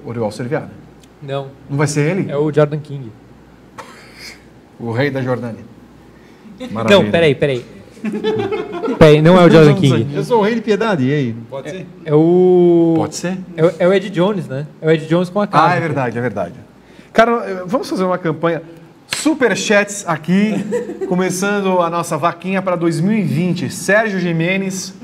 [0.02, 0.70] Oriol Serviada.
[1.22, 2.30] Não, Não vai ser ele?
[2.30, 3.12] é o Jordan King.
[4.80, 5.62] O rei da Jordânia.
[6.70, 7.02] Maravilha.
[7.02, 7.62] Não, peraí, peraí.
[8.98, 10.14] peraí, não é o Jordan King.
[10.16, 11.32] Eu sou o rei de piedade, e aí?
[11.34, 11.86] Não pode ser?
[12.06, 12.94] É o.
[12.96, 13.36] Pode ser?
[13.54, 14.66] É, o- é o Ed Jones, né?
[14.80, 15.72] É o Ed Jones com a cara.
[15.72, 16.54] Ah, é verdade, é verdade.
[17.12, 18.62] Cara, eh, vamos fazer uma campanha.
[19.08, 20.54] Superchats aqui,
[21.08, 23.68] começando a nossa vaquinha para 2020.
[23.70, 24.94] Sérgio Jimenez,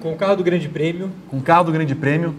[0.00, 1.10] Com o carro do Grande Prêmio.
[1.28, 2.34] com carro do Grande Prêmio,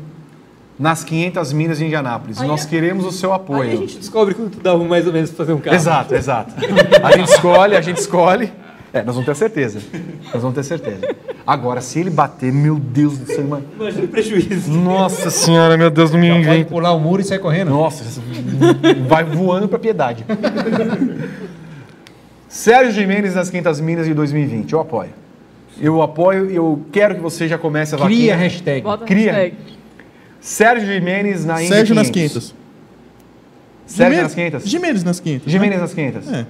[0.77, 2.39] nas 500 milhas de Indianápolis.
[2.41, 3.71] Nós queremos o seu Aí apoio.
[3.71, 5.75] a gente descobre quanto dá mais ou menos pra fazer um carro.
[5.75, 6.53] Exato, exato.
[7.03, 8.51] A gente escolhe, a gente escolhe.
[8.95, 9.79] É, nós vamos ter certeza.
[10.33, 11.13] Nós vamos ter certeza.
[11.45, 13.65] Agora, se ele bater, meu Deus do céu, mano.
[13.77, 14.71] Imagina o prejuízo.
[14.71, 16.69] Nossa senhora, meu Deus, não me Pode inventa.
[16.69, 17.71] pular o muro e sair correndo.
[17.71, 18.05] Nossa,
[19.07, 20.25] vai voando pra piedade.
[22.47, 25.09] Sérgio Jimenez nas 500 milhas de 2020, eu apoio.
[25.79, 28.17] Eu apoio e eu quero que você já comece a vaquinha.
[28.17, 28.81] Cria a hashtag.
[28.81, 29.33] Bota a Cria.
[29.33, 29.57] hashtag.
[30.39, 32.53] Sérgio Jimenez na Indy Sérgio nas 500.
[32.53, 32.55] 500.
[33.85, 34.69] Sérgio Jimenez- nas 500?
[34.69, 35.51] Jimenez nas 500.
[35.51, 36.33] Jimenez nas 500.
[36.33, 36.45] É.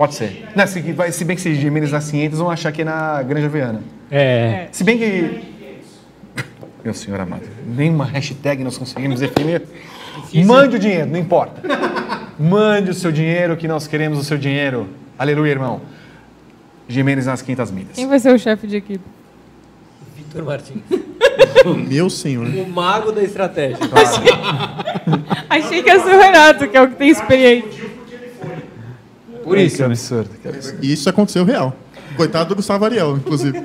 [0.00, 0.48] Pode ser.
[0.56, 3.22] Não, se, vai- se bem que se Jimenez nas 500, vão achar que é na
[3.22, 3.82] Granja Viana.
[4.10, 4.66] É.
[4.72, 5.42] Se bem que...
[6.82, 9.60] Meu senhor amado, nenhuma hashtag nós conseguimos definir.
[10.46, 11.60] Mande o dinheiro, não importa.
[12.38, 14.88] Mande o seu dinheiro, que nós queremos o seu dinheiro.
[15.18, 15.82] Aleluia, irmão.
[16.88, 17.92] Jimenez nas 500 milhas.
[17.94, 19.04] Quem vai ser o chefe de equipe?
[20.16, 20.80] Vitor Martins.
[21.86, 22.46] Meu senhor.
[22.46, 23.76] O mago da estratégia.
[25.50, 27.89] Achei que ia ser o Renato, que é o que tem experiência.
[29.50, 29.76] Por isso.
[29.76, 30.78] Que absurdo, que absurdo.
[30.82, 31.74] E isso aconteceu real.
[32.16, 33.58] Coitado do Gustavo Ariel, inclusive.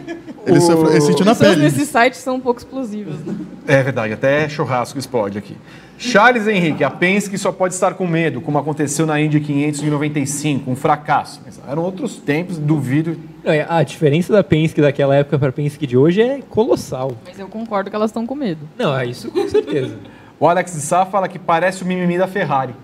[0.46, 1.66] Ele, sofreu, ele sentiu na As pessoas pele.
[1.72, 3.36] nesses sites são um pouco explosivas, né?
[3.68, 5.58] É verdade, até churrasco explode aqui.
[5.98, 9.90] Charles Henrique, a Penske só pode estar com medo, como aconteceu na Indy 500 em
[9.90, 11.42] 95, um fracasso.
[11.44, 13.18] Mas eram outros tempos, duvido.
[13.44, 17.14] Não, é, A diferença da Penske daquela época para a Penske de hoje é colossal.
[17.26, 18.68] Mas eu concordo que elas estão com medo.
[18.78, 19.96] Não, é isso com certeza.
[20.40, 22.76] O Alex de Sá fala que parece o mimimi da Ferrari.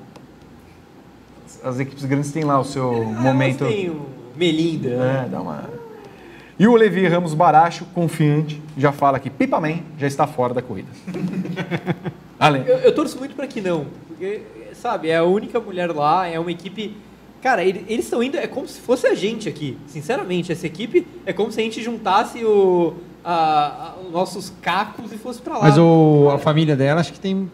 [1.64, 3.66] As equipes grandes têm lá o seu momento.
[3.66, 4.06] Tem o
[4.36, 4.90] Melinda.
[4.90, 5.70] É, dá uma.
[6.58, 10.62] E o Levi Ramos Baracho, confiante, já fala que Pipa Man já está fora da
[10.62, 10.90] corrida.
[12.40, 12.64] Além.
[12.66, 13.86] Eu, eu torço muito para que não.
[14.08, 14.42] Porque,
[14.74, 16.96] sabe, é a única mulher lá, é uma equipe.
[17.42, 18.38] Cara, ele- eles estão indo.
[18.38, 19.78] É como se fosse a gente aqui.
[19.88, 22.94] Sinceramente, essa equipe é como se a gente juntasse o,
[23.24, 25.64] a- a- os nossos cacos e fosse pra lá.
[25.64, 27.50] Mas o, a família dela, acho que tem.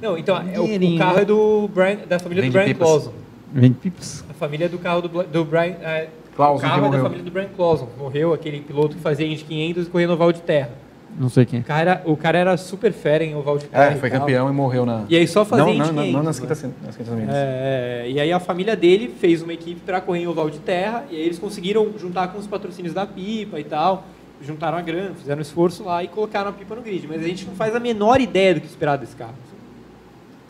[0.00, 2.74] Não, então, é o, o carro é do Brian, da família Vende do Brian.
[2.74, 3.12] Clausen.
[3.52, 4.24] Vende pipas.
[4.28, 5.76] A família do carro do, do Brian.
[5.82, 7.02] É, Clausen, o carro que é da morreu.
[7.04, 7.88] família do Brian Clausen.
[7.98, 10.70] Morreu aquele piloto que fazia Indy 500 e corria no oval de terra.
[11.18, 11.60] Não sei quem.
[11.60, 14.20] O cara, o cara era super fera em oval de terra É, e foi tal.
[14.20, 15.04] campeão e morreu na.
[15.08, 16.42] E aí só fazia Não, Indy não, não, 500, não nas né?
[16.42, 17.30] quintas, nas quintas milhas.
[17.34, 21.04] É, e aí a família dele fez uma equipe para correr em oval de terra
[21.10, 24.04] e aí eles conseguiram juntar com os patrocínios da pipa e tal,
[24.42, 27.06] juntaram a grana, fizeram um esforço lá e colocaram a pipa no grid.
[27.08, 29.32] Mas a gente não faz a menor ideia do que esperar desse carro.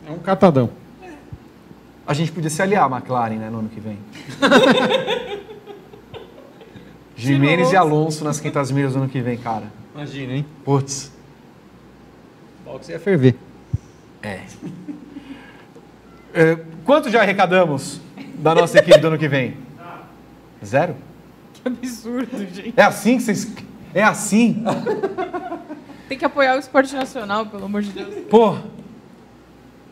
[0.05, 0.69] É um catadão.
[2.07, 3.99] A gente podia se aliar à McLaren, né, no ano que vem.
[7.17, 9.65] Jimenez e Alonso nas 500 milhas no ano que vem, cara.
[9.93, 10.45] Imagina, hein?
[10.63, 11.11] Putz.
[12.65, 13.35] O box ia ferver.
[14.21, 14.41] É.
[16.33, 17.99] É, Quanto já arrecadamos
[18.35, 19.57] da nossa equipe do ano que vem?
[20.63, 20.95] Zero?
[21.53, 22.73] Que absurdo, gente.
[22.77, 23.53] É assim que vocês.
[23.93, 24.63] É assim?
[26.07, 28.13] Tem que apoiar o esporte nacional, pelo amor de Deus.
[28.29, 28.57] Pô.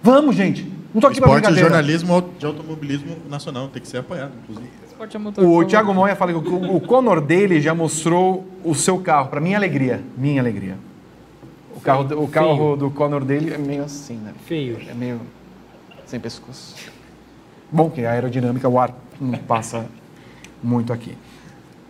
[0.01, 0.74] Vamos, gente.
[0.95, 1.69] Não tô aqui pra Esporte brincadeira.
[1.69, 4.69] jornalismo de automobilismo nacional tem que ser apoiado, inclusive.
[4.87, 5.43] Esporte motor.
[5.43, 5.65] O.
[5.65, 9.57] Thiago Moya fala que o, o Conor dele já mostrou o seu carro, para minha
[9.57, 10.01] alegria.
[10.17, 10.77] Minha alegria.
[11.75, 14.31] O carro, o carro do Conor dele é meio assim, né?
[14.45, 14.79] Feio.
[14.89, 15.19] É meio
[16.05, 16.75] sem pescoço.
[17.69, 19.87] Bom, que a aerodinâmica, o ar não passa
[20.63, 21.17] muito aqui.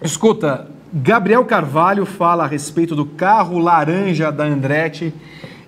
[0.01, 5.13] Escuta, Gabriel Carvalho fala a respeito do carro laranja da Andretti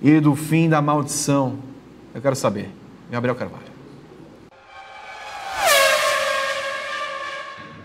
[0.02, 1.58] e do fim da maldição.
[2.16, 2.77] Eu quero saber.
[3.10, 3.78] Gabriel Carvalho.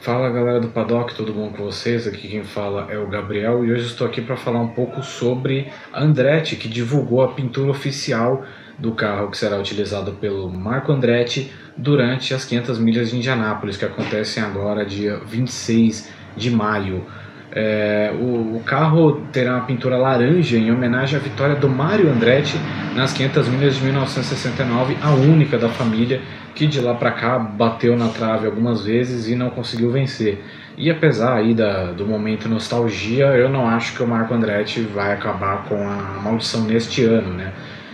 [0.01, 2.09] Fala galera do Paddock, tudo bom com vocês?
[2.09, 5.71] Aqui quem fala é o Gabriel e hoje estou aqui para falar um pouco sobre
[5.93, 8.45] a Andretti, que divulgou a pintura oficial
[8.77, 13.85] do carro que será utilizado pelo Marco Andretti durante as 500 milhas de Indianápolis, que
[13.85, 17.07] acontecem agora dia 26 de maio.
[17.55, 22.57] É, o, o carro terá uma pintura laranja em homenagem à vitória do Mário Andretti
[22.97, 26.21] nas 500 milhas de 1969, a única da família
[26.55, 30.43] que de lá para cá bateu na trave algumas vezes e não conseguiu vencer.
[30.79, 35.13] E apesar aí da, do momento nostalgia, eu não acho que o Marco Andretti vai
[35.13, 37.53] acabar com a maldição neste ano, né?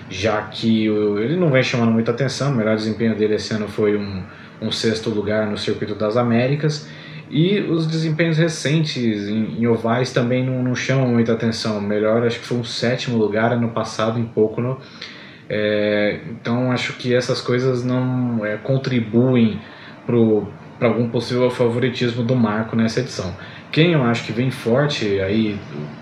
[0.08, 3.66] Já que o- ele não vem chamando muita atenção, o melhor desempenho dele esse ano
[3.68, 4.22] foi um,
[4.62, 6.88] um sexto lugar no Circuito das Américas.
[7.30, 11.80] E os desempenhos recentes em, em ovais também não, não chamam muita atenção.
[11.80, 14.78] Melhor acho que foi um sétimo lugar ano passado em Pocono.
[15.48, 19.60] É, então acho que essas coisas não é, contribuem
[20.78, 23.34] para algum possível favoritismo do Marco nessa edição.
[23.70, 25.58] Quem eu acho que vem forte aí,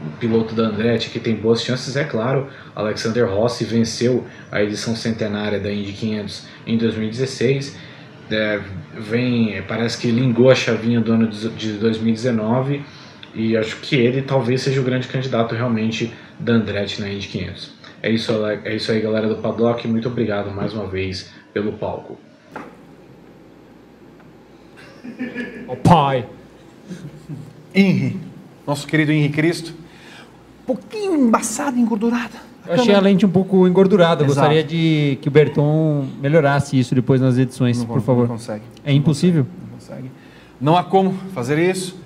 [0.07, 4.95] o piloto da Andretti, que tem boas chances, é claro, Alexander Rossi venceu a edição
[4.95, 7.77] centenária da Indy 500 em 2016.
[8.31, 8.61] É,
[8.95, 12.83] vem, parece que lingou a chavinha do ano de de 2019
[13.35, 17.75] e acho que ele talvez seja o grande candidato realmente da Andretti na Indy 500.
[18.03, 19.87] É isso, é isso aí, galera do Paddock.
[19.87, 22.19] Muito obrigado mais uma vez pelo palco.
[25.69, 26.27] O pai.
[27.75, 28.19] Henry,
[28.67, 29.75] nosso querido Henry Cristo.
[30.63, 32.46] Um pouquinho embaçada e engordurada.
[32.69, 34.25] Eu achei a lente um pouco engordurada.
[34.25, 34.35] Exato.
[34.35, 38.29] Gostaria de que o Berton melhorasse isso depois nas edições, Não por favor.
[38.29, 38.63] Não consegue.
[38.85, 39.47] É impossível?
[39.63, 40.11] Não consegue.
[40.61, 41.97] Não há como fazer isso.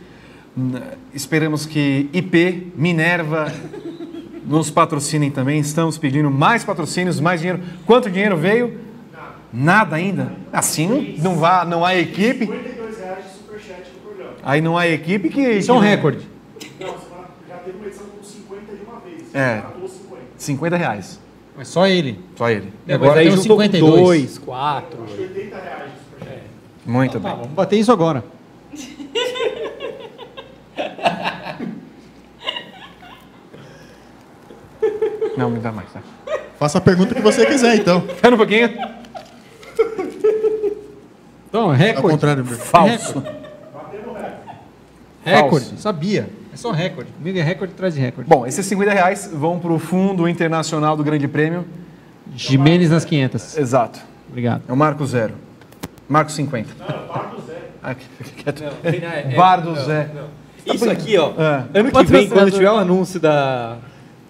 [1.14, 3.52] Esperamos que IP, Minerva
[4.44, 5.60] nos patrocinem também.
[5.60, 7.62] Estamos pedindo mais patrocínios, mais dinheiro.
[7.86, 8.78] Quanto dinheiro veio?
[9.52, 10.32] Nada ainda.
[10.52, 12.44] Assim não, vá, não há equipe.
[12.44, 14.36] reais de superchat no programa.
[14.42, 15.40] Aí não há equipe que.
[15.40, 16.20] Isso é um recorde.
[16.78, 16.94] Não,
[17.48, 19.34] já teve uma edição com 50 de uma vez.
[19.34, 19.62] É.
[20.40, 20.42] Matou 50.
[20.42, 21.20] 50 reais.
[21.56, 22.18] Mas só ele.
[22.36, 22.72] Só ele.
[22.86, 24.02] E agora mas aí tem uns juntou com 52.
[24.02, 25.04] dois, quatro.
[25.04, 26.42] Acho que 80 reais de superchat.
[26.86, 27.36] Muito Tá, bem.
[27.38, 28.24] vamos bater isso agora.
[35.36, 36.00] Não, me dá mais, tá?
[36.58, 38.04] Faça a pergunta que você quiser, então.
[38.08, 38.68] Espera um pouquinho.
[41.48, 42.14] Então, Ao recorde.
[42.14, 42.56] contrário, meu.
[42.58, 43.22] Falso.
[45.24, 45.66] Recorde.
[45.66, 45.82] Falso.
[45.82, 46.28] Sabia.
[46.52, 47.10] É só recorde.
[47.12, 48.28] Comigo é recorde atrás de recorde.
[48.28, 51.64] Bom, esses 50 reais vão para o Fundo Internacional do Grande Prêmio.
[52.36, 53.56] Jimenez nas 500.
[53.56, 54.00] Exato.
[54.28, 54.62] Obrigado.
[54.68, 55.34] É o Marco Zero.
[56.08, 56.68] Marco 50.
[56.78, 57.58] Não, Zé.
[57.82, 58.64] Ah, quieto.
[58.82, 60.10] é- Bar do não, Zé.
[60.66, 61.32] Isso aqui, ó.
[61.38, 61.64] Ah.
[61.72, 63.76] Ano que vem, quando tiver o anúncio da.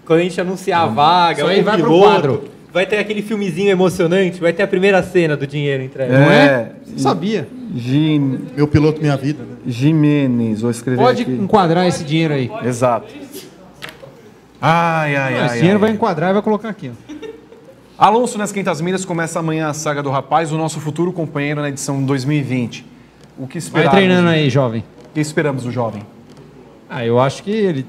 [0.05, 2.45] Quando a gente anunciar a vaga, Isso aí o vai pro piloto, quadro.
[2.73, 6.13] Vai ter aquele filmezinho emocionante, vai ter a primeira cena do dinheiro entregue.
[6.13, 6.71] Não é?
[6.97, 7.49] Sabia.
[7.75, 9.43] Jim, Meu piloto, minha vida.
[9.43, 9.57] né?
[9.67, 11.33] Jimenez, vou escrever Pode aqui.
[11.33, 12.51] enquadrar esse dinheiro aí.
[12.65, 13.13] Exato.
[14.61, 15.47] Ai, ai, Não, ai.
[15.47, 15.81] esse dinheiro ai.
[15.81, 16.91] vai enquadrar e vai colocar aqui.
[16.91, 17.11] Ó.
[17.99, 21.69] Alonso nas 500 milhas começa amanhã a saga do rapaz, o nosso futuro companheiro na
[21.69, 22.85] edição 2020.
[23.39, 23.91] O que Vai esperamos?
[23.93, 24.85] treinando aí, jovem.
[25.11, 26.03] O que esperamos do jovem?
[26.89, 27.87] Ah, eu acho que ele.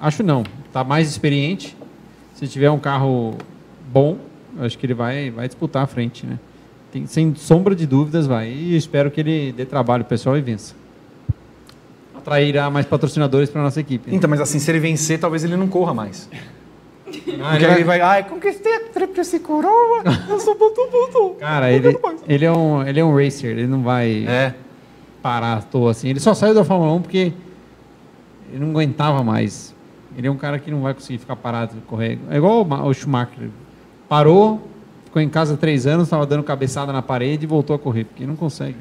[0.00, 0.44] Acho não.
[0.72, 1.76] Tá mais experiente.
[2.34, 3.34] Se tiver um carro
[3.92, 4.16] bom,
[4.58, 6.38] eu acho que ele vai, vai disputar a frente, né?
[6.92, 8.48] Tem- sem sombra de dúvidas, vai.
[8.48, 10.74] E espero que ele dê trabalho pessoal e vença.
[12.16, 14.14] atrairá mais patrocinadores para nossa equipe.
[14.14, 16.28] Então, mas assim, se ele vencer, talvez ele não corra mais.
[17.42, 21.36] Ah, Porque ele vai, ai, conquistei a tríplice coroa, eu sou muito, muito.
[21.40, 21.98] Cara, ele,
[22.28, 24.54] ele, é um, ele é um racer, ele não vai É.
[25.20, 26.08] parar à toa assim.
[26.08, 27.32] Ele só saiu da Fórmula 1 porque
[28.52, 29.74] ele não aguentava mais.
[30.16, 32.16] Ele é um cara que não vai conseguir ficar parado e correr.
[32.30, 33.48] É igual o Schumacher.
[34.10, 34.60] Parou,
[35.04, 38.26] ficou em casa três anos, estava dando cabeçada na parede e voltou a correr, porque
[38.26, 38.74] não consegue.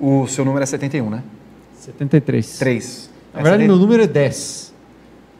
[0.00, 1.22] O seu número é 71, né?
[1.74, 2.58] 73.
[2.58, 3.10] 3.
[3.34, 4.72] Na verdade, meu número é 10.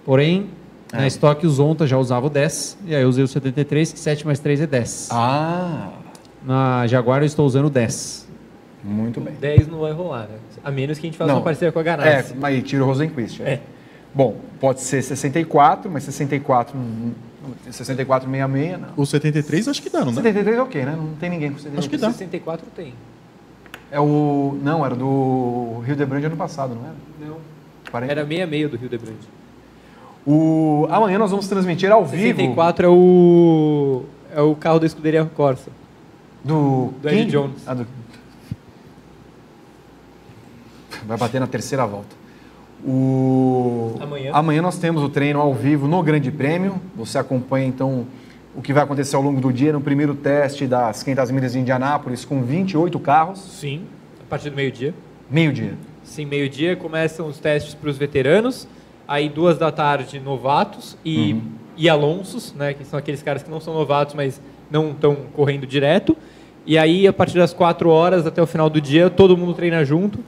[0.05, 0.51] Porém,
[0.93, 0.98] É.
[0.98, 3.98] na estoque os Zonta já usava o 10, e aí eu usei o 73, que
[3.98, 5.09] 7 mais 3 é 10.
[5.10, 5.89] Ah,
[6.44, 8.28] Na Jaguar eu estou usando o 10.
[8.85, 9.32] muito bem.
[9.40, 10.36] 10 não vai rolar, né?
[10.62, 12.35] A menos que a gente faça uma parceria com a É, Ganassi.
[12.36, 13.40] mas aí tira o Rosenquist.
[13.43, 13.52] É.
[13.55, 13.60] É.
[14.14, 16.77] Bom, pode ser 64, mas 64,
[17.43, 18.89] não- não- 64, 66, não.
[18.97, 20.23] O 73 acho que dá, não dá?
[20.23, 20.95] 73 é ok, né?
[20.97, 21.79] Não tem ninguém com 73.
[21.79, 22.11] Acho que dá.
[22.11, 22.95] 64 tem.
[23.91, 24.59] É o...
[24.62, 26.95] Não, era do Rio de Brand ano passado, não era?
[27.21, 27.37] Não.
[27.91, 28.12] 40.
[28.12, 29.17] Era 66 do Rio de Brand.
[30.27, 30.87] O...
[30.91, 34.05] Amanhã nós vamos transmitir ao vivo 64 é o.
[34.33, 35.71] É o carro da escuderia Corsa.
[36.45, 36.93] do...
[37.03, 37.29] Do Eddie quem?
[37.29, 37.62] Jones.
[37.67, 37.87] Ah, do...
[41.07, 42.15] Vai bater na terceira volta.
[42.86, 43.94] O...
[44.01, 44.31] Amanhã.
[44.32, 46.81] Amanhã nós temos o treino ao vivo no Grande Prêmio.
[46.97, 48.07] Você acompanha então
[48.55, 51.59] o que vai acontecer ao longo do dia no primeiro teste das 500 milhas de
[51.61, 53.82] Indianápolis com 28 carros, Sim.
[54.20, 54.94] A partir do meio-dia.
[55.31, 55.74] meio-dia.
[56.02, 58.66] Sim, meio-dia começam os testes para os veteranos.
[59.07, 61.43] Aí, duas da tarde, novatos e, Uhum.
[61.77, 62.74] e alonsos, né?
[62.74, 64.40] Que são aqueles caras que não são novatos, mas
[64.70, 66.16] não estão correndo direto.
[66.66, 69.85] E aí, a partir das quatro horas até o final do dia, todo mundo treina
[69.85, 70.19] junto.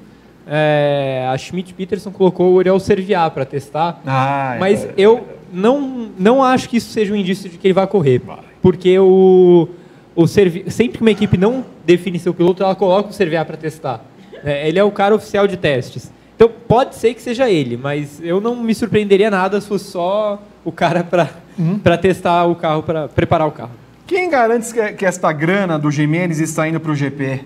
[0.46, 4.00] É, a Schmidt Peterson colocou o Oriol Serviar para testar.
[4.06, 4.58] Ah, é.
[4.58, 8.20] Mas eu não, não acho que isso seja um indício de que ele vai correr.
[8.60, 9.68] Porque o,
[10.14, 13.56] o Servi- sempre que uma equipe não define seu piloto, ela coloca o Serviar para
[13.56, 14.04] testar.
[14.44, 16.10] É, ele é o cara oficial de testes.
[16.34, 20.42] Então pode ser que seja ele, mas eu não me surpreenderia nada se fosse só
[20.64, 21.28] o cara para
[21.58, 21.78] Uhum.
[22.00, 23.70] testar o carro, para preparar o carro.
[24.06, 27.44] Quem garante que, que esta grana do Jimenez está indo para o GP?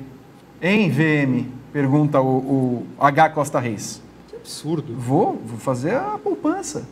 [0.63, 1.45] Em VM?
[1.77, 3.29] Pergunta o, o H.
[3.29, 4.01] Costa Reis.
[4.29, 4.95] Que absurdo.
[4.97, 6.89] Vou, vou fazer a poupança.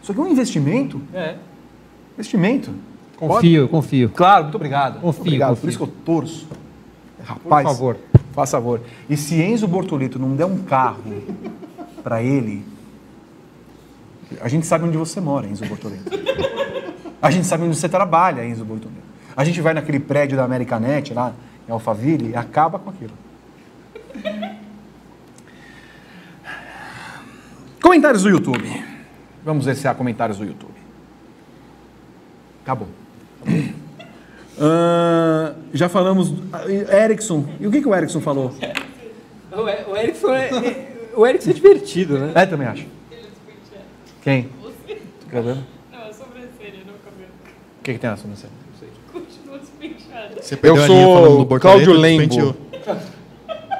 [0.00, 1.02] Isso aqui é um investimento.
[1.12, 1.34] É.
[2.14, 2.72] Investimento.
[3.16, 4.08] Confio, confio.
[4.10, 5.00] Claro, muito obrigado.
[5.00, 5.48] Confio, obrigado.
[5.48, 5.62] confio.
[5.62, 6.46] Por isso que eu torço.
[7.24, 7.96] Rapaz, Por favor.
[8.32, 8.80] Faça favor.
[9.08, 11.02] E se Enzo Bortoleto não der um carro
[12.04, 12.64] para ele,
[14.40, 16.04] a gente sabe onde você mora, Enzo Bortoleto.
[17.20, 19.02] A gente sabe onde você trabalha, Enzo Bortoleto.
[19.36, 21.34] A gente vai naquele prédio da Americanet lá
[21.68, 23.29] em Alphaville e acaba com aquilo.
[27.82, 28.84] Comentários do YouTube.
[29.44, 30.74] Vamos ver se há comentários do YouTube.
[32.62, 32.88] Acabou.
[34.60, 36.32] Ah, já falamos.
[36.92, 37.46] Erickson.
[37.58, 38.52] E o que, que o Erickson falou?
[39.52, 40.50] O, E- o Erickson é,
[41.16, 42.32] o Erickson é divertido, né?
[42.34, 42.86] É, também acho.
[44.22, 44.48] Quem?
[45.30, 45.64] Tá vendo?
[45.90, 47.30] Não, a sobrancelha, não o cabelo.
[47.80, 48.52] O que, que tem na sobrancelha?
[49.10, 50.42] Continua despenteada.
[50.42, 52.56] Você perdeu Eu a linha sou falando do Bortoleta, Cláudio Lembo.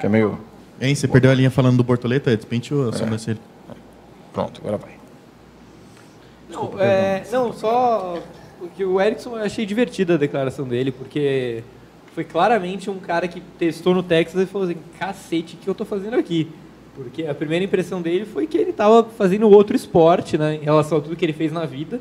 [0.01, 0.39] Que é meio.
[0.81, 3.39] Hein, você perdeu a linha falando do Bortoleta, despenteou a sobrancelha.
[4.33, 4.93] Pronto, agora vai.
[6.49, 8.19] Não, é, não, só
[8.59, 11.63] porque o Erickson eu achei divertida a declaração dele, porque
[12.15, 15.75] foi claramente um cara que testou no Texas e falou assim, cacete, o que eu
[15.75, 16.49] tô fazendo aqui?
[16.95, 20.99] Porque a primeira impressão dele foi que ele estava fazendo outro esporte, né, em relação
[20.99, 22.01] a tudo que ele fez na vida.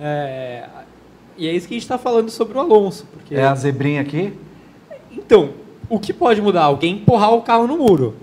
[0.00, 0.68] É,
[1.36, 3.06] e é isso que a gente está falando sobre o Alonso.
[3.12, 4.32] Porque, É a zebrinha aqui,
[5.10, 5.50] Então,
[5.90, 6.62] o que pode mudar?
[6.62, 8.14] Alguém empurrar o carro no muro.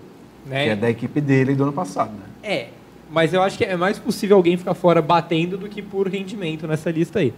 [0.45, 0.63] Né?
[0.63, 2.23] que é da equipe dele do ano passado, né?
[2.41, 2.67] É,
[3.11, 6.65] mas eu acho que é mais possível alguém ficar fora batendo do que por rendimento
[6.65, 7.33] nessa lista aí.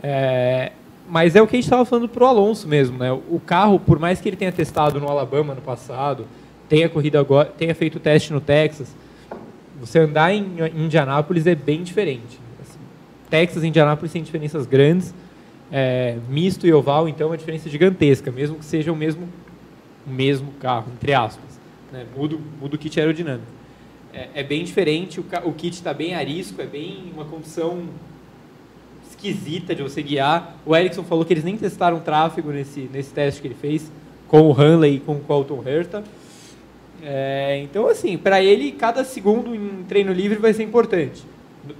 [0.00, 0.70] É,
[1.08, 3.10] mas é o que a gente estava falando pro Alonso mesmo, né?
[3.12, 6.26] O carro, por mais que ele tenha testado no Alabama no passado,
[6.68, 8.94] tenha corrido agora, tenha feito teste no Texas,
[9.80, 12.38] você andar em em Indianápolis é bem diferente.
[12.62, 12.78] Assim,
[13.28, 15.12] Texas e Indianápolis têm diferenças grandes.
[15.74, 19.26] É, misto e oval, então, é uma diferença gigantesca, mesmo que seja o mesmo,
[20.06, 21.58] o mesmo carro, entre aspas.
[21.92, 22.06] Né?
[22.16, 23.46] Muda, muda o kit aerodinâmico.
[24.12, 27.84] É, é bem diferente, o, o kit está bem arisco, é bem uma condição
[29.08, 30.56] esquisita de você guiar.
[30.66, 33.90] O Ericsson falou que eles nem testaram tráfego nesse, nesse teste que ele fez
[34.28, 36.02] com o Hanley e com o Colton Herta.
[37.02, 41.22] É, então, assim, para ele, cada segundo em treino livre vai ser importante.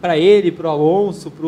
[0.01, 1.47] Para ele, para o Alonso, para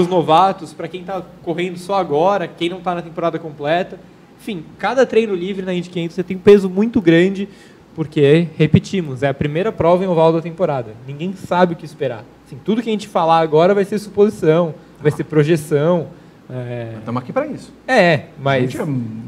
[0.00, 3.98] os novatos, para quem está correndo só agora, quem não está na temporada completa.
[4.42, 7.48] Enfim, cada treino livre na Indy 500 você tem um peso muito grande,
[7.94, 10.94] porque, repetimos, é a primeira prova em oval da temporada.
[11.06, 12.24] Ninguém sabe o que esperar.
[12.44, 16.08] Assim, tudo que a gente falar agora vai ser suposição, vai ser projeção.
[16.50, 17.72] É, Estamos aqui para isso.
[17.86, 18.82] é, mas A gente é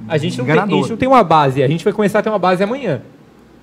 [0.09, 1.63] a gente, não tem, a gente não tem uma base.
[1.63, 3.01] A gente vai começar a ter uma base amanhã.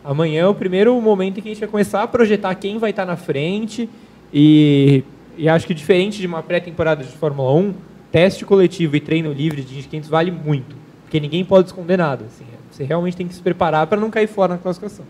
[0.06, 2.92] Amanhã é o primeiro momento em que a gente vai começar a projetar quem vai
[2.92, 3.90] estar na frente
[4.34, 5.04] e,
[5.38, 7.74] e acho que diferente de uma pré-temporada de Fórmula 1,
[8.10, 10.76] teste coletivo e treino livre de Indy 500 vale muito,
[11.12, 12.24] porque ninguém pode esconder nada.
[12.24, 15.04] Assim, você realmente tem que se preparar para não cair fora na classificação.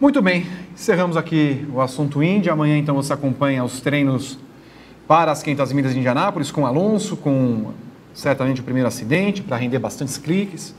[0.00, 2.50] Muito bem, encerramos aqui o assunto Indy.
[2.50, 4.36] Amanhã, então, você acompanha os treinos
[5.06, 7.70] para as 500 milhas de Indianápolis com Alonso, com
[8.12, 10.74] certamente o primeiro acidente, para render bastantes cliques.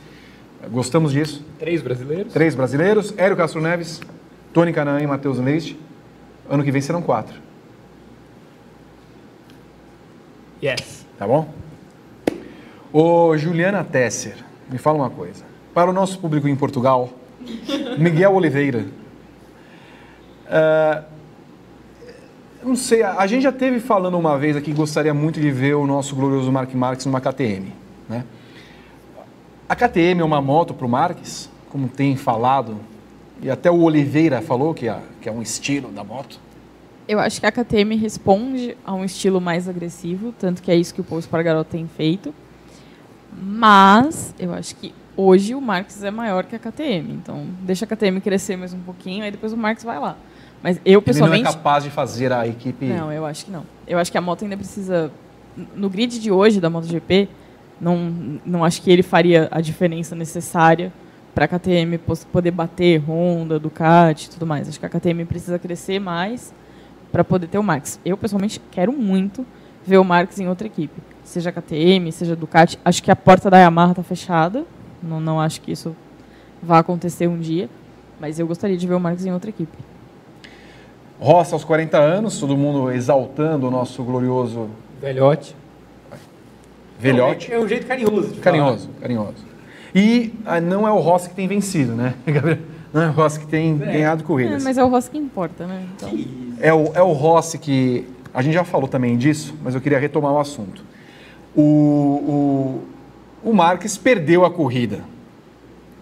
[0.69, 1.41] Gostamos disso.
[1.57, 2.33] Três brasileiros.
[2.33, 4.01] Três brasileiros, Hélio Castro Neves,
[4.51, 5.79] Tony Canaan e Matheus Leite.
[6.49, 7.39] Ano que vem serão quatro.
[10.61, 11.05] Yes.
[11.17, 11.64] Tá bom?
[12.97, 14.37] Ô, Juliana Tesser,
[14.71, 15.43] me fala uma coisa.
[15.73, 17.09] Para o nosso público em Portugal,
[17.97, 18.85] Miguel Oliveira.
[20.47, 21.03] ah,
[22.63, 25.85] não sei, a gente já teve falando uma vez aqui gostaria muito de ver o
[25.85, 27.73] nosso glorioso Mark Marques numa KTM.
[28.07, 28.23] Né?
[29.67, 32.77] A KTM é uma moto para o Marques, como tem falado,
[33.41, 36.39] e até o Oliveira falou que é, que é um estilo da moto.
[37.09, 40.95] Eu acho que a KTM responde a um estilo mais agressivo, tanto que é isso
[40.95, 42.33] que o Paul Espargaró tem feito.
[43.37, 47.13] Mas eu acho que hoje o Marx é maior que a KTM.
[47.13, 50.17] Então, deixa a KTM crescer mais um pouquinho, aí depois o Marx vai lá.
[50.63, 51.41] Mas eu, pessoalmente...
[51.41, 52.85] Ele não é capaz de fazer a equipe...
[52.85, 53.63] Não, eu acho que não.
[53.87, 55.11] Eu acho que a moto ainda precisa...
[55.75, 57.29] No grid de hoje da MotoGP,
[57.79, 60.91] não, não acho que ele faria a diferença necessária
[61.33, 61.99] para a KTM
[62.31, 64.67] poder bater Honda, Ducati e tudo mais.
[64.67, 66.53] Acho que a KTM precisa crescer mais
[67.11, 67.99] para poder ter o Max.
[68.05, 69.45] Eu, pessoalmente, quero muito
[69.85, 70.99] ver o Max em outra equipe.
[71.25, 72.79] Seja KTM, seja Ducati.
[72.85, 74.63] Acho que a porta da Yamaha está fechada.
[75.03, 75.93] Não, não acho que isso
[76.63, 77.69] vá acontecer um dia.
[78.19, 79.77] Mas eu gostaria de ver o Max em outra equipe.
[81.19, 84.69] Rossi aos 40 anos, todo mundo exaltando o nosso glorioso
[85.01, 85.55] Velhote.
[86.99, 87.51] velhote.
[87.51, 89.45] É um jeito carinhoso de Carinhoso, carinhoso.
[89.93, 92.57] E ah, não é o Rossi que tem vencido, né, Gabriel?
[92.93, 94.63] Não é o Rossi que tem ganhado É, corridas.
[94.63, 95.85] mas é o Rossi que importa, né?
[95.95, 96.09] Então,
[96.61, 98.05] É o, é o Rossi que.
[98.33, 100.83] A gente já falou também disso, mas eu queria retomar o assunto.
[101.55, 102.81] O,
[103.43, 105.03] o, o Marques perdeu a corrida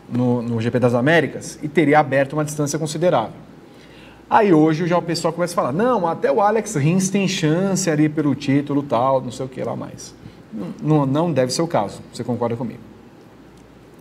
[0.10, 3.44] no, no GP das Américas e teria aberto uma distância considerável.
[4.30, 7.90] Aí hoje já o pessoal começa a falar: não, até o Alex Rins tem chance
[7.90, 10.16] ali pelo título tal, não sei o que lá mais.
[10.82, 12.02] Não, não deve ser o caso.
[12.12, 12.80] Você concorda comigo?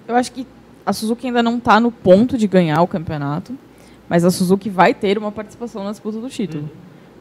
[0.06, 0.46] Eu acho que
[0.84, 3.56] a Suzuki ainda não está no ponto de ganhar o campeonato,
[4.08, 6.68] mas a Suzuki vai ter uma participação na disputa do título.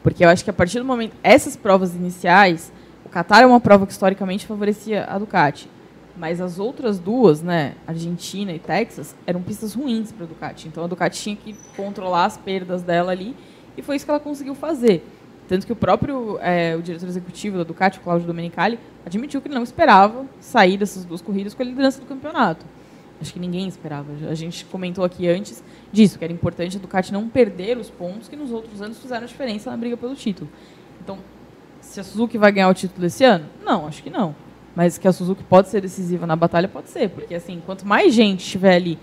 [0.02, 1.14] Porque eu acho que a partir do momento.
[1.22, 2.72] Essas provas iniciais,
[3.12, 5.68] Qatar é uma prova que historicamente favorecia a Ducati.
[6.16, 10.68] Mas as outras duas, né, Argentina e Texas, eram pistas ruins para a Ducati.
[10.68, 13.36] Então a Ducati tinha que controlar as perdas dela ali,
[13.76, 15.06] e foi isso que ela conseguiu fazer.
[15.46, 19.48] Tanto que o próprio eh, o diretor executivo da Ducati, o Claudio Domenicali, admitiu que
[19.48, 22.64] ele não esperava sair dessas duas corridas com a liderança do campeonato.
[23.20, 24.10] Acho que ninguém esperava.
[24.28, 25.62] A gente comentou aqui antes
[25.92, 29.26] disso, que era importante a Ducati não perder os pontos que nos outros anos fizeram
[29.26, 30.48] diferença na briga pelo título.
[31.02, 31.18] Então,
[31.92, 33.44] se a Suzuki vai ganhar o título esse ano?
[33.64, 34.34] Não, acho que não.
[34.74, 37.10] Mas que a Suzuki pode ser decisiva na batalha, pode ser.
[37.10, 38.98] Porque, assim, quanto mais gente estiver ali,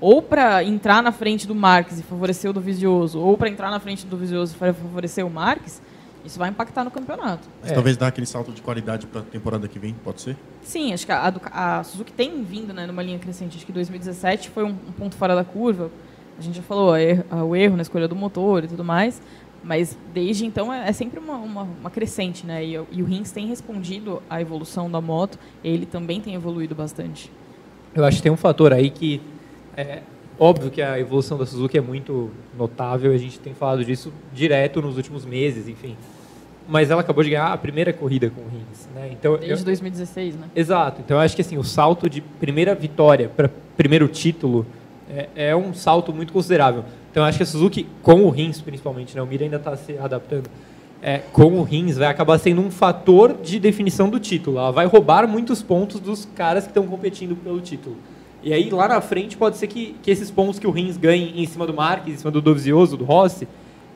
[0.00, 3.70] ou para entrar na frente do Marques e favorecer o do Vizioso, ou para entrar
[3.70, 5.80] na frente do Vizioso e favorecer o Marques,
[6.24, 7.48] isso vai impactar no campeonato.
[7.62, 10.36] Mas talvez dar aquele salto de qualidade para a temporada que vem, pode ser?
[10.62, 13.56] Sim, acho que a, a Suzuki tem vindo né, numa linha crescente.
[13.56, 15.90] Acho que 2017 foi um, um ponto fora da curva.
[16.38, 18.82] A gente já falou, a er- a- o erro na escolha do motor e tudo
[18.84, 19.20] mais.
[19.64, 22.64] Mas desde então é, é sempre uma, uma, uma crescente, né?
[22.64, 25.38] E, o- e o Rins tem respondido à evolução da moto.
[25.62, 27.30] Ele também tem evoluído bastante.
[27.94, 29.20] Eu acho que tem um fator aí que
[29.76, 30.00] é
[30.38, 34.82] óbvio que a evolução da Suzuki é muito notável, a gente tem falado disso direto
[34.82, 35.96] nos últimos meses, enfim.
[36.68, 39.10] Mas ela acabou de ganhar a primeira corrida com o Rins, né?
[39.12, 40.48] Então Desde eu- 2016, né?
[40.56, 41.00] Exato.
[41.04, 44.66] Então eu acho que assim, o salto de primeira vitória para primeiro título
[45.10, 46.84] é, é um salto muito considerável.
[47.12, 49.22] Então acho que a Suzuki, com o Rins principalmente, né?
[49.22, 50.48] o Mira ainda está se adaptando,
[51.02, 54.58] é, com o Rins vai acabar sendo um fator de definição do título.
[54.58, 57.96] Ela vai roubar muitos pontos dos caras que estão competindo pelo título.
[58.42, 61.34] E aí lá na frente pode ser que, que esses pontos que o Rins ganhe
[61.36, 63.46] em cima do Marques, em cima do Dovizioso, do Rossi,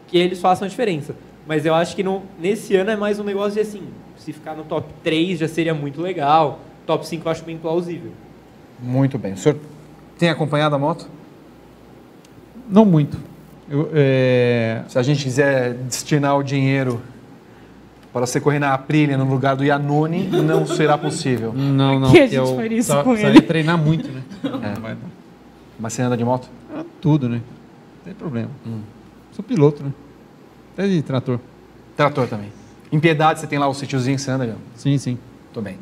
[0.06, 1.16] que eles façam a diferença.
[1.47, 3.82] Mas eu acho que no, nesse ano é mais um negócio de assim,
[4.16, 6.60] se ficar no top 3 já seria muito legal.
[6.84, 8.12] Top 5 eu acho bem plausível.
[8.80, 9.32] Muito bem.
[9.32, 9.59] O senhor
[10.18, 11.09] tem acompanhado a moto?
[12.68, 13.18] Não muito.
[13.68, 17.01] Eu, é, Se a gente quiser destinar o dinheiro
[18.12, 21.52] para você correr na Aprilia no lugar do Iannone, não será possível.
[21.55, 22.10] Não, não.
[22.10, 23.47] Que a gente eu faria isso só- com precisaria ele?
[23.47, 24.22] treinar muito, né?
[24.44, 24.48] É.
[24.74, 25.01] Não vai dar.
[25.78, 26.48] Mas você anda de moto?
[26.74, 27.36] Ah, Tudo, né?
[27.36, 28.48] Não tem problema.
[28.66, 28.80] Hum.
[29.32, 29.93] Sou piloto, né?
[30.72, 31.38] Até de trator.
[31.97, 32.51] Trator também.
[32.90, 34.62] Em Piedade você tem lá o sítiozinho que você anda, Leandro?
[34.76, 35.18] Sim, sim.
[35.47, 35.76] Muito bem.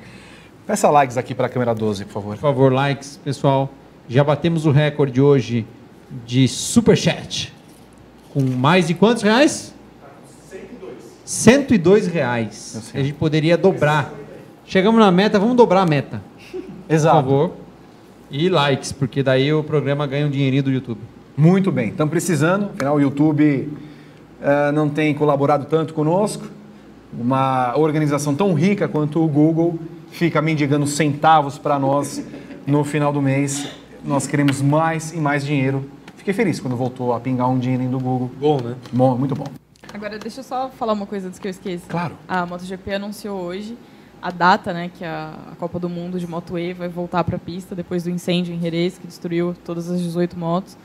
[0.66, 2.34] Peça likes aqui para a câmera 12, por favor.
[2.34, 3.70] Por favor, likes, pessoal.
[4.08, 5.66] Já batemos o recorde hoje
[6.26, 7.52] de superchat.
[8.32, 9.74] Com mais de quantos reais?
[11.24, 12.92] 102 reais.
[12.94, 14.12] A gente poderia dobrar.
[14.66, 16.22] Chegamos na meta, vamos dobrar a meta.
[16.88, 17.16] Exato.
[17.16, 17.52] Por favor.
[18.30, 21.00] E likes, porque daí o programa ganha um dinheirinho do YouTube.
[21.36, 22.70] Muito bem, estamos precisando.
[22.74, 23.68] Afinal, o YouTube
[24.42, 26.44] eh, não tem colaborado tanto conosco.
[27.12, 29.78] Uma organização tão rica quanto o Google
[30.10, 32.24] fica mendigando centavos para nós
[32.66, 33.68] no final do mês.
[34.04, 35.84] Nós queremos mais e mais dinheiro.
[36.24, 38.30] Fiquei feliz quando voltou a pingar um dinheirinho do Google.
[38.40, 38.76] Bom, né?
[38.90, 39.44] Bom, muito bom.
[39.92, 41.84] Agora, deixa eu só falar uma coisa antes que eu esqueça.
[41.86, 42.16] Claro.
[42.26, 43.76] A MotoGP anunciou hoje
[44.22, 47.36] a data, né, que a, a Copa do Mundo de Moto E vai voltar para
[47.36, 50.78] a pista depois do incêndio em Jerez, que destruiu todas as 18 motos.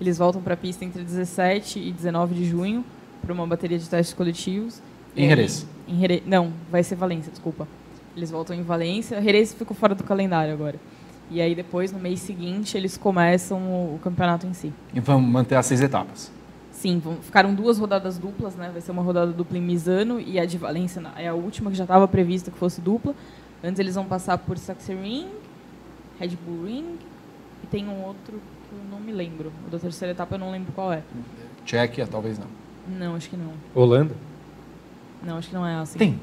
[0.00, 2.82] Eles voltam para a pista entre 17 e 19 de junho
[3.20, 4.80] para uma bateria de testes coletivos.
[5.14, 5.66] Em Jerez?
[5.86, 6.22] Em Jerez.
[6.24, 7.68] Não, vai ser Valência, desculpa.
[8.16, 9.20] Eles voltam em Valência.
[9.20, 10.76] Jerez ficou fora do calendário agora.
[11.30, 14.72] E aí depois, no mês seguinte, eles começam o, o campeonato em si.
[14.94, 16.30] E vamos manter as seis etapas.
[16.70, 18.70] Sim, vão, ficaram duas rodadas duplas, né?
[18.72, 21.76] Vai ser uma rodada dupla em Misano e a de Valência é a última que
[21.76, 23.14] já estava prevista que fosse dupla.
[23.64, 25.26] Antes eles vão passar por Sachsenring,
[26.20, 26.84] Red Bull Ring
[27.64, 28.34] e tem um outro
[28.68, 29.50] que eu não me lembro.
[29.66, 31.02] O da terceira etapa eu não lembro qual é.
[31.64, 32.46] Tchequia, talvez não.
[32.86, 33.52] Não, acho que não.
[33.74, 34.14] Holanda?
[35.24, 35.98] Não, acho que não é assim.
[35.98, 36.20] Tem.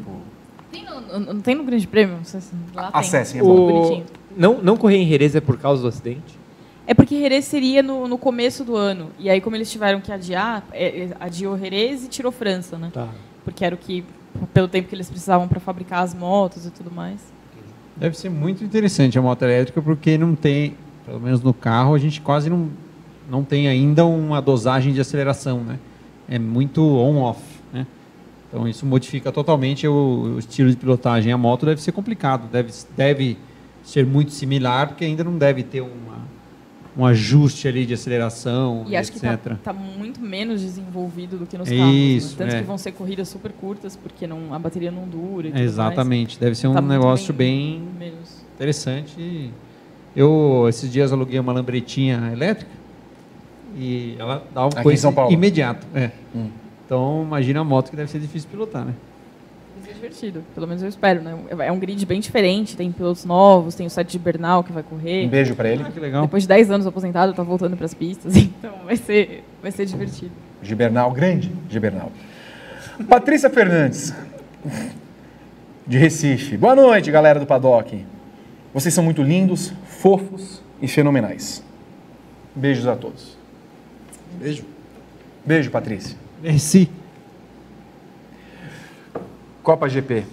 [0.72, 2.18] Tem no, no- não tem no Grande Prêmio?
[2.18, 3.02] Não sei se- Lá tem.
[3.02, 3.68] Acessem, é Muito O...
[3.68, 4.06] bonitinho.
[4.36, 6.44] Não, não correr em Jerez é por causa do acidente?
[6.86, 9.10] É porque Jerez seria no, no começo do ano.
[9.18, 12.90] E aí, como eles tiveram que adiar, é, é, adiou Jerez e tirou França, né?
[12.94, 13.08] Tá.
[13.46, 14.04] Porque era o que,
[14.54, 17.22] pelo tempo que eles precisavam para fabricar as motos e tudo mais.
[17.96, 22.00] Deve ser muito interessante a moto elétrica, porque não tem, pelo menos no carro, a
[22.00, 22.70] gente quase não,
[23.30, 25.80] não tem ainda uma dosagem de aceleração, né?
[26.28, 27.42] É muito on-off,
[27.72, 27.86] né?
[28.50, 31.32] Então isso modifica totalmente o, o estilo de pilotagem.
[31.32, 33.38] A moto deve ser complicado, deve, deve
[33.84, 36.18] ser muito similar, porque ainda não deve ter uma,
[36.98, 39.54] um ajuste ali de aceleração, E acho que etc.
[39.54, 41.94] está muito menos desenvolvido do que nos É carros.
[41.96, 42.36] isso, né?
[42.46, 42.60] Tanto é.
[42.62, 46.40] que vão ser corridas super curtas, porque não, a bateria não dura e tudo Exatamente,
[46.40, 48.44] deve ser um Tá negócio bem, menos.
[48.56, 49.14] interessante.
[49.20, 49.52] E
[50.16, 52.72] Eu, esses dias, aluguei uma lambretinha elétrica
[53.76, 54.70] e ela dá um
[55.14, 55.32] Paulo?
[55.34, 55.86] imediato.
[55.96, 56.12] É.
[56.36, 56.50] Hum.
[56.86, 58.94] Então, imagina a moto que deve ser difícil pilotar, né?
[59.76, 61.36] Vai ser divertido, pelo menos eu espero, né?
[61.60, 64.84] É um grid bem diferente, tem pilotos novos, tem o Sete de Bernal que vai
[64.84, 65.26] correr.
[65.26, 65.84] Um beijo para ele.
[65.86, 66.24] Ah, que legal.
[66.24, 69.86] Depois de 10 anos aposentado, tá voltando para as pistas, então vai ser, vai ser
[69.86, 70.32] divertido.
[70.62, 72.12] Gibernal, grande Gibernal.
[73.10, 74.14] Patrícia Fernandes,
[75.88, 76.56] de Recife.
[76.56, 78.06] Boa noite, galera do Paddock.
[78.74, 81.64] Vocês são muito lindos, fofos e fenomenais.
[82.56, 83.38] Beijos a todos.
[84.40, 84.64] Beijo.
[85.46, 86.18] Beijo, Patrícia.
[86.42, 86.90] Merci.
[89.64, 90.26] Copa GP.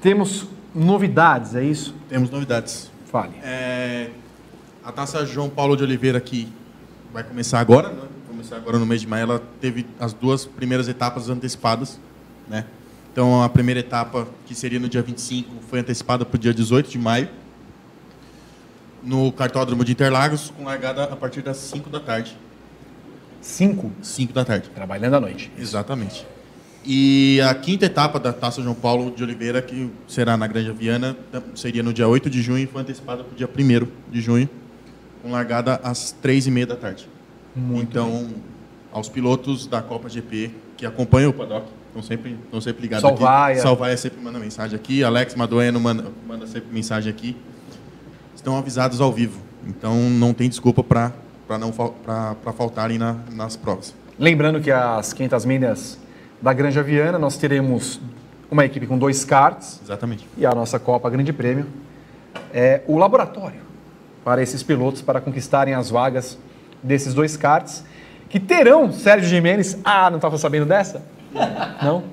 [0.00, 1.94] Temos novidades, é isso?
[2.08, 2.90] Temos novidades.
[3.12, 3.34] Fale.
[3.42, 4.08] É,
[4.82, 6.50] a taça João Paulo de Oliveira, que
[7.12, 7.96] vai começar agora, né?
[7.96, 12.00] Vai começar agora no mês de maio, ela teve as duas primeiras etapas antecipadas.
[12.48, 12.64] Né?
[13.12, 16.88] Então, a primeira etapa, que seria no dia 25, foi antecipada para o dia 18
[16.88, 17.28] de maio,
[19.02, 22.34] no cartódromo de Interlagos, com largada a partir das 5 da tarde.
[23.42, 23.92] 5?
[24.02, 24.70] 5 da tarde.
[24.74, 25.52] Trabalhando à noite.
[25.58, 26.26] Exatamente.
[26.90, 31.14] E a quinta etapa da Taça João Paulo de Oliveira, que será na Granja Viana,
[31.54, 34.48] seria no dia 8 de junho e foi antecipada para o dia 1 de junho,
[35.22, 37.06] com largada às 3h30 da tarde.
[37.74, 38.28] então,
[38.90, 43.52] aos pilotos da Copa GP que acompanham o paddock, estão sempre, estão sempre ligados Salvaia.
[43.56, 43.62] aqui.
[43.62, 47.36] Salvaia sempre manda mensagem aqui, Alex Madueno manda, manda sempre mensagem aqui.
[48.34, 51.12] Estão avisados ao vivo, então não tem desculpa para
[51.58, 53.94] não fal- pra- pra faltarem na, nas provas.
[54.18, 55.98] Lembrando que as 500 milhas
[56.40, 58.00] da Granja Viana, nós teremos
[58.50, 59.80] uma equipe com dois karts.
[59.82, 60.26] Exatamente.
[60.36, 61.66] E a nossa Copa Grande Prêmio
[62.52, 63.60] é o laboratório
[64.24, 66.38] para esses pilotos para conquistarem as vagas
[66.82, 67.84] desses dois karts,
[68.28, 69.78] que terão Sérgio Jimenez.
[69.84, 71.02] Ah, não estava sabendo dessa?
[71.82, 72.04] Não?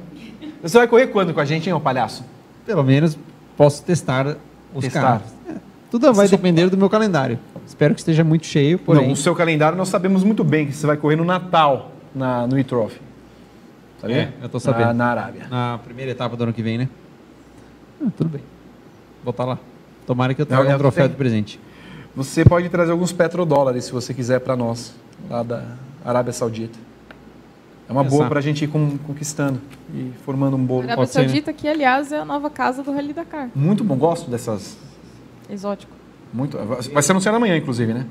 [0.62, 2.26] Você vai correr quando com a gente, hein, ô palhaço?
[2.66, 3.18] Pelo menos
[3.56, 4.38] posso testar
[4.74, 5.02] os Testar.
[5.02, 5.28] carros.
[5.48, 5.54] É,
[5.92, 7.40] tudo vai depender do meu calendário.
[7.66, 9.06] Espero que esteja muito cheio, porém...
[9.06, 12.48] Não, o seu calendário nós sabemos muito bem que você vai correr no Natal, na,
[12.48, 13.00] no e-trophy.
[14.08, 14.34] Sabia?
[14.42, 14.88] É, eu tô sabendo.
[14.88, 15.48] Na, na Arábia.
[15.50, 16.90] Na primeira etapa do ano que vem, né?
[18.04, 18.42] Ah, tudo bem.
[19.24, 19.58] Vou estar lá.
[20.06, 21.60] Tomara que eu traga um troféu de presente.
[22.16, 24.94] Você pode trazer alguns petrodólares, se você quiser, para nós,
[25.30, 25.64] lá da
[26.04, 26.78] Arábia Saudita.
[27.90, 28.16] É uma Pensar.
[28.16, 29.60] boa para a gente ir con- conquistando
[29.94, 30.82] e formando um bolo.
[30.82, 31.26] A Arábia Pode ser, né?
[31.28, 33.50] Saudita, que aliás é a nova casa do Rally Dakar.
[33.56, 34.78] Muito bom, gosto dessas.
[35.50, 35.92] Exótico.
[36.34, 36.58] Muito.
[36.58, 38.06] Vai ser anunciado amanhã, inclusive, né?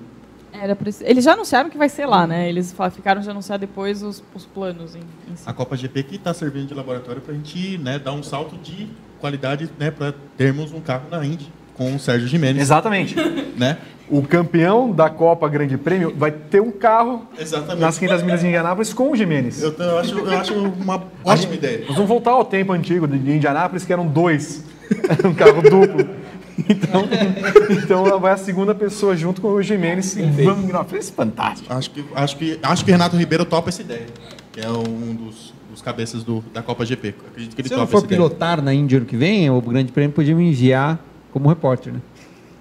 [0.65, 2.49] Era Eles já anunciaram que vai ser lá, né?
[2.49, 5.01] Eles ficaram de anunciar depois os, os planos em,
[5.31, 5.43] em si.
[5.45, 8.57] A Copa GP que está servindo de laboratório para a gente né, dar um salto
[8.57, 8.89] de
[9.20, 11.53] qualidade né, para termos um carro na Indy.
[11.74, 12.62] com o Sérgio Jimenez.
[12.62, 13.15] Exatamente.
[13.59, 13.77] Né?
[14.09, 17.81] O campeão da Copa Grande Prêmio vai ter um carro Exatamente.
[17.81, 19.62] nas 500 milhas de Indianápolis com o Jimenez.
[19.62, 21.85] Eu, eu acho, eu acho uma ótima ideia.
[21.86, 24.65] Nós vamos voltar ao tempo antigo de Indianápolis, que eram dois.
[25.09, 26.23] Era um carro duplo.
[26.69, 27.03] Então,
[28.05, 30.16] então vai a segunda pessoa junto com o Jimenez.
[30.16, 31.73] e Vamos, não, foi fantástico.
[31.73, 34.07] Acho que, acho, que, acho que Renato Ribeiro topa essa ideia.
[34.53, 37.15] Que é um dos, dos cabeças do, da Copa GP.
[37.28, 38.20] Acredito que ele Se eu topa for essa ideia.
[38.20, 40.99] pilotar na Índia ano que vem, o Grande Prêmio podia me enviar
[41.32, 42.01] como repórter, né?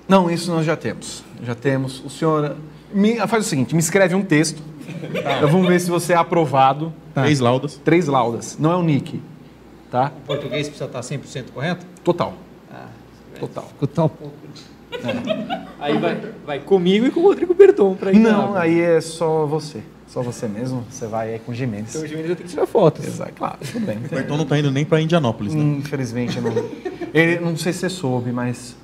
[0.07, 1.23] Não, isso nós já temos.
[1.43, 2.03] Já temos.
[2.03, 2.55] O senhor.
[2.93, 4.61] me- faz o seguinte: me escreve um texto.
[5.41, 6.91] Eu vamos ver se você é aprovado.
[7.13, 7.79] Três laudas.
[7.85, 8.57] Três laudas.
[8.59, 9.21] Não é o Nick.
[9.89, 10.11] Tá?
[10.23, 11.85] O português precisa estar 100% correto?
[12.03, 12.33] Total.
[13.39, 13.65] Total.
[13.65, 14.33] Escutar um pouco.
[15.79, 18.61] Aí vai, vai comigo e com o Rodrigo Berton pra ir Não, lá.
[18.61, 19.81] aí é só você.
[20.07, 20.85] Só você mesmo.
[20.89, 21.89] Você vai aí com o Jimenez.
[21.89, 23.05] Então o Jimenez vai ter que tirar fotos.
[23.05, 23.97] Exato, claro, tudo bem.
[23.97, 25.61] O Berton não tá indo nem para Indianópolis, né?
[25.79, 26.53] Infelizmente, não.
[27.13, 28.75] Ele, não sei se você soube, mas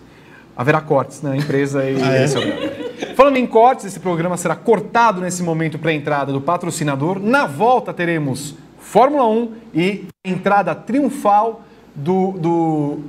[0.57, 2.23] haverá cortes na empresa e Ah, é?
[2.25, 3.13] esse é.
[3.15, 7.19] Falando em cortes, esse programa será cortado nesse momento para a entrada do patrocinador.
[7.19, 11.61] Na volta teremos Fórmula 1 e entrada triunfal
[11.93, 12.99] do, do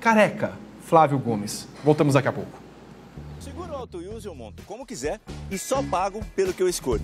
[0.00, 0.52] careca
[0.86, 1.66] Flávio Gomes.
[1.82, 2.58] Voltamos daqui a pouco.
[3.40, 7.02] Seguro auto use eu monto como quiser e só pago pelo que eu escolho.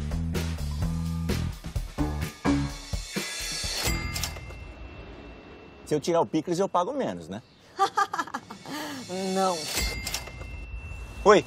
[5.85, 7.43] Se eu tirar o picles, eu pago menos, né?
[9.35, 9.59] Não.
[11.25, 11.45] Oi,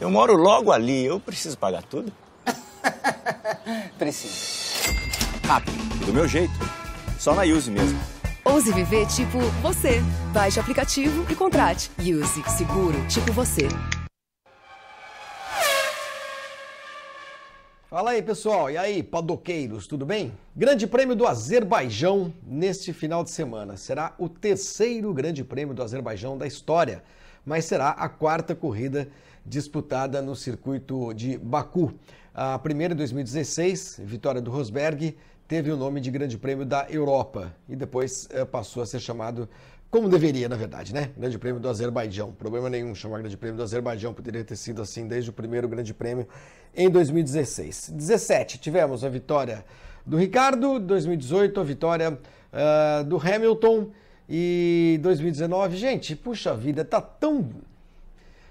[0.00, 2.12] eu moro logo ali, eu preciso pagar tudo?
[3.96, 4.92] Precisa.
[5.46, 6.52] Rápido, do meu jeito.
[7.18, 8.17] Só na Use mesmo.
[8.50, 10.00] Ouse viver tipo você.
[10.32, 11.90] Baixe o aplicativo e contrate.
[11.98, 13.68] Use seguro tipo você.
[17.90, 18.70] Fala aí, pessoal.
[18.70, 20.32] E aí, padoqueiros, tudo bem?
[20.56, 23.76] Grande Prêmio do Azerbaijão neste final de semana.
[23.76, 27.04] Será o terceiro Grande Prêmio do Azerbaijão da história,
[27.44, 29.10] mas será a quarta corrida
[29.44, 31.92] disputada no circuito de Baku.
[32.32, 35.16] A primeira em 2016, vitória do Rosberg,
[35.48, 39.48] teve o nome de Grande Prêmio da Europa e depois eh, passou a ser chamado
[39.90, 41.10] como deveria, na verdade, né?
[41.16, 42.30] Grande Prêmio do Azerbaijão.
[42.30, 45.94] Problema nenhum chamar Grande Prêmio do Azerbaijão, poderia ter sido assim desde o primeiro Grande
[45.94, 46.28] Prêmio
[46.76, 47.94] em 2016.
[47.96, 49.64] 17, tivemos a vitória
[50.04, 52.18] do Ricardo, 2018 a vitória
[52.52, 53.90] ah, do Hamilton
[54.28, 57.48] e 2019, gente, puxa vida, tá tão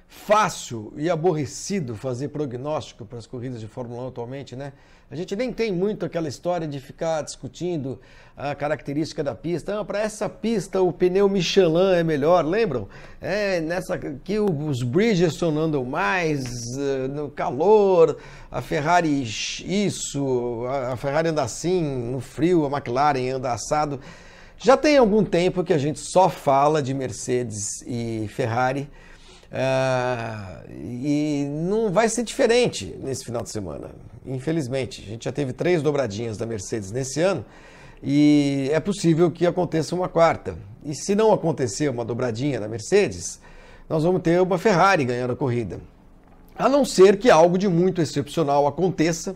[0.08, 4.72] fácil e aborrecido fazer prognóstico para as corridas de Fórmula 1 atualmente, né?
[5.10, 8.00] A gente nem tem muito aquela história de ficar discutindo
[8.36, 9.80] a característica da pista.
[9.80, 12.90] Ah, para essa pista o pneu Michelin é melhor, lembram?
[13.22, 16.44] É, nessa aqui os Bridgestone andam mais
[16.78, 18.18] eh, no calor,
[18.52, 24.00] a Ferrari isso, a a Ferrari anda assim no frio, a McLaren anda assado.
[24.58, 28.90] Já tem algum tempo que a gente só fala de Mercedes e Ferrari.
[29.52, 33.90] Ah, e não vai ser diferente nesse final de semana,
[34.26, 35.04] infelizmente.
[35.06, 37.46] A gente já teve três dobradinhas da Mercedes nesse ano
[38.04, 40.56] e é possível que aconteça uma quarta.
[40.84, 43.40] E se não acontecer uma dobradinha da Mercedes,
[43.90, 45.80] nós vamos ter uma Ferrari ganhando a corrida.
[46.58, 49.36] A não ser que algo de muito excepcional aconteça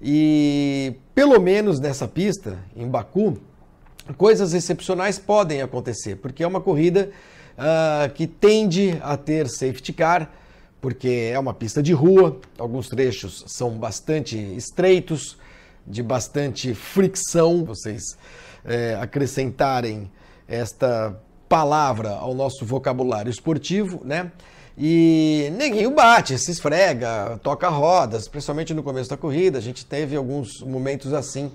[0.00, 3.38] e, pelo menos nessa pista, em Baku,
[4.16, 7.10] coisas excepcionais podem acontecer, porque é uma corrida
[7.56, 10.30] ah, que tende a ter safety car,
[10.80, 15.38] porque é uma pista de rua, alguns trechos são bastante estreitos,
[15.86, 17.64] de bastante fricção.
[17.64, 18.18] Vocês
[18.64, 20.10] eh, acrescentarem
[20.48, 21.18] esta
[21.48, 24.30] palavra ao nosso vocabulário esportivo, né?
[24.76, 29.58] E neguinho bate, se esfrega, toca rodas, principalmente no começo da corrida.
[29.58, 31.52] A gente teve alguns momentos assim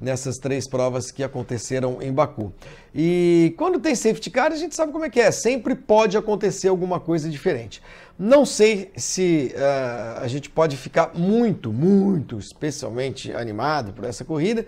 [0.00, 2.52] nessas três provas que aconteceram em Baku.
[2.94, 6.68] E quando tem safety car, a gente sabe como é que é, sempre pode acontecer
[6.68, 7.82] alguma coisa diferente.
[8.18, 14.64] Não sei se uh, a gente pode ficar muito, muito especialmente animado por essa corrida,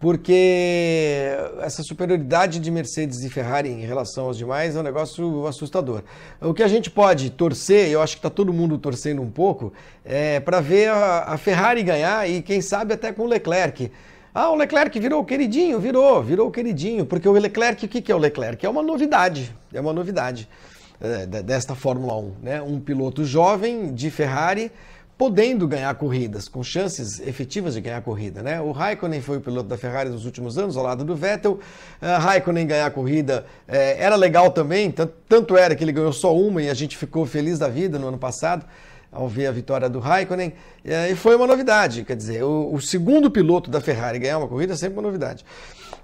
[0.00, 6.02] porque essa superioridade de Mercedes e Ferrari em relação aos demais é um negócio assustador.
[6.40, 9.72] O que a gente pode torcer, eu acho que está todo mundo torcendo um pouco,
[10.04, 13.90] é para ver a, a Ferrari ganhar e quem sabe até com o Leclerc.
[14.34, 18.12] Ah, o Leclerc virou o queridinho, virou, virou o queridinho, porque o Leclerc, o que
[18.12, 18.64] é o Leclerc?
[18.64, 20.48] É uma novidade, é uma novidade
[21.00, 22.62] é, desta Fórmula 1, né?
[22.62, 24.70] Um piloto jovem de Ferrari
[25.18, 28.60] podendo ganhar corridas, com chances efetivas de ganhar corrida, né?
[28.60, 31.54] O Raikkonen foi o piloto da Ferrari nos últimos anos, ao lado do Vettel.
[31.54, 34.94] Uh, Raikkonen ganhar corrida é, era legal também,
[35.28, 38.06] tanto era que ele ganhou só uma e a gente ficou feliz da vida no
[38.06, 38.64] ano passado
[39.10, 40.52] ao ver a vitória do Raikkonen,
[40.84, 44.74] e foi uma novidade, quer dizer, o, o, segundo piloto da Ferrari ganhar uma corrida
[44.74, 45.44] é sempre uma novidade.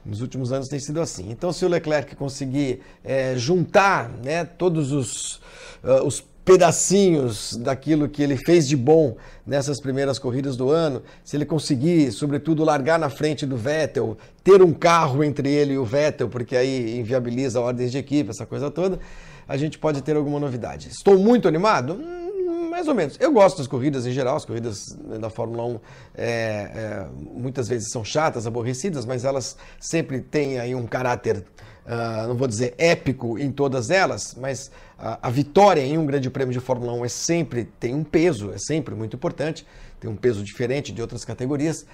[0.04, 1.30] Nos últimos anos tem sido assim.
[1.30, 5.36] Então, se o Leclerc conseguir é, juntar né, todos os,
[5.82, 9.16] uh, os pedacinhos daquilo que ele fez de bom
[9.46, 14.62] nessas primeiras corridas do ano, se ele conseguir, sobretudo, largar na frente do Vettel, ter
[14.62, 18.70] um carro entre ele e o Vettel, porque aí inviabiliza ordens de equipe, essa coisa
[18.70, 18.98] toda,
[19.48, 20.88] a gente pode ter alguma novidade.
[20.88, 21.94] Estou muito animado?
[21.94, 22.23] Hum,
[22.74, 23.16] mais ou menos.
[23.20, 25.80] Eu gosto das corridas em geral, as corridas da Fórmula 1
[26.16, 31.44] é, é, muitas vezes são chatas, aborrecidas, mas elas sempre têm aí um caráter
[31.84, 36.30] Uh, não vou dizer épico em todas elas, mas a, a, vitória em um grande
[36.30, 39.66] prêmio de Fórmula 1 é sempre, tem um peso, é sempre muito importante,
[40.00, 41.84] tem um peso diferente de outras categorias.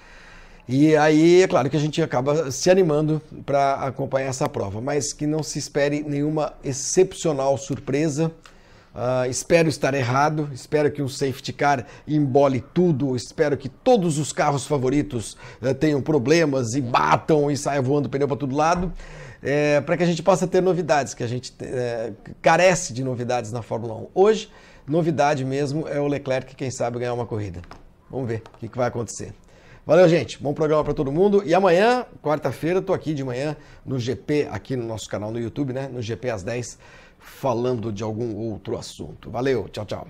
[0.68, 5.12] E aí, é claro que a gente acaba se animando para acompanhar essa prova, mas
[5.12, 8.30] que não se espere nenhuma excepcional surpresa.
[8.94, 14.32] Uh, espero estar errado, espero que um safety car embole tudo, espero que todos os
[14.32, 18.92] carros favoritos uh, tenham problemas e batam e saiam voando pneu para todo lado
[19.42, 22.12] é, para que a gente possa ter novidades, que a gente é,
[22.42, 24.08] carece de novidades na Fórmula 1.
[24.14, 24.50] Hoje,
[24.86, 27.60] novidade mesmo é o Leclerc, quem sabe, ganhar uma corrida.
[28.10, 29.32] Vamos ver o que, que vai acontecer.
[29.86, 30.40] Valeu, gente.
[30.40, 31.42] Bom programa para todo mundo.
[31.44, 35.72] E amanhã, quarta-feira, estou aqui de manhã no GP, aqui no nosso canal no YouTube,
[35.72, 35.88] né?
[35.90, 36.78] No GP às 10,
[37.20, 39.30] falando de algum outro assunto.
[39.30, 40.08] Valeu, tchau, tchau.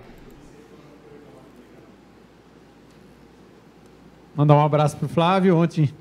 [4.35, 5.57] Mandar um abraço para o Flávio.
[5.57, 5.93] Ontem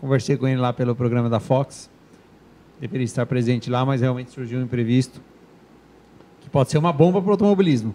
[0.00, 1.90] conversei com ele lá pelo programa da Fox
[2.82, 5.22] deveria estar presente lá, mas realmente surgiu um imprevisto
[6.40, 7.94] que pode ser uma bomba para o automobilismo.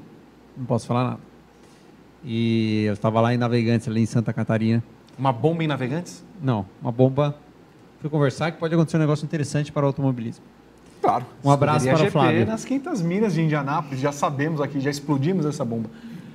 [0.56, 1.20] Não posso falar nada.
[2.24, 4.82] E eu estava lá em Navegantes, ali em Santa Catarina.
[5.20, 6.24] Uma bomba em Navegantes?
[6.42, 7.36] Não, uma bomba.
[8.00, 10.46] Fui conversar que pode acontecer um negócio interessante para o automobilismo.
[11.02, 11.26] Claro.
[11.44, 12.46] Um abraço para GP o Flávio.
[12.46, 15.90] nas 500 milhas de Indianápolis, já sabemos aqui, já explodimos essa bomba.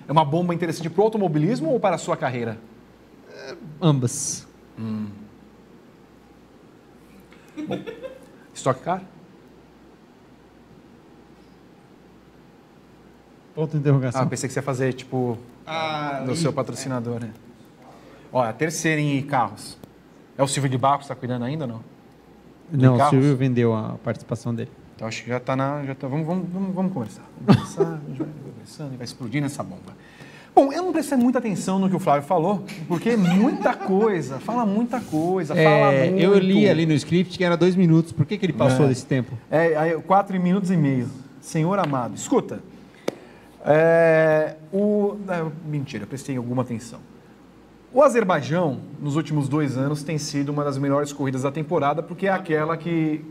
[0.09, 2.59] É uma bomba interessante para o automobilismo ou para a sua carreira?
[3.35, 4.47] É, ambas.
[4.79, 5.07] Hum.
[7.67, 7.79] Bom.
[8.55, 9.03] Stock Car?
[13.55, 14.23] Ponto de interrogação.
[14.23, 17.31] Ah, pensei que você ia fazer, tipo, ah, do seu patrocinador, né?
[18.33, 19.77] Olha, a terceira em carros.
[20.37, 21.81] É o Silvio de Barros que está cuidando ainda, não?
[22.73, 24.71] Não, o Silvio vendeu a participação dele.
[24.97, 25.85] Então acho que já está na.
[25.85, 27.23] Já tá, vamos, vamos, vamos, vamos conversar.
[27.41, 29.93] Vamos conversar, a gente vai conversando e vai explodir nessa bomba.
[30.55, 34.39] Bom, eu não prestei muita atenção no que o Flávio falou, porque é muita coisa,
[34.39, 36.23] fala muita coisa, é, fala muito.
[36.23, 38.13] Eu li ali no script que era dois minutos.
[38.13, 38.89] Por que, que ele passou é.
[38.89, 39.37] desse tempo?
[39.51, 41.09] É, quatro minutos e meio.
[41.41, 42.61] Senhor amado, escuta.
[43.65, 47.01] É, o, é, mentira, prestei alguma atenção.
[47.95, 52.27] O Azerbaijão, nos últimos dois anos, tem sido uma das melhores corridas da temporada, porque
[52.27, 53.23] é aquela que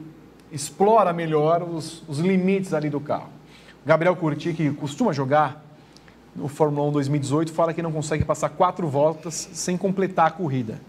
[0.51, 3.29] explora melhor os, os limites ali do carro.
[3.83, 5.65] Gabriel Curti, que costuma jogar
[6.35, 10.79] no Fórmula 1 2018 fala que não consegue passar quatro voltas sem completar a corrida.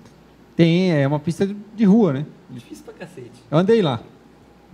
[0.54, 2.26] Tem, é uma pista de rua, né?
[2.50, 3.42] Difícil pra cacete.
[3.50, 4.00] Eu andei lá,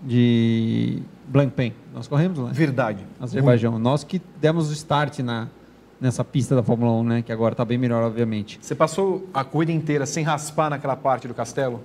[0.02, 1.72] de Blancpain.
[1.94, 2.50] Nós corremos lá.
[2.50, 3.06] Verdade.
[3.20, 3.78] Azerbaijão.
[3.78, 5.46] Nós que demos o start na,
[6.00, 7.22] nessa pista da Fórmula 1, né?
[7.22, 8.58] Que agora está bem melhor, obviamente.
[8.60, 11.80] Você passou a corrida inteira sem raspar naquela parte do castelo?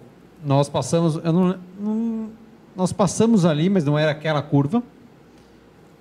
[0.45, 2.29] Nós passamos, eu não, não,
[2.75, 4.83] nós passamos ali, mas não era aquela curva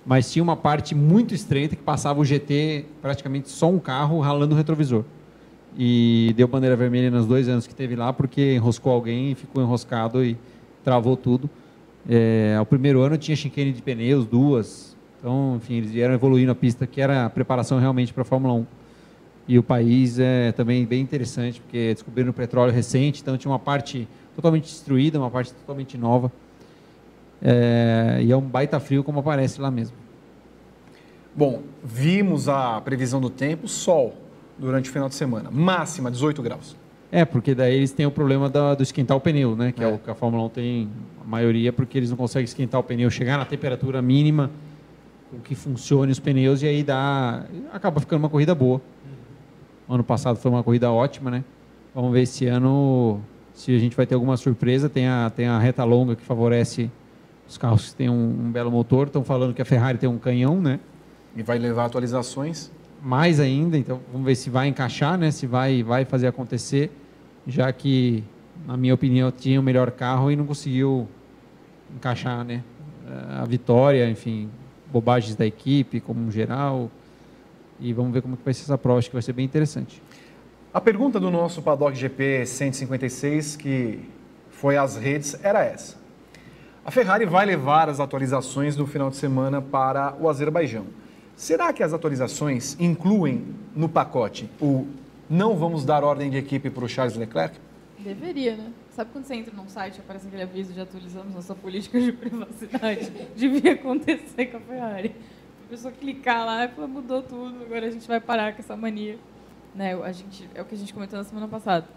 [0.05, 4.53] mas tinha uma parte muito estreita que passava o GT praticamente só um carro ralando
[4.53, 5.03] o retrovisor.
[5.77, 9.63] E deu bandeira vermelha nos dois anos que teve lá, porque enroscou alguém e ficou
[9.63, 10.37] enroscado e
[10.83, 11.49] travou tudo.
[12.07, 14.92] É, o primeiro ano tinha chicane de pneus, duas.
[15.23, 18.55] Então, enfim, eles vieram evoluindo a pista, que era a preparação realmente para a Fórmula
[18.55, 18.65] 1.
[19.47, 24.05] E o país é também bem interessante, porque descobriram petróleo recente, então tinha uma parte
[24.35, 26.29] totalmente destruída, uma parte totalmente nova.
[27.41, 29.95] É, e é um baita frio como aparece lá mesmo.
[31.33, 34.15] Bom, vimos a previsão do tempo, sol
[34.59, 36.75] durante o final de semana, máxima 18 graus.
[37.09, 39.71] É, porque daí eles têm o problema do, do esquentar o pneu, né?
[39.71, 39.89] Que é.
[39.89, 39.93] é.
[39.93, 40.89] o que a Fórmula 1 tem
[41.21, 44.51] a maioria, porque eles não conseguem esquentar o pneu, chegar na temperatura mínima
[45.43, 47.45] que funcione os pneus e aí dá.
[47.71, 48.81] acaba ficando uma corrida boa.
[49.89, 51.43] Ano passado foi uma corrida ótima, né?
[51.93, 53.21] Vamos ver esse ano
[53.53, 54.89] se a gente vai ter alguma surpresa.
[54.89, 56.89] Tem a, tem a reta longa que favorece
[57.47, 59.07] os carros que têm um, um belo motor.
[59.07, 60.79] Estão falando que a Ferrari tem um canhão, né?
[61.35, 62.71] E vai levar atualizações?
[63.01, 65.29] Mais ainda, então vamos ver se vai encaixar, né?
[65.29, 66.89] Se vai, vai fazer acontecer,
[67.45, 68.23] já que,
[68.65, 71.07] na minha opinião, tinha o melhor carro e não conseguiu
[71.93, 72.63] encaixar, né?
[73.29, 74.49] A vitória, enfim,
[74.93, 76.89] bobagens da equipe, como geral.
[77.79, 80.01] E vamos ver como que vai ser essa prova, acho que vai ser bem interessante.
[80.71, 83.99] A pergunta do nosso Paddock GP 156, que
[84.51, 85.97] foi às redes, era essa.
[86.85, 90.85] A Ferrari vai levar as atualizações do final de semana para o Azerbaijão.
[91.35, 93.43] Será que as atualizações incluem
[93.75, 94.85] no pacote o
[95.29, 97.57] não vamos dar ordem de equipe para o Charles Leclerc?
[97.99, 98.71] Deveria, né?
[98.91, 102.11] Sabe quando você entra num site e aparece aquele aviso de atualizamos nossa política de
[102.11, 103.11] privacidade?
[103.35, 105.15] Devia acontecer com a Ferrari.
[105.65, 108.75] A pessoa clicar lá e falar, mudou tudo, agora a gente vai parar com essa
[108.75, 109.17] mania.
[109.73, 109.93] Né?
[110.03, 111.87] A gente, é o que a gente comentou na semana passada.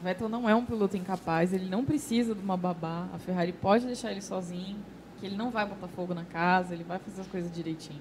[0.00, 3.08] O Vettel não é um piloto incapaz, ele não precisa de uma babá.
[3.12, 4.78] A Ferrari pode deixar ele sozinho,
[5.18, 8.00] que ele não vai botar fogo na casa, ele vai fazer as coisas direitinho.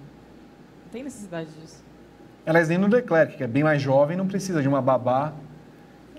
[0.86, 1.84] Não tem necessidade disso.
[2.46, 5.34] Aliás, nem no Leclerc, que é bem mais jovem, não precisa de uma babá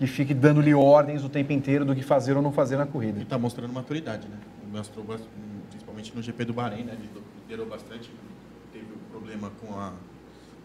[0.00, 3.18] que fique dando-lhe ordens o tempo inteiro do que fazer ou não fazer na corrida.
[3.18, 4.38] Ele está mostrando maturidade, né?
[4.72, 5.04] Mostrou,
[5.68, 6.94] principalmente no GP do Bahrein, né?
[6.98, 7.06] Ele
[7.42, 8.10] liderou bastante,
[8.72, 9.92] teve um problema com, a,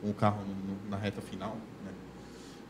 [0.01, 1.91] com o carro no- na reta final, né?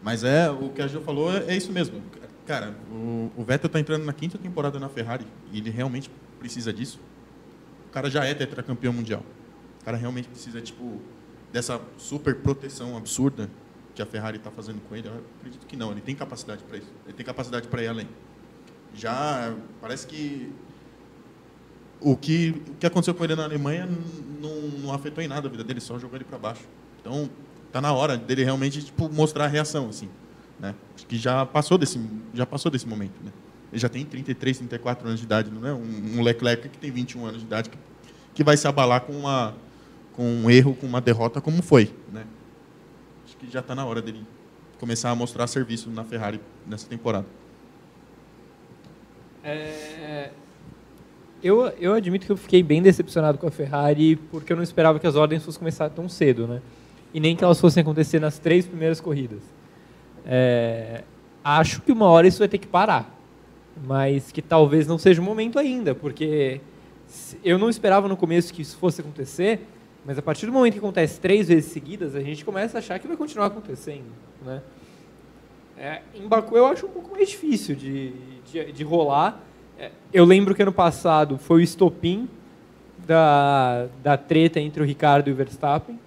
[0.01, 2.01] Mas é, o que a Gil falou é, é isso mesmo.
[2.47, 6.09] Cara, o, o Vettel está entrando na quinta temporada na Ferrari e ele realmente
[6.39, 6.99] precisa disso.
[7.89, 9.21] O cara já é tetracampeão mundial.
[9.81, 10.99] O cara realmente precisa, tipo,
[11.53, 13.51] dessa super proteção absurda
[13.95, 15.07] que a Ferrari está fazendo com ele.
[15.07, 15.91] Eu acredito que não.
[15.91, 16.91] Ele tem capacidade para isso.
[17.05, 18.07] Ele tem capacidade para ir além.
[18.93, 20.51] Já parece que
[21.99, 23.89] o que, o que aconteceu com ele na Alemanha
[24.41, 26.63] não, não afetou em nada a vida dele, só jogou ele para baixo.
[27.01, 27.29] Então,
[27.71, 30.09] tá na hora dele realmente tipo, mostrar a reação, assim.
[30.59, 30.75] Né?
[31.07, 31.99] Que já passou desse,
[32.33, 33.23] já passou desse momento.
[33.23, 33.31] Né?
[33.71, 35.73] Ele já tem 33, 34 anos de idade, não é?
[35.73, 37.77] Um, um Leclerc que tem 21 anos de idade que,
[38.33, 39.55] que vai se abalar com, uma,
[40.13, 41.93] com um erro, com uma derrota como foi.
[42.11, 42.25] Né?
[43.45, 44.25] Que já está na hora dele
[44.79, 47.25] começar a mostrar serviço na Ferrari nessa temporada.
[49.43, 50.31] É,
[51.43, 54.99] eu, eu admito que eu fiquei bem decepcionado com a Ferrari porque eu não esperava
[54.99, 56.61] que as ordens fossem começar tão cedo, né?
[57.13, 59.41] E nem que elas fossem acontecer nas três primeiras corridas.
[60.25, 61.03] É,
[61.43, 63.15] acho que uma hora isso vai ter que parar,
[63.85, 66.59] mas que talvez não seja o momento ainda, porque
[67.43, 69.67] eu não esperava no começo que isso fosse acontecer,
[70.05, 72.99] mas a partir do momento que acontece três vezes seguidas, a gente começa a achar
[72.99, 74.05] que vai continuar acontecendo,
[74.45, 74.61] né?
[75.77, 78.13] É, em Baku eu acho um pouco mais difícil de,
[78.49, 79.41] de, de rolar.
[79.77, 82.29] É, eu lembro que ano passado foi o estopim
[83.05, 85.99] da, da treta entre o Ricardo e o Verstappen.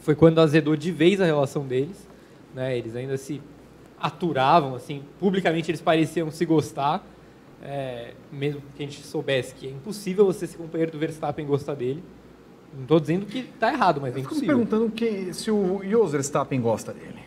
[0.00, 2.08] Foi quando azedou de vez a relação deles.
[2.54, 2.78] Né?
[2.78, 3.42] Eles ainda se
[4.00, 7.04] aturavam, assim, publicamente eles pareciam se gostar.
[7.62, 11.48] É, mesmo que a gente soubesse que é impossível você ser companheiro do Verstappen e
[11.48, 12.02] gostar dele.
[12.74, 14.48] Não estou dizendo que está errado, mas é impossível.
[14.48, 17.20] perguntando que, se o Jos Verstappen gosta dele.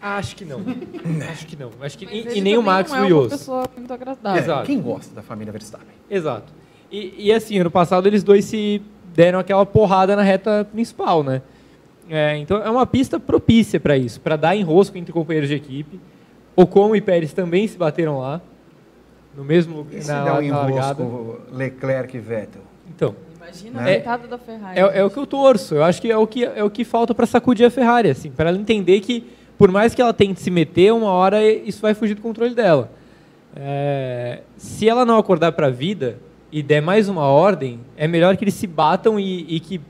[0.00, 0.60] Acho que não.
[1.30, 1.70] Acho que não.
[1.80, 3.32] Acho que, Mas e, e nem o Max não é do uma Yos.
[3.32, 4.42] pessoa muito agradável.
[4.42, 4.66] Exato.
[4.66, 5.88] Quem gosta da família Verstappen?
[6.08, 6.52] Exato.
[6.90, 8.80] E, e assim, ano passado eles dois se
[9.14, 11.42] deram aquela porrada na reta principal, né?
[12.08, 16.00] É, então é uma pista propícia para isso, para dar enrosco entre companheiros de equipe.
[16.56, 18.40] Ocon e Pérez também se bateram lá,
[19.36, 22.62] no mesmo E se na, der um enrosco Leclerc e Vettel?
[22.88, 23.14] Então,
[23.48, 23.90] Imagina Né?
[23.90, 24.78] a coitada da Ferrari.
[24.78, 25.74] é, é o que eu torço.
[25.74, 28.30] Eu acho que é o que, é o que falta para sacudir a Ferrari, assim,
[28.30, 29.24] para ela entender que,
[29.56, 32.90] por mais que ela tente se meter, uma hora isso vai fugir do controle dela.
[33.56, 36.18] É, se ela não acordar para a vida
[36.52, 39.80] e der mais uma ordem, é melhor que eles se batam e, e que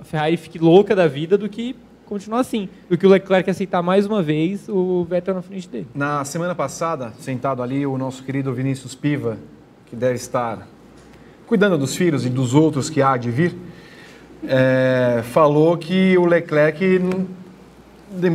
[0.00, 1.74] a Ferrari fique louca da vida do que
[2.06, 2.68] continuar assim.
[2.88, 5.86] Do que o Leclerc aceitar mais uma vez o Vettel na frente dele.
[5.94, 9.38] Na semana passada, sentado ali, o nosso querido Vinícius Piva,
[9.86, 10.66] que deve estar
[11.50, 13.56] cuidando dos filhos e dos outros que há de vir,
[14.46, 17.00] é, falou que o Leclerc,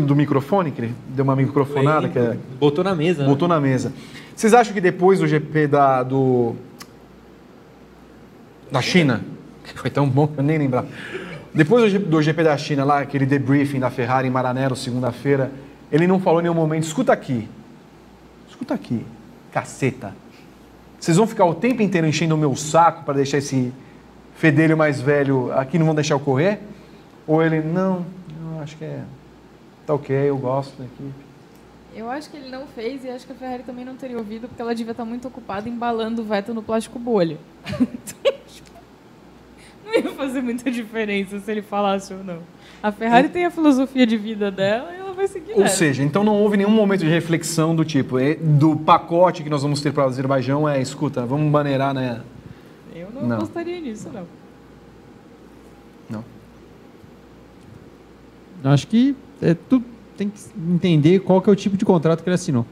[0.06, 3.24] do microfone, que ele deu uma microfonada, que é, Botou na mesa.
[3.24, 3.30] né?
[3.30, 3.94] botou na mesa.
[4.36, 6.58] Vocês acham que depois do GP da, do,
[8.70, 9.22] da China,
[9.64, 10.90] que foi tão bom que eu nem lembrava,
[11.54, 15.54] depois do, do GP da China, lá, aquele debriefing da Ferrari em Maranello, segunda-feira,
[15.90, 17.48] ele não falou em nenhum momento, escuta aqui,
[18.50, 19.06] escuta aqui,
[19.54, 20.25] caceta.
[21.06, 23.72] Vocês vão ficar o tempo inteiro enchendo o meu saco para deixar esse
[24.38, 26.60] fedelho mais velho aqui, não vão deixar eu correr?
[27.28, 28.04] Ou ele, não,
[28.52, 29.04] eu acho que é,
[29.86, 31.14] tá ok, eu gosto da equipe.
[31.96, 34.48] Eu acho que ele não fez e acho que a Ferrari também não teria ouvido
[34.48, 37.38] porque ela devia estar muito ocupada embalando o Vettel no plástico bolha.
[39.86, 42.40] Não ia fazer muita diferença se ele falasse ou não.
[42.82, 45.76] A Ferrari tem a filosofia de vida dela e vai seguir Ou nessa.
[45.78, 49.82] seja, então não houve nenhum momento de reflexão do tipo, do pacote que nós vamos
[49.82, 52.22] ter para o Azerbaijão é, escuta, vamos maneirar, né?
[52.96, 53.40] Eu não, Não.
[53.40, 54.26] gostaria disso, não.
[56.10, 56.24] Não.
[58.72, 59.82] Acho que é, tu
[60.18, 62.66] tem que entender qual que é o tipo de contrato que ele assinou.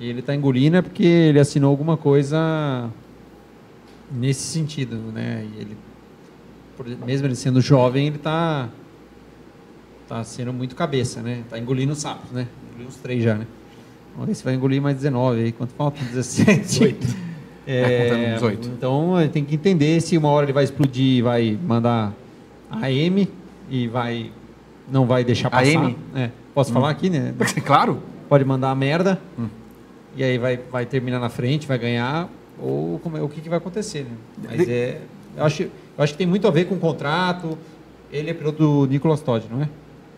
[0.00, 2.88] E ele está engolindo é porque ele assinou alguma coisa
[4.12, 5.44] nesse sentido, né?
[5.56, 5.76] E ele,
[6.76, 8.68] por- mesmo ele sendo jovem, ele está
[10.08, 11.42] tá sendo muito cabeça, né?
[11.48, 12.46] Tá engolindo sapos, né?
[12.70, 13.46] Engoliu uns três já, né?
[14.14, 15.52] Vamos ver se vai engolir mais 19 aí.
[15.52, 16.02] Quanto falta?
[16.02, 16.96] 17?
[17.66, 18.68] É, contando 18.
[18.68, 22.12] Então tem que entender se uma hora ele vai explodir, vai mandar
[22.70, 23.28] AM
[23.70, 24.32] e vai
[24.90, 25.64] não vai deixar passar.
[25.64, 25.96] AM?
[26.16, 26.30] É.
[26.54, 26.74] Posso Hum.
[26.74, 27.34] falar aqui, né?
[27.64, 28.02] Claro.
[28.28, 29.20] Pode mandar a merda.
[30.16, 32.28] e aí vai, vai terminar na frente, vai ganhar,
[32.58, 34.10] ou como é- o que, que vai acontecer, né?
[34.48, 35.00] Mas De- é,
[35.36, 37.56] eu, acho, eu acho que tem muito a ver com o contrato.
[38.10, 39.68] Ele é piloto do Nicolas Todd, não é?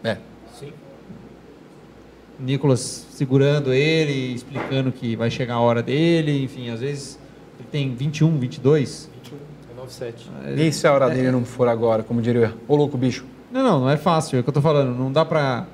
[0.05, 0.17] É.
[0.59, 0.73] Sim.
[2.39, 7.19] Nicolas segurando ele, explicando que vai chegar a hora dele, enfim, às vezes
[7.59, 9.11] ele tem 21, 22.
[9.23, 9.37] 21,
[9.71, 10.31] é 97.
[10.57, 13.25] E se a hora dele não for agora, como diria o louco bicho?
[13.53, 15.67] Não, não, não é fácil, é o que eu tô falando, não dá pra...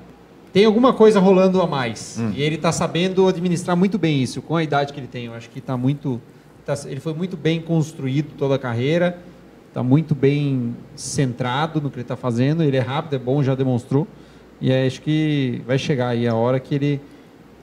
[0.51, 2.31] Tem alguma coisa rolando a mais, Hum.
[2.35, 5.33] e ele tá sabendo administrar muito bem isso, com a idade que ele tem, eu
[5.33, 6.19] acho que tá muito...
[6.65, 9.19] tá- ele foi muito bem construído toda a carreira,
[9.77, 13.53] tá muito bem centrado no que ele tá fazendo, ele é rápido, é bom, já
[13.53, 14.07] demonstrou,
[14.59, 16.99] e acho que vai chegar aí a hora que ele...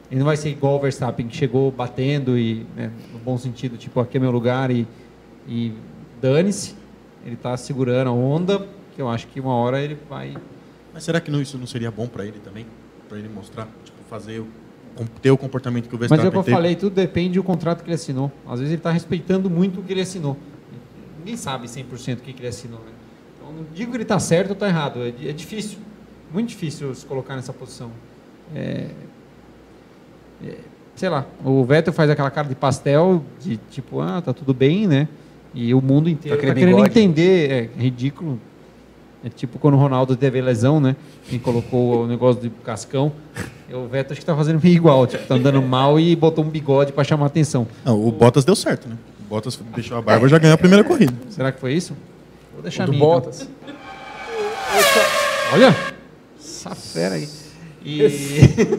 [0.09, 3.77] Ele não vai ser igual o Verstappen, que chegou batendo e, né, no bom sentido,
[3.77, 4.87] tipo, aqui é meu lugar e,
[5.49, 5.73] e
[6.21, 6.77] dane-se.
[7.27, 8.65] Ele está segurando a onda,
[8.95, 10.37] que eu acho que uma hora ele vai.
[10.93, 12.65] Mas será que não- isso não seria bom para ele também?
[13.09, 14.45] Para ele mostrar, tipo, fazer,
[15.21, 17.43] ter o comportamento que o Mas Verstappen é o que eu falei, tudo depende do
[17.43, 18.31] contrato que ele assinou.
[18.47, 20.37] Às vezes ele está respeitando muito o que ele assinou.
[21.25, 22.81] Ninguém sabe 100% o que ele assinou.
[22.81, 22.93] Né?
[23.39, 25.01] Então, não digo que ele está certo ou está errado.
[25.01, 25.79] É, é difícil,
[26.31, 27.91] muito difícil se colocar nessa posição.
[28.55, 28.91] É,
[30.45, 30.57] é,
[30.95, 34.87] sei lá, o Vettel faz aquela cara de pastel, de tipo, ah, tá tudo bem,
[34.87, 35.09] né?
[35.55, 36.91] E o mundo inteiro aquele tá querendo bigode.
[36.91, 38.39] entender, é ridículo.
[39.25, 40.95] É tipo quando o Ronaldo teve a lesão, né?
[41.31, 43.11] Quem colocou o negócio de cascão.
[43.73, 46.51] O Vettel acho que tá fazendo meio igual, tipo, tá andando mal e botou um
[46.51, 47.67] bigode para chamar atenção.
[47.83, 48.99] Não, o Bottas deu certo, né?
[49.35, 51.13] O Bottas deixou a barba e já ganhou a primeira corrida.
[51.29, 51.97] Será que foi isso?
[52.53, 53.21] Vou deixar O do a minha, então.
[53.21, 53.49] Bottas.
[55.53, 55.77] Olha!
[56.39, 57.29] Essa fera aí.
[57.85, 58.05] E...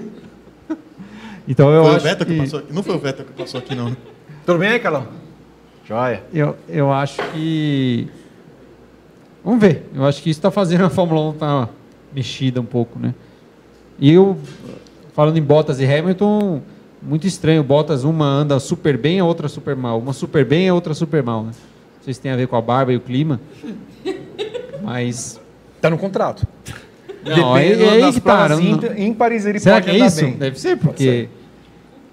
[1.45, 2.33] então eu foi o acho Vettel que...
[2.33, 2.39] que...
[2.39, 2.73] passou aqui.
[2.73, 3.89] Não foi o Vettel que passou aqui, não.
[3.89, 3.97] né?
[4.45, 5.07] Tudo bem aí, Carlão?
[5.85, 6.23] Joia.
[6.33, 8.07] Eu, eu acho que.
[9.43, 9.89] Vamos ver.
[9.93, 11.67] Eu acho que isso está fazendo a Fórmula 1 tá
[12.13, 13.13] mexida um pouco, né?
[13.99, 14.37] E eu,
[15.13, 16.61] falando em Bottas e Hamilton,
[17.05, 17.63] muito estranho.
[17.63, 19.99] Bottas, uma anda super bem, a outra super mal.
[19.99, 21.51] Uma super bem, a outra super mal, né?
[21.97, 23.39] Não sei se tem a ver com a barba e o clima.
[24.81, 25.39] Mas.
[25.81, 26.47] Tá no contrato.
[27.23, 28.47] Não, é, Dependendo é aí das que tá.
[28.47, 30.21] provas ímpar- ímpares, ele Será pode que é andar isso?
[30.21, 30.31] bem.
[30.33, 31.29] Deve ser, porque.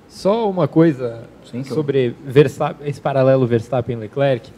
[0.09, 4.51] Só uma coisa Sim, sobre Verstappen, esse paralelo Verstappen e Leclerc.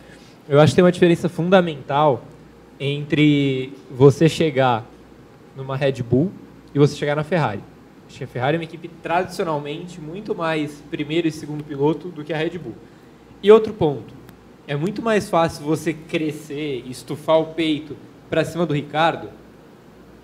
[0.49, 2.23] Eu acho que tem uma diferença fundamental
[2.79, 4.85] entre você chegar
[5.57, 6.31] numa Red Bull
[6.75, 7.61] e você chegar na Ferrari.
[8.23, 12.37] A Ferrari é uma equipe tradicionalmente muito mais primeiro e segundo piloto do que a
[12.37, 12.77] Red Bull.
[13.43, 14.15] E outro ponto,
[14.67, 17.97] é muito mais fácil você crescer, estufar o peito
[18.31, 19.29] para cima do Ricardo,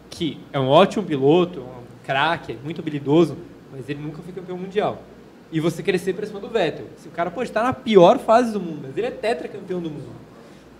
[0.08, 3.36] que é um ótimo piloto, um craque, é muito habilidoso,
[3.72, 5.02] mas ele nunca foi campeão mundial.
[5.52, 6.86] E você crescer para cima do Vettel.
[6.96, 9.90] Se o cara pode estar na pior fase do mundo, mas ele é tetracampeão do
[9.90, 10.29] mundo.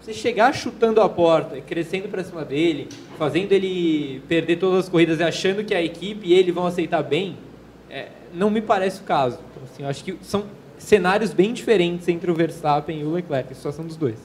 [0.01, 5.21] Você chegar chutando a porta crescendo para cima dele, fazendo ele perder todas as corridas
[5.21, 7.37] e achando que a equipe e ele vão aceitar bem,
[7.91, 9.39] é, não me parece o caso.
[9.51, 10.45] Então, assim, eu acho que são
[10.79, 14.17] cenários bem diferentes entre o Verstappen e o Leclerc, a situação dos dois.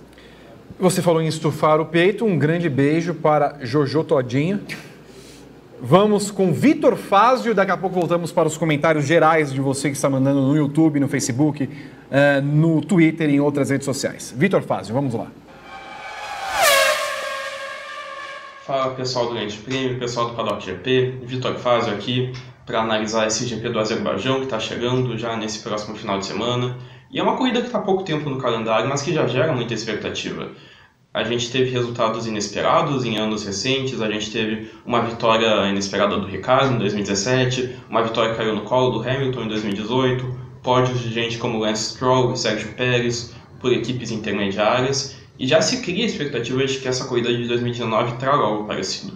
[0.80, 4.61] Você falou em estufar o peito, um grande beijo para Jojo Todinho.
[5.81, 9.95] Vamos com Vitor Fázio, daqui a pouco voltamos para os comentários gerais de você que
[9.97, 11.69] está mandando no YouTube, no Facebook,
[12.10, 14.34] eh, no Twitter e em outras redes sociais.
[14.38, 15.27] Vitor Fázio, vamos lá.
[18.65, 22.33] Fala pessoal do Grande Prêmio, pessoal do Paddock GP, Vitor Fazio aqui
[22.65, 26.75] para analisar esse GP do Azerbaijão que está chegando já nesse próximo final de semana.
[27.11, 29.75] E é uma corrida que está pouco tempo no calendário, mas que já gera muita
[29.75, 30.49] expectativa.
[31.13, 36.25] A gente teve resultados inesperados em anos recentes, a gente teve uma vitória inesperada do
[36.25, 41.13] Ricardo em 2017, uma vitória que caiu no colo do Hamilton em 2018, pódios de
[41.13, 46.07] gente como Lance Stroll e Sérgio Pérez por equipes intermediárias, e já se cria a
[46.07, 49.13] expectativa de que essa corrida de 2019 traga algo parecido.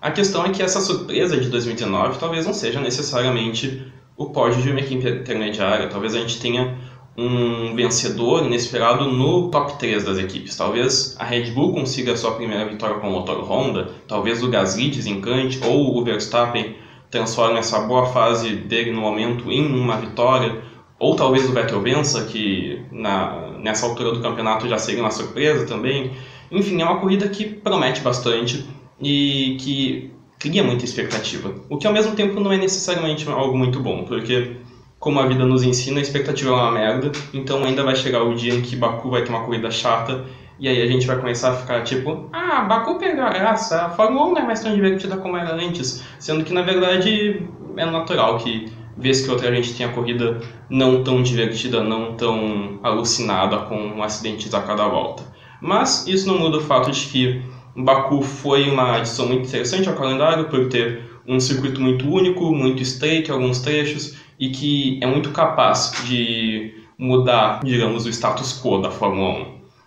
[0.00, 3.86] A questão é que essa surpresa de 2019 talvez não seja necessariamente
[4.16, 6.76] o pódio de uma equipe intermediária, talvez a gente tenha
[7.16, 10.56] um vencedor inesperado no top 3 das equipes.
[10.56, 14.48] Talvez a Red Bull consiga a sua primeira vitória com o motor Honda, talvez o
[14.48, 16.76] Gasly desencante ou o Verstappen
[17.10, 20.62] transforme essa boa fase dele no momento em uma vitória,
[20.98, 25.64] ou talvez o Vettel vença, que na, nessa altura do campeonato já seria uma surpresa
[25.64, 26.12] também.
[26.50, 28.66] Enfim, é uma corrida que promete bastante
[29.00, 31.54] e que cria muita expectativa.
[31.70, 34.56] O que ao mesmo tempo não é necessariamente algo muito bom, porque
[34.98, 38.34] como a vida nos ensina, a expectativa é uma merda, então ainda vai chegar o
[38.34, 40.24] dia em que Baku vai ter uma corrida chata,
[40.60, 43.90] e aí a gente vai começar a ficar tipo, ah, Baku perdeu a graça, a
[43.90, 47.42] Fórmula 1 não é mais tão divertida como era antes, sendo que na verdade
[47.76, 52.78] é natural que vez que outra a gente tenha corrida não tão divertida, não tão
[52.82, 55.24] alucinada com acidentes a cada volta.
[55.60, 57.42] Mas isso não muda o fato de que
[57.76, 62.82] Baku foi uma adição muito interessante ao calendário por ter um circuito muito único, muito
[62.82, 68.78] estreito em alguns trechos e que é muito capaz de mudar, digamos, o status quo
[68.78, 69.40] da Fórmula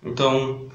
[0.03, 0.09] 1.
[0.09, 0.67] Então,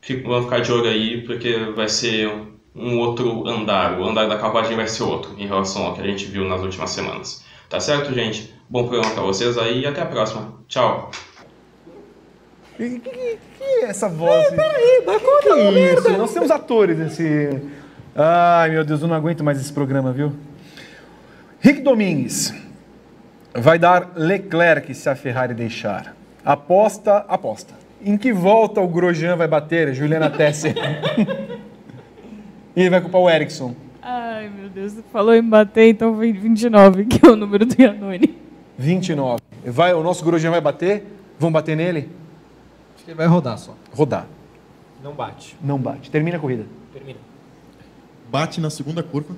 [0.00, 2.30] fico, vamos ficar de olho aí, porque vai ser
[2.74, 6.06] um outro andar, o andar da carruagem vai ser outro em relação ao que a
[6.06, 7.44] gente viu nas últimas semanas.
[7.68, 8.54] Tá certo, gente?
[8.66, 10.54] Bom programa para vocês aí e até a próxima.
[10.66, 11.10] Tchau!
[12.78, 13.10] Que, que,
[13.58, 14.46] que é essa voz?
[14.46, 16.10] É, peraí, dá conta, que é isso?
[16.16, 17.60] Nós temos atores nesse.
[18.16, 20.32] Ai, meu Deus, eu não aguento mais esse programa, viu?
[21.60, 22.54] Rick Domingues
[23.54, 26.16] vai dar Leclerc se a Ferrari deixar.
[26.42, 27.74] Aposta, aposta.
[28.02, 30.74] Em que volta o Grosjean vai bater, Juliana Tesser?
[32.74, 33.74] e ele vai culpar o Ericsson.
[34.00, 37.80] Ai, meu Deus, você falou em bater, então vem 29, que é o número do
[37.80, 38.38] Iannone.
[38.78, 39.42] 29.
[39.66, 41.04] Vai, o nosso Grosjean vai bater?
[41.38, 42.10] Vão bater nele?
[42.94, 43.74] Acho que ele vai rodar só.
[43.92, 44.26] Rodar.
[45.02, 45.56] Não bate.
[45.62, 46.10] Não bate.
[46.10, 46.66] Termina a corrida.
[46.92, 47.18] Termina.
[48.30, 49.34] Bate na segunda curva.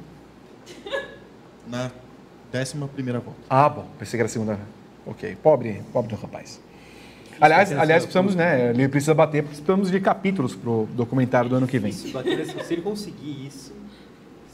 [1.66, 1.90] na
[2.52, 3.40] décima primeira volta.
[3.48, 3.86] Ah, bom.
[3.98, 4.58] Pensei que era a segunda.
[5.06, 5.36] Ok.
[5.42, 6.60] Pobre, pobre do rapaz.
[7.40, 8.70] Aliás, aliás, precisamos, né?
[8.70, 11.90] Ele precisa bater, porque precisamos de capítulos pro documentário do ano que vem.
[11.90, 13.72] Se, bater, se ele conseguir isso,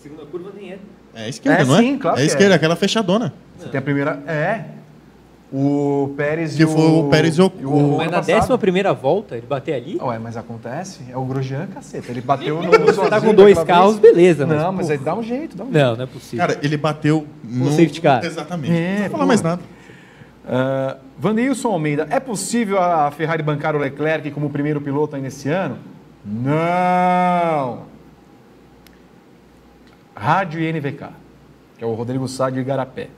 [0.09, 0.79] segunda curva nem é.
[1.15, 1.79] É a esquerda, É, não é?
[1.81, 2.57] sim, claro é a que esquerda, é.
[2.57, 3.33] aquela fechadona.
[3.59, 4.23] Você tem a primeira.
[4.27, 4.65] É.
[5.53, 9.37] O Pérez Que e foi o Pérez e o- o- Mas na décima primeira volta,
[9.37, 9.97] ele bater ali?
[10.03, 11.01] Ué, mas acontece.
[11.09, 12.11] É o Grosjean, caceta.
[12.11, 12.69] Ele bateu no.
[12.85, 14.13] Você tá com dois carros, vez.
[14.15, 15.97] beleza, mas, Não, mas aí dá um jeito, dá um Não, jeito.
[15.99, 16.47] não é possível.
[16.47, 17.71] Cara, ele bateu no...
[17.71, 18.25] safety car.
[18.25, 18.73] Exatamente.
[18.77, 19.27] É, não vou falar pô.
[19.29, 19.63] mais nada.
[20.45, 25.49] Uh, Vandeilson Almeida, é possível a Ferrari bancar o Leclerc como primeiro piloto ainda esse
[25.49, 25.79] ano?
[26.25, 27.83] Não!
[30.17, 31.09] Rádio e NVK,
[31.77, 33.09] que é o Rodrigo Sá de Igarapé.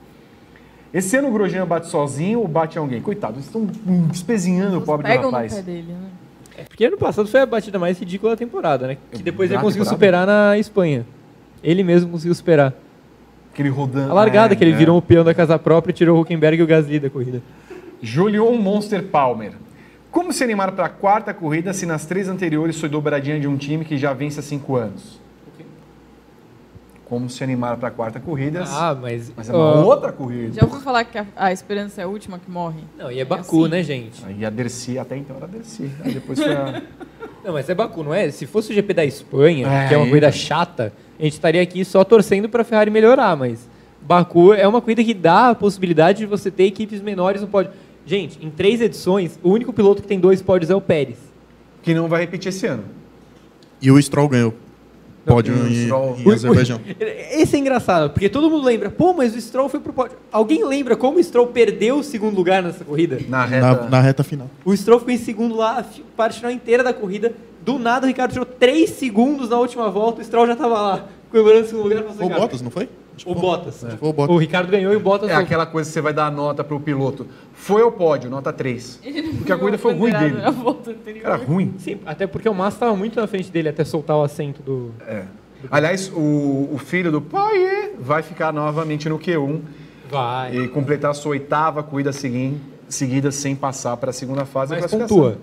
[0.92, 3.00] Esse ano o Grosjean bate sozinho ou bate alguém?
[3.00, 3.68] Coitado, eles estão
[4.12, 5.54] espezinhando o pobre do Pegam no rapaz.
[5.54, 6.08] pé dele, né?
[6.56, 8.96] É porque ano passado foi a batida mais ridícula da temporada, né?
[9.12, 9.96] Que depois ele conseguiu temporada?
[9.96, 11.06] superar na Espanha.
[11.62, 12.74] Ele mesmo conseguiu superar.
[13.52, 14.10] Aquele rodando.
[14.10, 14.76] A largada é, que ele é.
[14.76, 17.40] virou um peão da casa própria e tirou o Huckenberg e o Gasly da corrida.
[18.02, 19.52] Julion Monster Palmer.
[20.10, 23.56] Como se animar para a quarta corrida se nas três anteriores foi dobradinha de um
[23.56, 25.17] time que já vence há cinco anos?
[27.08, 28.64] Como se animar para a quarta corrida?
[28.66, 29.32] Ah, mas.
[29.34, 30.52] Mas é uma ó, outra corrida.
[30.52, 32.80] Já ouviu falar que a, a esperança é a última que morre?
[32.98, 33.70] Não, e é Baku, assim.
[33.70, 34.22] né, gente?
[34.26, 35.90] Aí a Dercy, até então era a Dercy.
[36.04, 36.82] Aí depois foi a...
[37.44, 38.30] Não, mas é Baku, não é?
[38.30, 41.32] Se fosse o GP da Espanha, É, que é uma aí- corrida chata, a gente
[41.32, 43.66] estaria aqui só torcendo para a Ferrari melhorar, mas
[44.02, 47.70] Baku é uma corrida que dá a possibilidade de você ter equipes menores no pódio.
[48.04, 51.16] Gente, em três edições, o único piloto que tem dois pódios é o Pérez.
[51.82, 52.84] que não vai repetir esse ano.
[53.80, 54.52] E o Stroll ganhou.
[55.34, 56.80] Pódio em, Stroll- em Azerbaijão.
[57.32, 60.16] Esse é engraçado, porque todo mundo lembra, pô, mas o Stroll foi pro pódio.
[60.32, 63.18] Alguém lembra como o Stroll perdeu o segundo lugar nessa corrida?
[63.28, 63.66] Na reta.
[63.84, 64.50] Na, na reta final.
[64.64, 65.84] O Stroll ficou em segundo lá, a
[66.16, 67.32] parte final inteira da corrida.
[67.64, 71.04] Do nada, o Ricardo tirou 3 segundos na última volta, o Stroll já tava lá,
[71.30, 72.02] comemorando o segundo lugar.
[72.04, 72.88] Foi o Bottas, não foi?
[73.26, 73.40] O foi.
[73.42, 73.84] Bottas.
[73.84, 74.34] Que foi o Bottas.
[74.36, 75.40] O Ricardo ganhou e o Bottas É não.
[75.42, 77.26] aquela coisa que você vai dar a nota pro piloto.
[77.52, 79.00] Foi ao pódio, nota 3.
[79.04, 80.36] Ele não Porque a corrida foi ruim dele.
[80.40, 81.24] Anterior.
[81.24, 81.74] Era ruim.
[81.78, 84.92] Sim, até porque o Massa estava muito na frente dele até soltar o assento do.
[85.06, 85.24] É.
[85.70, 89.60] Aliás, o, o filho do pai vai ficar novamente no Q1
[90.08, 90.56] Vai.
[90.56, 92.56] e completar a sua oitava corrida segui-
[92.88, 95.18] seguida sem passar para a segunda fase da Mas classificação.
[95.32, 95.38] pontua.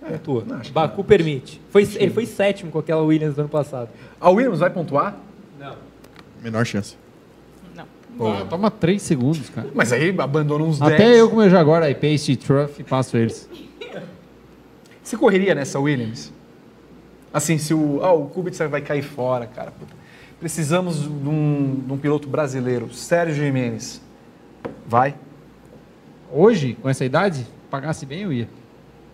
[0.00, 0.44] É, Pontua.
[0.46, 1.60] não, Baku permite.
[1.70, 3.90] Foi, ele foi sétimo com aquela Williams do ano passado.
[4.18, 5.16] A Williams vai pontuar?
[5.60, 5.74] Não.
[6.42, 6.96] Menor chance.
[8.48, 9.68] Toma 3 segundos, cara.
[9.74, 10.92] Mas aí abandona uns 10.
[10.92, 13.48] Até eu com o meu Jaguar iPace e Truff passo eles.
[15.02, 16.32] Você correria nessa Williams?
[17.32, 18.00] Assim, se o.
[18.02, 19.72] Ah, o Kubica vai cair fora, cara.
[20.40, 24.00] Precisamos de um, de um piloto brasileiro, Sérgio Jimenez.
[24.86, 25.14] Vai?
[26.32, 28.48] Hoje, com essa idade, pagasse bem, eu ia.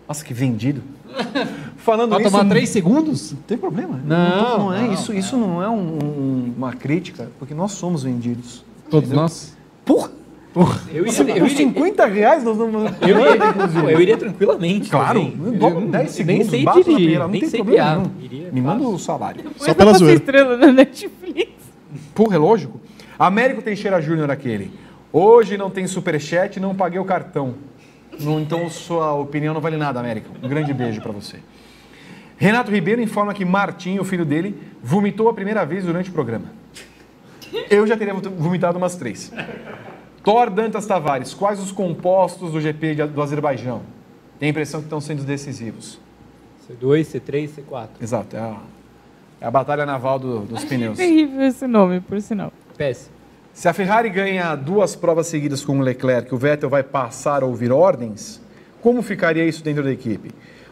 [0.07, 0.81] Nossa, que vendido.
[1.77, 3.31] Falando Pra nisso, tomar 3 segundos?
[3.31, 3.99] Não tem problema.
[4.03, 5.13] Não, não, é não, isso.
[5.13, 8.64] Isso não é um- um- uma crítica, porque nós somos vendidos.
[8.89, 9.55] Todos nós?
[9.83, 10.11] Porra!
[10.93, 12.89] Eu Você iria, eu por iria, 50 reais nós vamos.
[13.01, 14.89] eu iria, eu iria tranquilamente.
[14.89, 15.37] Claro, também.
[15.45, 17.95] eu dou Eu 10 nem segundos, sei bato na dirigir, não nem tem sei problema
[17.95, 18.11] nenhum.
[18.21, 19.43] Iria Me manda o salário.
[19.57, 20.17] Só pela zoeira.
[20.17, 21.51] estrela da Netflix.
[22.13, 22.79] Porra, é lógico.
[23.19, 24.71] Américo Teixeira Júnior aquele.
[25.11, 27.55] Hoje não tem superchat, não paguei o cartão.
[28.17, 30.29] Não, então sua opinião não vale nada, Américo.
[30.41, 31.39] Um grande beijo pra você.
[32.37, 36.45] Renato Ribeiro informa que Martim, o filho dele, vomitou a primeira vez durante o programa.
[37.69, 39.31] Eu já teria vomitado umas três.
[40.23, 43.81] Thor Dantas Tavares, quais os compostos do GP de- do Azerbaijão?
[44.39, 45.99] Tem a impressão que estão sendo decisivos.
[46.67, 47.89] C2, C3, C4.
[48.01, 48.57] Exato, é a,
[49.41, 50.97] é a batalha naval do- dos pneus.
[50.97, 52.51] Terrível esse nome, por sinal.
[52.77, 53.13] Péssimo.
[53.53, 57.45] Se a Ferrari ganha duas provas seguidas com o Leclerc, o Vettel vai passar a
[57.45, 58.41] ouvir ordens?
[58.81, 60.31] Como ficaria isso dentro da equipe?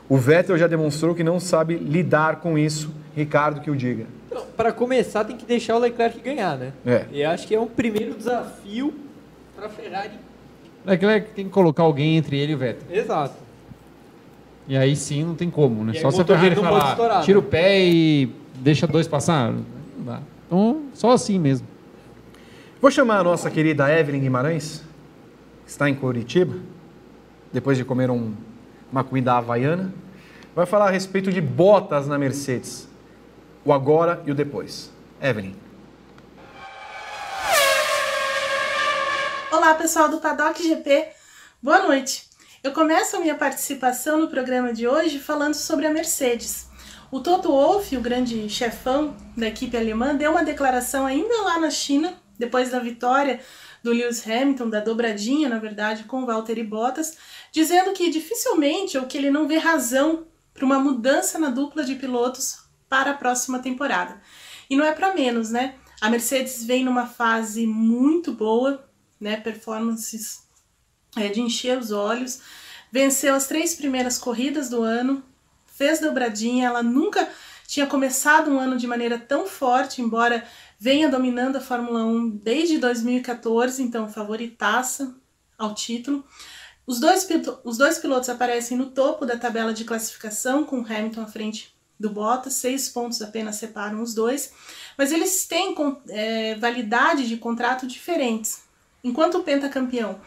[0.09, 2.91] O Vettel já demonstrou que não sabe lidar com isso.
[3.15, 4.05] Ricardo que o diga.
[4.41, 6.73] Para começar, tem que deixar o Leclerc ganhar, né?
[6.85, 7.05] É.
[7.11, 8.93] E acho que é um primeiro desafio
[9.55, 10.11] para a Ferrari.
[10.85, 12.95] Leclerc tem que colocar alguém entre ele e o Vettel.
[12.95, 13.35] Exato.
[14.67, 15.93] E aí sim não tem como, né?
[15.95, 17.45] E Só se a Ferrari falar, estourar, tira né?
[17.45, 19.51] o pé e deixa dois passar.
[19.51, 19.63] Não
[20.05, 20.19] dá.
[20.47, 21.67] Então, só assim mesmo.
[22.81, 24.83] Vou chamar a nossa querida Evelyn Guimarães,
[25.65, 26.55] que está em Curitiba,
[27.51, 28.33] depois de comer um,
[28.91, 29.93] uma comida havaiana.
[30.55, 32.87] Vai falar a respeito de botas na Mercedes.
[33.65, 34.91] O agora e o depois.
[35.21, 35.55] Evelyn.
[39.49, 41.07] Olá, pessoal do Paddock GP.
[41.61, 42.27] Boa noite.
[42.61, 46.67] Eu começo a minha participação no programa de hoje falando sobre a Mercedes.
[47.09, 51.69] O Toto Wolff, o grande chefão da equipe alemã, deu uma declaração ainda lá na
[51.69, 53.39] China, depois da vitória
[53.81, 57.17] do Lewis Hamilton, da dobradinha, na verdade, com Valtteri Bottas,
[57.49, 61.95] dizendo que dificilmente ou que ele não vê razão para uma mudança na dupla de
[61.95, 62.62] pilotos
[62.93, 64.21] para a próxima temporada.
[64.69, 65.73] E não é para menos, né?
[65.99, 68.87] A Mercedes vem numa fase muito boa,
[69.19, 69.35] né?
[69.37, 70.43] Performances
[71.15, 72.41] é, de encher os olhos.
[72.91, 75.23] Venceu as três primeiras corridas do ano,
[75.65, 76.67] fez dobradinha.
[76.67, 77.27] Ela nunca
[77.65, 80.45] tinha começado um ano de maneira tão forte, embora
[80.77, 85.15] venha dominando a Fórmula 1 desde 2014, então favoritaça
[85.57, 86.23] ao título.
[86.85, 87.27] Os dois,
[87.63, 92.09] os dois pilotos aparecem no topo da tabela de classificação, com Hamilton à frente do
[92.09, 94.53] Bottas, seis pontos apenas separam os dois,
[94.97, 95.75] mas eles têm
[96.09, 98.63] é, validade de contrato diferentes.
[99.03, 100.19] Enquanto o pentacampeão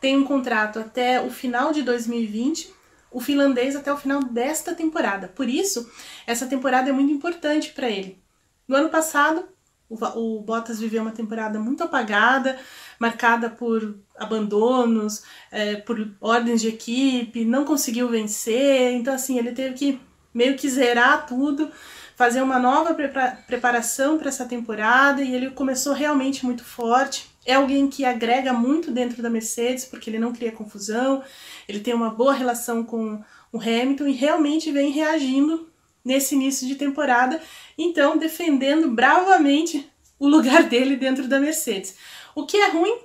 [0.00, 2.74] tem um contrato até o final de 2020,
[3.10, 5.28] o finlandês até o final desta temporada.
[5.28, 5.90] Por isso,
[6.26, 8.20] essa temporada é muito importante para ele.
[8.68, 9.48] No ano passado,
[9.88, 12.58] o, Bottas viveu uma temporada muito apagada,
[12.98, 15.22] marcada por abandonos,
[15.52, 20.00] eh, por ordens de equipe, não conseguiu vencer, então assim, ele teve que
[20.36, 21.70] meio que zerar tudo,
[22.14, 27.30] fazer uma nova prepa- preparação para essa temporada e ele começou realmente muito forte.
[27.46, 31.22] É alguém que agrega muito dentro da Mercedes, porque ele não cria confusão,
[31.66, 33.18] ele tem uma boa relação com
[33.50, 35.70] o Hamilton e realmente vem reagindo
[36.04, 37.40] nesse início de temporada,
[37.78, 41.96] então defendendo bravamente o lugar dele dentro da Mercedes.
[42.34, 42.98] O que é ruim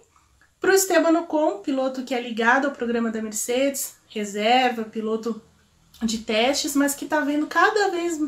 [0.60, 5.42] para o Esteban Ocon, piloto que é ligado ao programa da Mercedes, reserva, piloto
[6.02, 8.20] de testes, mas que está vendo cada vez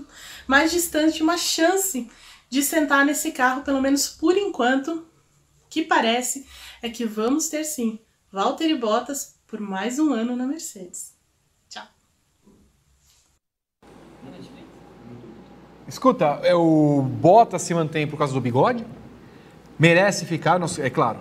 [0.47, 2.09] mais distante uma chance
[2.49, 5.05] de sentar nesse carro, pelo menos por enquanto,
[5.69, 6.45] que parece
[6.81, 7.99] é que vamos ter sim
[8.31, 11.13] Valtteri Bottas por mais um ano na Mercedes.
[11.69, 11.83] Tchau.
[15.87, 18.85] Escuta, é o Bottas se mantém por causa do bigode?
[19.77, 20.59] Merece ficar?
[20.59, 21.19] Nós- é claro,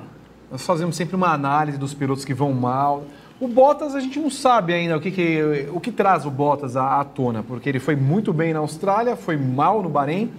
[0.51, 3.05] nós fazemos sempre uma análise dos pilotos que vão mal.
[3.43, 6.77] O Bottas a gente não sabe ainda o que, que- o que traz o Bottas
[6.77, 10.31] à, à tona, porque ele foi muito bem na Austrália, foi mal no Bahrein,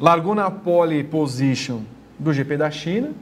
[0.00, 1.80] largou na pole position
[2.18, 3.12] do GP da China,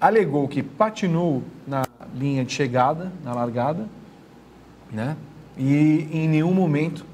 [0.00, 1.82] alegou que patinou na
[2.16, 3.86] linha de chegada, na largada,
[4.90, 5.14] né?
[5.58, 7.04] E em nenhum momento,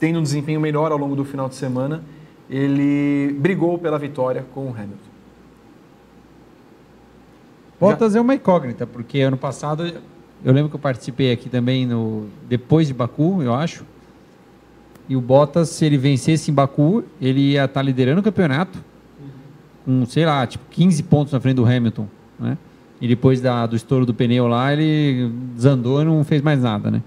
[0.00, 2.02] tendo um desempenho melhor ao longo do final de semana,
[2.50, 5.07] ele brigou pela vitória com o Hamilton.
[7.80, 9.92] Bottas é uma incógnita, porque ano passado
[10.44, 13.84] eu lembro que eu participei aqui também no depois de Baku, eu acho.
[15.08, 18.78] E o Bottas, se ele vencesse em Baku, ele ia estar liderando o campeonato
[19.84, 22.06] com, sei lá, tipo 15 pontos na frente do Hamilton,
[22.38, 22.58] né?
[23.00, 26.90] E depois da, do estouro do pneu lá, ele desandou e não fez mais nada,
[26.90, 27.02] né?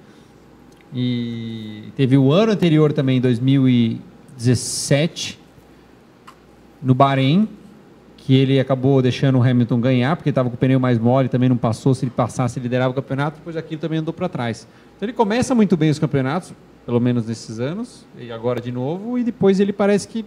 [0.93, 5.39] E teve o ano anterior também, 2017,
[6.81, 7.47] no Bahrein,
[8.31, 11.49] que ele acabou deixando o Hamilton ganhar, porque estava com o pneu mais mole, também
[11.49, 11.93] não passou.
[11.93, 14.65] Se ele passasse, ele liderava o campeonato, depois aquilo também andou para trás.
[14.95, 16.53] Então ele começa muito bem os campeonatos,
[16.85, 20.23] pelo menos nesses anos, e agora de novo, e depois ele parece que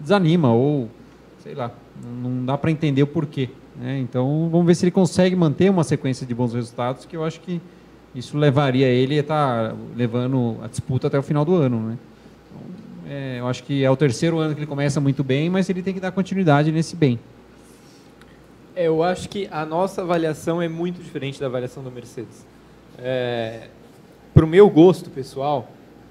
[0.00, 0.88] desanima, ou
[1.38, 1.70] sei lá,
[2.20, 3.50] não dá para entender o porquê.
[3.76, 4.00] né?
[4.00, 7.38] Então vamos ver se ele consegue manter uma sequência de bons resultados, que eu acho
[7.38, 7.60] que
[8.16, 11.90] isso levaria ele a estar levando a disputa até o final do ano.
[11.90, 11.98] Né?
[13.08, 15.82] É, eu acho que é o terceiro ano que ele começa muito bem, mas ele
[15.82, 17.18] tem que dar continuidade nesse bem.
[18.76, 22.44] É, Eu acho que a nossa avaliação é muito diferente da avaliação da Mercedes.
[22.98, 23.68] É,
[24.34, 25.68] Para o meu gosto pessoal,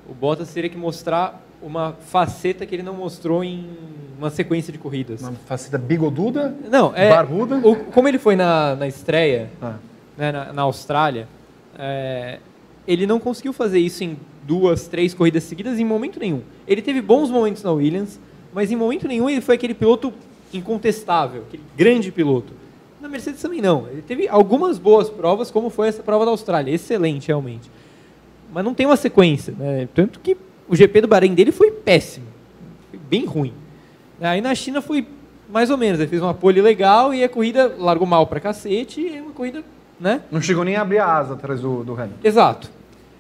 [0.10, 3.70] o Bottas teria que mostrar uma faceta que ele não mostrou em
[4.18, 5.22] uma sequência de corridas.
[5.22, 6.54] Uma faceta bigoduda?
[6.70, 7.10] Não, é.
[7.10, 7.58] Barbuda?
[7.58, 9.76] o- como ele foi na, na estreia, Ah.
[10.18, 11.28] né, na, na Austrália,
[11.78, 12.40] é,
[12.88, 14.18] ele não conseguiu fazer isso em
[14.48, 16.42] duas, três corridas seguidas em momento nenhum.
[16.66, 18.20] Ele teve bons momentos na Williams,
[18.54, 20.14] mas em momento nenhum ele foi aquele piloto
[20.54, 22.54] incontestável, aquele grande piloto.
[23.02, 23.88] Na Mercedes também não.
[23.92, 26.72] Ele teve algumas boas provas, como foi essa prova da Austrália.
[26.74, 27.70] Excelente, realmente.
[28.52, 29.54] Mas não tem uma sequência.
[29.58, 29.88] Né?
[29.94, 30.38] Tanto que
[30.68, 32.26] o GP do Bahrein dele foi péssimo.
[32.90, 33.54] Foi bem ruim.
[34.20, 35.06] Aí na China foi
[35.50, 36.00] mais ou menos.
[36.00, 39.32] Ele fez uma pole legal e a corrida largou mal pra cacete e é uma
[39.32, 39.64] corrida,
[40.00, 40.22] né?
[40.32, 42.20] Não chegou nem a abrir a asa atrás do, do Hamilton.
[42.24, 42.77] Exato.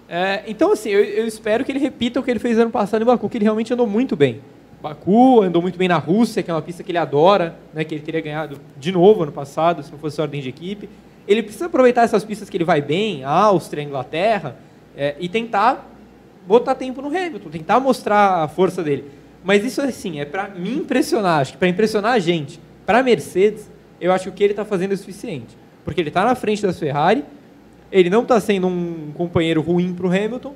[0.09, 3.01] É, então, assim, eu, eu espero que ele repita o que ele fez ano passado
[3.01, 4.41] em Baku, que ele realmente andou muito bem.
[4.81, 7.95] Baku andou muito bem na Rússia, que é uma pista que ele adora, né, que
[7.95, 10.87] ele teria ganhado de novo ano passado, se não fosse ordem de equipe.
[11.27, 14.55] Ele precisa aproveitar essas pistas que ele vai bem, Áustria, Inglaterra,
[14.95, 15.91] é, e tentar
[16.47, 19.05] botar tempo no Hamilton, tentar mostrar a força dele.
[19.43, 22.59] Mas isso, assim, é para me impressionar, acho que para impressionar a gente.
[22.85, 23.69] Para a Mercedes,
[23.99, 25.57] eu acho que o que ele está fazendo é o suficiente.
[25.83, 27.25] Porque ele está na frente das Ferrari,
[27.91, 30.53] ele não está sendo um companheiro ruim para o Hamilton.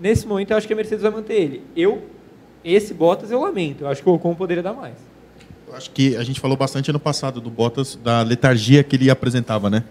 [0.00, 1.62] Nesse momento, eu acho que a Mercedes vai manter ele.
[1.76, 2.04] Eu,
[2.64, 3.82] esse Bottas, eu lamento.
[3.84, 4.94] Eu acho que o Ocon poderia dar mais.
[5.68, 9.10] Eu acho que a gente falou bastante ano passado do Bottas, da letargia que ele
[9.10, 9.84] apresentava, né?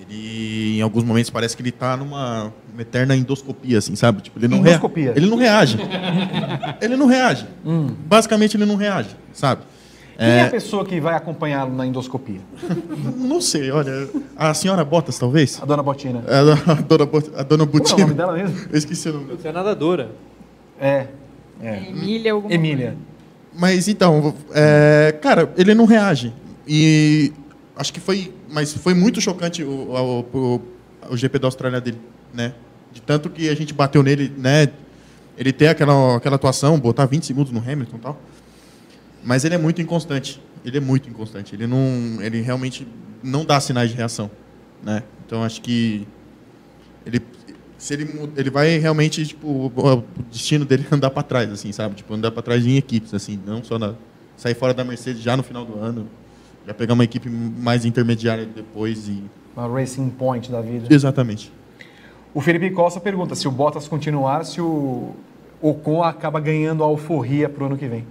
[0.00, 4.20] Ele, em alguns momentos, parece que ele está numa uma eterna endoscopia, assim, sabe?
[4.22, 5.12] Tipo, ele não rea- Endoscopia?
[5.16, 5.78] Ele não reage.
[6.80, 7.46] ele não reage.
[7.64, 7.88] Hum.
[8.06, 9.62] Basicamente, ele não reage, sabe?
[10.18, 12.40] Quem é É, a pessoa que vai acompanhá-lo na endoscopia?
[13.16, 14.08] Não sei, olha.
[14.36, 15.60] A senhora Bottas, talvez?
[15.62, 16.24] A dona Botina.
[16.26, 18.56] É, a dona, Bot- a dona Como é o nome dela mesmo?
[18.70, 19.26] Eu esqueci o nome.
[19.36, 20.10] Você é nadadora.
[20.80, 21.06] É.
[21.60, 21.88] é.
[21.90, 22.96] Emília alguma Emília.
[23.58, 26.32] Mas então, é, cara, ele não reage.
[26.66, 27.32] E
[27.76, 30.62] acho que foi, mas foi muito chocante o, o, o,
[31.10, 31.98] o GP da Austrália dele,
[32.32, 32.52] né?
[32.92, 34.68] De tanto que a gente bateu nele, né?
[35.38, 38.18] Ele tem aquela, aquela atuação, botar 20 segundos no Hamilton e tal.
[39.26, 40.40] Mas ele é muito inconstante.
[40.64, 41.52] Ele é muito inconstante.
[41.52, 42.86] Ele não, ele realmente
[43.22, 44.30] não dá sinais de reação,
[44.82, 45.02] né?
[45.26, 46.06] Então acho que
[47.04, 47.20] ele
[47.76, 51.72] se ele ele vai realmente tipo o o destino dele é andar para trás assim,
[51.72, 51.96] sabe?
[51.96, 53.94] Tipo andar para trás em equipes assim, não só na
[54.36, 56.06] sair fora da Mercedes já no final do ano,
[56.64, 59.24] já pegar uma equipe mais intermediária depois e
[59.56, 60.86] Uma Racing Point da vida.
[60.88, 61.52] exatamente.
[62.32, 65.14] O Felipe Costa pergunta se o Bottas continuar, se o
[65.60, 68.04] Ocon acaba ganhando a alforria pro ano que vem.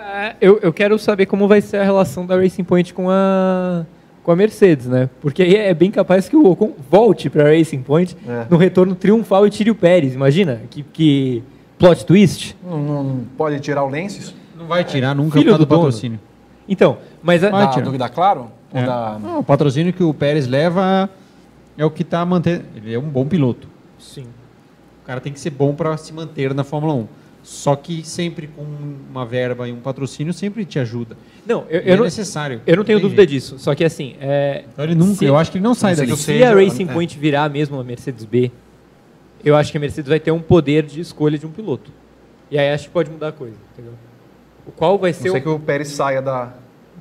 [0.00, 3.84] É, eu, eu quero saber como vai ser a relação da Racing Point com a,
[4.22, 5.10] com a Mercedes, né?
[5.20, 8.46] Porque aí é bem capaz que o Ocon volte para a Racing Point É.
[8.48, 10.14] no retorno triunfal e tire o Pérez.
[10.14, 11.42] Imagina que, que
[11.78, 12.56] plot twist.
[12.64, 14.34] Não, não pode tirar o Lenços?
[14.58, 15.82] Não vai tirar nunca Filho por causa do do dono.
[15.82, 16.20] patrocínio.
[16.68, 17.44] Então, mas...
[17.44, 18.50] a- Da, do, da Claro?
[18.72, 18.84] É.
[18.84, 19.18] da...
[19.20, 21.10] Não, o patrocínio que o Pérez leva
[21.76, 22.64] é o que está mantendo.
[22.76, 23.68] Ele é um bom piloto.
[23.98, 24.26] Sim.
[25.02, 27.06] O cara tem que ser bom para se manter na Fórmula 1.
[27.42, 28.62] Só que sempre com
[29.10, 31.16] uma verba e um patrocínio sempre te ajuda.
[31.46, 32.60] Não, eu, eu é não, necessário.
[32.66, 33.30] Eu não tenho dúvida jeito.
[33.30, 33.58] disso.
[33.58, 36.14] Só que assim, é, Então ele nunca, se- eu acho que ele não sai dali.
[36.16, 38.50] se a Racing Point virar mesmo a Mercedes B,
[39.42, 41.90] eu acho que a Mercedes vai ter um poder de escolha de um piloto.
[42.50, 43.94] E aí acho que pode mudar a coisa, entendeu?
[44.66, 45.42] O qual vai Não ser sei o...
[45.42, 46.52] que o Pérez saia da...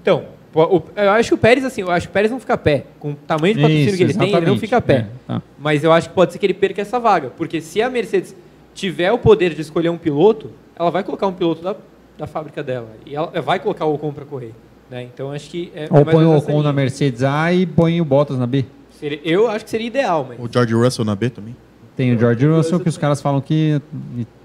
[0.02, 2.40] Então, o- o- eu acho que o Pérez, assim, eu acho que o Pérez não
[2.40, 2.86] fica a pé.
[2.98, 4.60] Com o tamanho de patrocínio Isso, que ele tem, ele não exatamente.
[4.61, 4.94] fica a pé.
[4.94, 5.41] É, tá.
[5.60, 7.30] Mas eu acho que pode ser que ele perca essa vaga.
[7.36, 8.34] Porque se a Mercedes
[8.80, 11.76] tiver o poder de escolher um piloto, ela vai colocar um piloto da,
[12.18, 12.89] da fábrica dela.
[13.06, 14.53] E ela vai colocar o Ocon para correr.
[14.89, 15.03] Né?
[15.03, 15.72] Então acho que.
[15.76, 16.73] É, é Ou mais põe o Ocon na linha.
[16.73, 18.65] Mercedes A e põe o Bottas na B.
[18.91, 20.39] Seria- Eu acho que seria ideal, mas.
[20.39, 21.56] O George Russell na B também.
[21.95, 23.81] Tem o George Russell que os caras falam que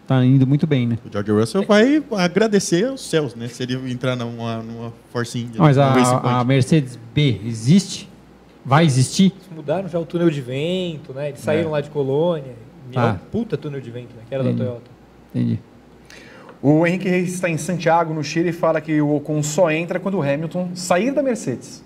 [0.07, 0.99] tá indo muito bem, né?
[1.09, 3.47] O George Russell vai agradecer aos céus, né?
[3.49, 5.55] Se ele entrar numa, numa Force India.
[5.59, 8.09] Mas a, a Mercedes B existe?
[8.65, 9.33] Vai existir?
[9.37, 11.29] Eles mudaram já o túnel de vento, né?
[11.29, 11.73] Eles saíram É.
[11.73, 12.53] lá de Colônia.
[12.93, 13.19] E é Ah.
[13.21, 14.23] um puta túnel de vento, né?
[14.29, 14.59] Que era Entendi.
[14.59, 14.91] da Toyota.
[15.35, 15.59] Entendi.
[16.63, 20.01] O Henrique Reis está em Santiago, no Chile, e fala que o Ocon só entra
[20.01, 21.85] quando o Hamilton sair da Mercedes.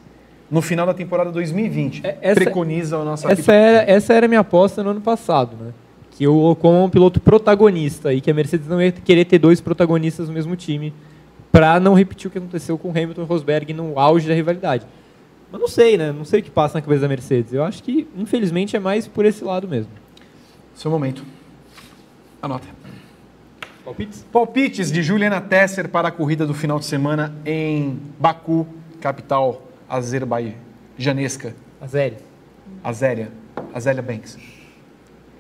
[0.51, 2.03] No final da temporada 2020.
[2.23, 5.73] essa- Preconiza a nossa Essa era, essa era a minha aposta no ano passado, né?
[6.13, 9.39] Que o Ocon é um piloto protagonista e que a Mercedes não ia querer ter
[9.39, 10.93] dois protagonistas no mesmo time
[11.53, 14.87] para não repetir o que aconteceu com Hamilton e Rosberg no auge da rivalidade.
[15.51, 16.13] Mas não sei, né?
[16.13, 17.53] Não sei o que passa na cabeça da Mercedes.
[17.53, 19.91] Eu acho que, infelizmente, é mais por esse lado mesmo.
[20.79, 21.25] Seu momento.
[22.41, 22.69] Anota.
[23.85, 24.25] Palpites?
[24.31, 28.65] Palpites de Juliana Tesser para a corrida do final de semana em Baku,
[29.01, 31.57] capital azerbaijãnesca.
[31.81, 32.19] Azéria.
[32.85, 33.33] Azéria.
[33.75, 34.39] Azélia Banks.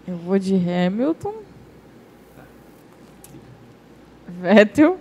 [0.08, 1.34] Eu vou de Hamilton.
[4.40, 4.98] Vettel.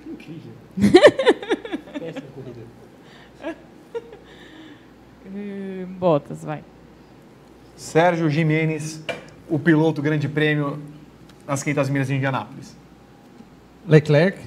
[5.35, 6.63] Eh, Bottas, vai.
[7.75, 9.03] Sérgio Jimenez,
[9.49, 10.79] o piloto grande prêmio
[11.47, 12.75] nas 500 milhas de Indianápolis.
[13.87, 14.39] Leclerc,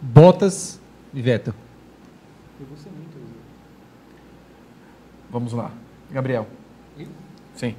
[0.00, 0.80] Bottas
[1.12, 1.54] e Vettel.
[5.30, 5.70] Vamos lá.
[6.10, 6.46] Gabriel.
[7.54, 7.74] Sim.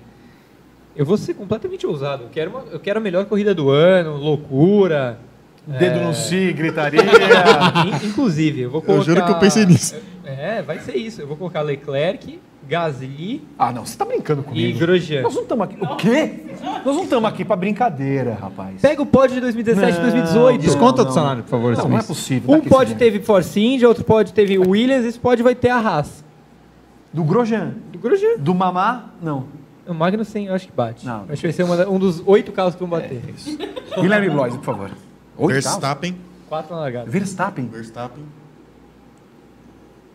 [0.95, 2.23] Eu vou ser completamente ousado.
[2.23, 5.19] Eu quero, uma- eu quero a melhor corrida do ano, loucura.
[5.65, 6.99] Dedo é, no si, gritaria.
[8.03, 9.06] In- Inclusive, eu vou Eu colocar...
[9.06, 9.95] juro que eu pensei nisso.
[10.26, 11.22] É, vai ser isso.
[11.22, 12.39] Eu vou colocar Leclerc,
[12.69, 14.79] Gasly Ah, não, você tá brincando e comigo.
[14.79, 15.23] Grosjean.
[15.23, 15.77] Nós não estamos aqui.
[15.83, 16.45] O quê?
[16.85, 18.79] Nós não estamos aqui pra brincadeira, rapaz.
[18.79, 20.61] Pega o pódio de 2017 e 2018.
[20.61, 22.53] Desconta Não, do salário, por favor, Não, não é possível.
[22.53, 26.23] Um pódio teve Force India, outro pódio teve Williams, esse pódio vai ter a Haas.
[27.11, 27.73] Do Grosjean.
[27.91, 28.37] Do Grosjean.
[28.37, 29.47] Do Mamá, não.
[29.87, 31.03] O Magnussen eu acho que bate.
[31.03, 31.23] Não.
[31.23, 33.19] Acho que vai ser uma um dos oito carros que vão bater.
[33.99, 34.91] Guilherme Blois, por favor.
[35.35, 36.15] Oito Verstappen,
[36.47, 37.09] Quatro na largada.
[37.09, 37.67] Verstappen.
[37.67, 38.23] Verstappen,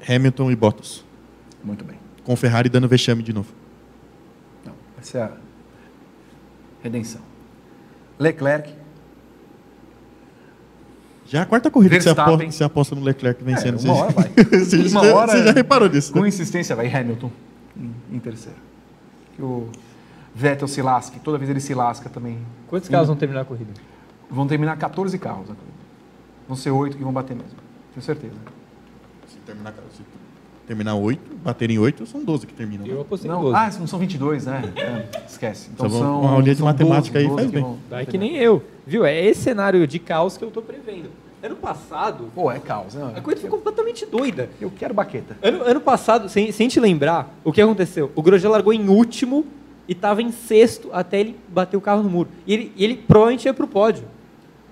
[0.09, 1.05] Hamilton e Bottas.
[1.65, 2.04] Muito bem.
[2.25, 3.53] Com Ferrari dando vexame de novo.
[4.65, 5.31] Não, essa é a
[6.83, 7.21] redenção.
[8.19, 8.73] Leclerc.
[11.27, 12.35] Já é a quarta corrida que você Verstappen.
[12.35, 13.79] aposta, você aposta no Leclerc vencendo.
[13.79, 14.31] É, uma Você- hora vai.
[14.61, 16.29] você, Uma já, hora, você já reparou nisso, Com né?
[16.29, 17.31] insistência vai Hamilton
[17.77, 18.59] em, em terceiro.
[19.35, 19.69] Que o
[20.35, 21.19] Vettel se lasque.
[21.21, 22.39] Toda vez ele se lasca também.
[22.69, 23.73] Quantos carros vão terminar a corrida?
[24.31, 25.45] Vão terminar 14 carros.
[25.51, 25.75] a corrida.
[26.47, 27.57] Vão ser oito que vão bater mesmo.
[27.95, 28.35] Tenho certeza.
[29.29, 30.03] Se terminar, se
[30.67, 32.87] terminar 8, baterem 8, são 12 que terminam.
[32.87, 32.93] né?
[32.95, 33.57] Eu apostei em Não, 12.
[33.57, 34.63] ah, não são 22, né?
[34.77, 35.71] É, esquece.
[35.75, 37.63] Então Só são uma aulinha de são matemática aí 12 faz bem.
[37.63, 38.63] vão- Vai que nem eu.
[38.87, 39.05] Viu?
[39.05, 41.11] É esse cenário de caos que eu tô prevendo.
[41.43, 42.95] Ano passado, Pô, é caos.
[42.95, 44.49] Não, a coisa foi completamente doida.
[44.59, 45.37] eu quero baqueta.
[45.43, 48.11] Ano, ano passado, sem, sem te lembrar, o que aconteceu?
[48.15, 49.45] O Grosjean largou em último
[49.87, 52.31] e tava em sexto até ele bater o carro no muro.
[52.47, 54.05] E ele, ele provavelmente ia pro pódio.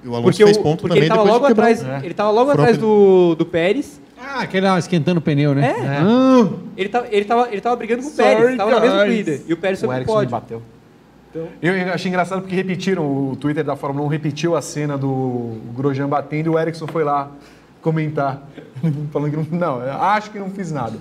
[0.02, 1.84] E o Alonso Porque, fez o, ponto porque também ele tava depois de logo atrás,
[2.02, 2.06] É.
[2.06, 4.00] ele tava logo atrás do, do Pérez.
[4.24, 5.68] Ah, aquele lá esquentando o pneu, né?
[5.68, 5.98] É.
[5.98, 9.04] Ah, Ele tava, ele tava, ele tava brigando com o Sorry, Pérez, tava na mesma
[9.04, 9.24] guys.
[9.26, 9.44] corrida.
[9.48, 10.30] E o Pérez foi O pro me pódio.
[10.30, 10.62] bateu.
[11.30, 14.96] Então- Eu, eu achei engraçado porque repetiram, o Twitter da Fórmula 1 repetiu a cena
[14.98, 17.30] do Grosjean batendo e o Ericsson foi lá
[17.80, 18.42] comentar,
[19.12, 20.98] falando que não, não, eu acho que não fiz nada.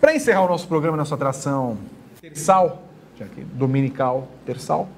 [0.00, 1.78] Para encerrar o nosso programa, nossa atração
[2.20, 2.82] terçal,
[3.18, 4.88] já que dominical terçal,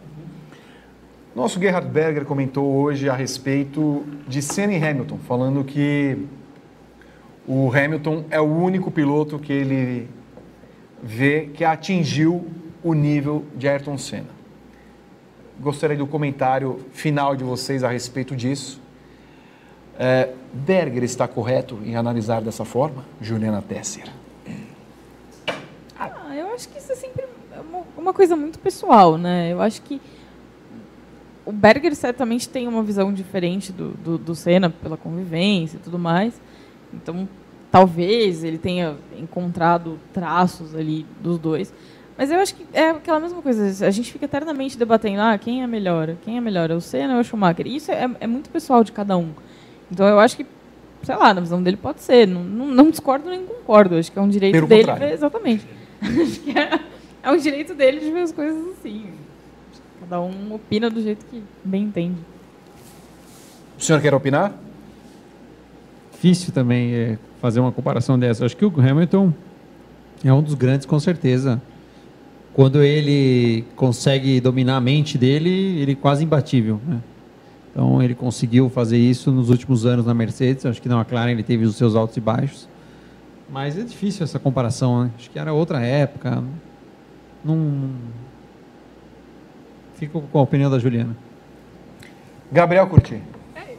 [1.35, 6.16] nosso Gerhard Berger comentou hoje a respeito de Senna e Hamilton, falando que
[7.47, 10.09] o Hamilton é o único piloto que ele
[11.02, 12.47] vê que atingiu
[12.82, 14.36] o nível de Ayrton Senna.
[15.60, 18.81] Gostaria do comentário final de vocês a respeito disso.
[19.98, 23.05] É, Berger está correto em analisar dessa forma?
[23.20, 24.05] Juliana Tesser.
[25.98, 27.24] Ah, eu acho que isso é sempre
[27.70, 29.51] uma, uma coisa muito pessoal, né?
[29.51, 30.01] Eu acho que
[31.47, 35.98] o Berger certamente tem uma visão diferente do, do, do Senna pela convivência e tudo
[35.98, 36.35] mais.
[36.92, 37.28] Então,
[37.70, 41.72] talvez ele tenha encontrado traços ali dos dois.
[42.18, 43.86] Mas eu acho que é aquela mesma coisa.
[43.86, 46.16] A gente fica eternamente debatendo, ah, quem é melhor?
[46.24, 46.70] Quem é melhor?
[46.70, 47.66] É o Senna ou é o Schumacher?
[47.66, 49.30] E isso é, é muito pessoal de cada um.
[49.92, 50.46] Então, eu acho que,
[51.02, 52.26] sei lá, na visão dele pode ser.
[52.26, 53.96] Não, não, não discordo nem concordo.
[53.96, 54.84] Acho que é um direito Pelo dele.
[54.84, 55.06] contrário.
[55.08, 55.66] ver- exatamente.
[56.00, 56.80] acho que é,
[57.22, 59.10] é um direito dele de ver as coisas assim.
[60.00, 62.16] Cada um opina do jeito que bem entende.
[63.78, 64.54] O senhor quer opinar?
[66.26, 68.44] Difícil também é, fazer uma comparação dessa.
[68.44, 69.32] Acho que o Hamilton
[70.24, 71.62] é um dos grandes, com certeza.
[72.52, 75.50] Quando ele consegue dominar a mente dele,
[75.80, 76.80] ele é quase imbatível.
[76.84, 77.00] Né?
[77.70, 80.66] Então ele conseguiu fazer isso nos últimos anos na Mercedes.
[80.66, 82.68] Acho que na McLaren ele teve os seus altos e baixos.
[83.48, 85.04] Mas é difícil essa comparação.
[85.04, 85.10] Né?
[85.16, 86.42] Acho que era outra época.
[89.94, 91.16] Fico com a opinião da Juliana.
[92.50, 93.22] Gabriel Curti.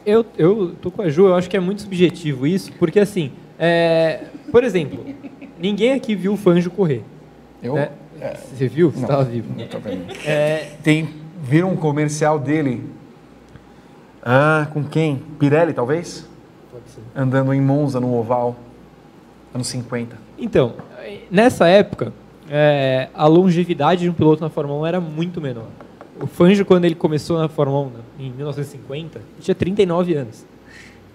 [0.08, 3.30] Eu, eu tô com a Ju, eu acho que é muito subjetivo isso, porque assim,
[3.58, 5.04] é, por exemplo,
[5.58, 7.02] ninguém aqui viu o Fanjo correr.
[7.62, 7.74] Eu?
[7.74, 7.90] né?
[8.56, 8.90] Você viu?
[8.90, 9.52] Você Não, estava vivo.
[9.54, 10.06] não tô vendo.
[10.24, 11.10] É, Tem,
[11.42, 12.82] viram um comercial dele?
[14.22, 15.20] Ah, com quem?
[15.38, 16.26] Pirelli, talvez?
[16.72, 17.02] Pode ser.
[17.14, 18.56] Andando em Monza, no oval.
[19.54, 20.16] Anos 50.
[20.38, 20.72] Então,
[21.30, 22.14] nessa época,
[22.50, 25.66] é, a longevidade de um piloto na Fórmula 1 era muito menor.
[26.20, 30.44] O Fangio, quando ele começou na Fórmula 1 né, em 1950, ele tinha 39 anos.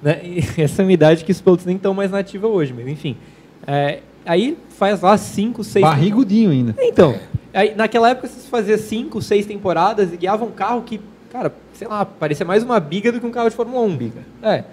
[0.02, 0.22] Né?
[0.58, 3.18] E essa é uma idade que os pilotos nem estão mais nativa hoje, mas enfim.
[3.66, 5.84] É, aí faz lá 5, 6...
[5.84, 6.76] Barrigudinho ainda.
[6.80, 7.18] Então,
[7.54, 11.00] aí, naquela época você fazia 5, 6 temporadas e guiava um carro que,
[11.32, 13.96] cara, sei lá, parecia mais uma biga do que um carro de Fórmula 1.
[13.96, 14.22] Biga.
[14.42, 14.64] É.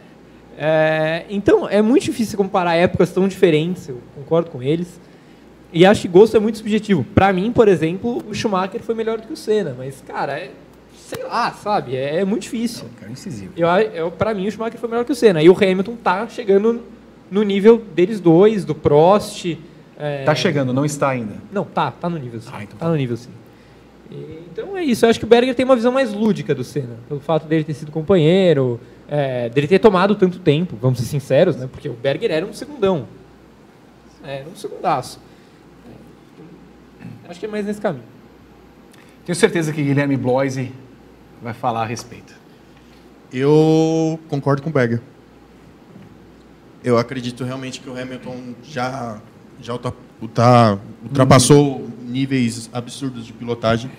[0.58, 5.00] É, então, é muito difícil comparar épocas tão diferentes, eu concordo com eles.
[5.72, 7.04] E acho que gosto é muito subjetivo.
[7.14, 10.50] Pra mim, por exemplo, o Schumacher foi melhor do que o Senna, mas, cara, é,
[10.96, 11.94] sei lá, sabe?
[11.96, 12.86] É, é muito difícil.
[12.98, 13.52] Cara, incisivo.
[13.56, 15.42] Eu, eu, pra mim, o Schumacher foi melhor que o Senna.
[15.42, 16.82] E o Hamilton tá chegando
[17.30, 19.56] no nível deles dois, do Prost.
[19.98, 21.34] é, Tá chegando, não está ainda.
[21.52, 22.50] Não, tá, tá no nível sim.
[22.52, 23.30] Ah, então tá no nível sim.
[24.10, 25.04] E, então é isso.
[25.06, 27.62] Eu acho que o Berger tem uma visão mais lúdica do Senna, pelo fato dele
[27.62, 31.68] ter sido companheiro, é, dele ter tomado tanto tempo, vamos ser sinceros, né?
[31.70, 33.06] Porque o Berger era um segundão.
[34.24, 35.20] É, era um segundaço.
[37.30, 38.02] Acho que é mais nesse caminho.
[39.24, 40.72] Tenho certeza que Guilherme Bloise
[41.40, 42.34] vai falar a respeito.
[43.32, 45.00] Eu concordo com o Berger.
[46.82, 49.18] Eu acredito realmente que o Hamilton já
[49.62, 53.90] já ultra- ultra- ultrapassou níveis absurdos de pilotagem.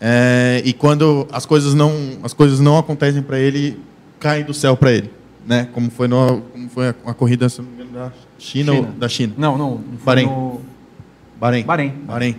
[0.00, 1.90] É, e quando as coisas não
[2.22, 3.80] as coisas não acontecem para ele,
[4.20, 5.10] cai do céu para ele,
[5.44, 5.68] né?
[5.72, 8.78] Como foi no como foi a, a corrida se não me engano, da China, ou
[8.84, 8.94] China.
[8.98, 9.32] da China?
[9.36, 9.78] Não, não.
[9.78, 10.26] foi Bahrein.
[10.26, 10.60] no-
[11.38, 11.64] Bahrein.
[11.64, 11.90] Bahrein.
[12.06, 12.36] Bahrein.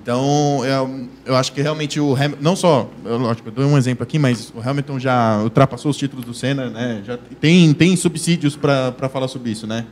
[0.00, 3.76] Então, eu, eu acho que realmente o Hamilton, não só, eu, lógico, eu dou um
[3.76, 7.02] exemplo aqui, mas o Hamilton já ultrapassou os títulos do Senna, né?
[7.04, 9.84] Já tem, tem subsídios para falar sobre isso, né?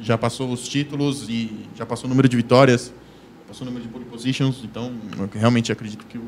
[0.00, 2.92] Já passou os títulos e já passou o número de vitórias,
[3.48, 6.24] passou o número de pole positions, então eu realmente acredito que o,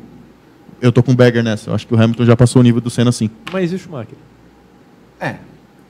[0.81, 1.71] eu tô com o Berger nessa.
[1.71, 3.31] Eu acho que o Hamilton já passou o nível do Senna sim.
[3.53, 4.19] Mas e o Schumacher?
[5.21, 5.37] É,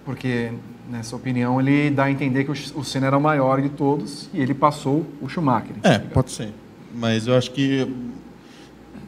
[0.04, 0.52] porque
[0.90, 4.40] nessa opinião ele dá a entender que o, Senna era o maior de todos e
[4.40, 5.76] ele passou o Schumacher.
[5.82, 6.52] É, pode ser.
[6.94, 7.86] Mas eu acho que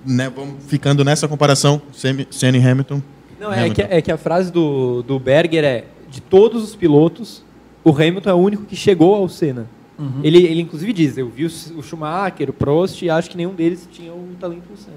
[0.05, 3.02] né, vamos ficando nessa comparação, Senna e Hamilton.
[3.38, 3.74] Não, é Hamilton.
[3.74, 7.42] que, é que a frase do, do Berger é: de todos os pilotos,
[7.84, 9.66] o Hamilton é o único que chegou ao Senna.
[9.98, 10.20] Uhum.
[10.22, 11.48] Ele, ele, inclusive, diz: eu vi o,
[11.78, 14.96] o Schumacher, o Prost, e acho que nenhum deles tinha o talento do Senna.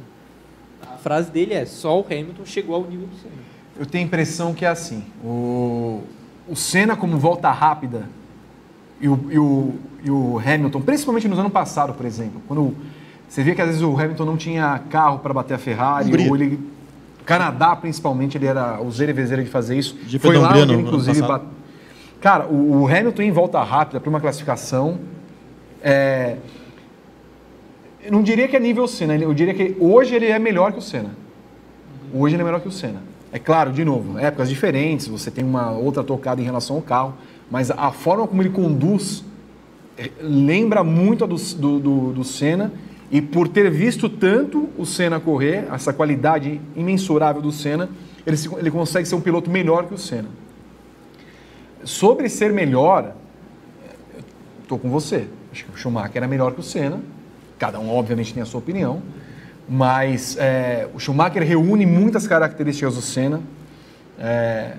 [0.81, 3.51] A frase dele é: só o Hamilton chegou ao nível do Senna.
[3.79, 5.03] Eu tenho a impressão que é assim.
[5.23, 6.03] O,
[6.51, 8.09] o Senna, como volta rápida,
[8.99, 9.73] e o, e, o,
[10.03, 12.75] e o Hamilton, principalmente nos anos passados, por exemplo, quando
[13.27, 16.29] você via que às vezes o Hamilton não tinha carro para bater a Ferrari, Hungria.
[16.29, 16.59] ou ele.
[17.25, 19.97] Canadá, principalmente, ele era o e de fazer isso.
[20.05, 21.45] GP Foi lá Hungria onde ele, inclusive, bate...
[22.19, 24.99] Cara, o, o Hamilton em volta rápida para uma classificação.
[25.81, 26.35] É...
[28.03, 30.79] Eu não diria que é nível Senna, eu diria que hoje ele é melhor que
[30.79, 31.11] o Senna.
[32.13, 33.10] Hoje ele é melhor que o Senna.
[33.33, 37.13] É claro, de novo, épocas diferentes, você tem uma outra tocada em relação ao carro,
[37.49, 39.23] mas a forma como ele conduz
[39.97, 42.71] é, lembra muito a do, do, do, do Senna.
[43.09, 47.89] E por ter visto tanto o Senna correr, essa qualidade imensurável do Senna,
[48.25, 50.29] ele, se- ele consegue ser um piloto melhor que o Senna.
[51.83, 53.13] Sobre ser melhor,
[54.61, 55.27] estou com você.
[55.51, 56.99] Acho que o Schumacher era melhor que o Senna.
[57.59, 59.01] Cada um, obviamente, tem a sua opinião.
[59.67, 63.41] Mas é, o Schumacher reúne muitas características do Senna.
[64.19, 64.75] É,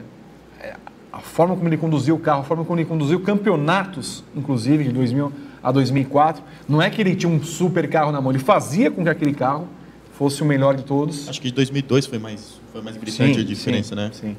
[0.60, 0.74] é,
[1.12, 4.92] a forma como ele conduziu o carro, a forma como ele conduziu campeonatos, inclusive, de
[4.92, 5.32] 2000
[5.62, 6.42] a 2004.
[6.68, 9.32] Não é que ele tinha um super carro na mão, ele fazia com que aquele
[9.32, 9.66] carro
[10.12, 11.28] fosse o melhor de todos.
[11.28, 14.10] Acho que de 2002 foi mais, foi mais gritante a diferença, sim, né?
[14.12, 14.36] Sim.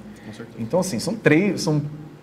[0.58, 1.82] Então, assim, são três, são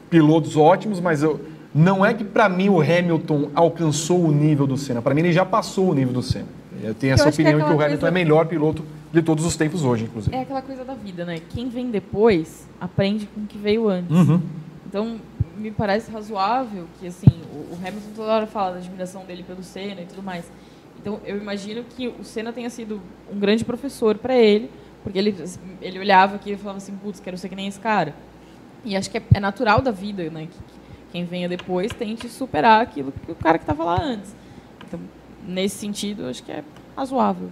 [0.09, 1.41] pilotos ótimos, mas eu,
[1.75, 5.01] não é que para mim o Hamilton alcançou o nível do Senna.
[5.01, 6.60] Para mim ele já passou o nível do Senna.
[6.83, 8.85] Eu tenho Eu essa acho que é opinião que o Hamilton coisa- é melhor piloto
[9.13, 10.35] de todos os tempos hoje, inclusive.
[10.35, 11.41] É aquela coisa da vida, né?
[11.51, 14.11] Quem vem depois aprende com o que veio antes.
[14.17, 14.41] Uhum.
[14.87, 15.21] Então,
[15.59, 19.63] me parece razoável que, assim, o, o Hamilton toda hora fala da admiração dele pelo
[19.63, 20.51] Senna e tudo mais.
[21.01, 23.01] Então, eu imagino que o Senna tenha sido
[23.33, 24.71] um grande professor para ele,
[25.03, 25.35] porque ele,
[25.81, 28.15] ele olhava aqui e falava assim, putz, quero ser que nem esse cara.
[28.85, 30.43] E acho que é, é natural da vida, né?
[30.43, 30.81] Que, que
[31.13, 34.35] quem venha depois tente superar aquilo que o cara que estava lá antes.
[34.87, 35.01] Então,
[35.47, 36.63] nesse sentido, acho que é
[36.97, 37.51] razoável.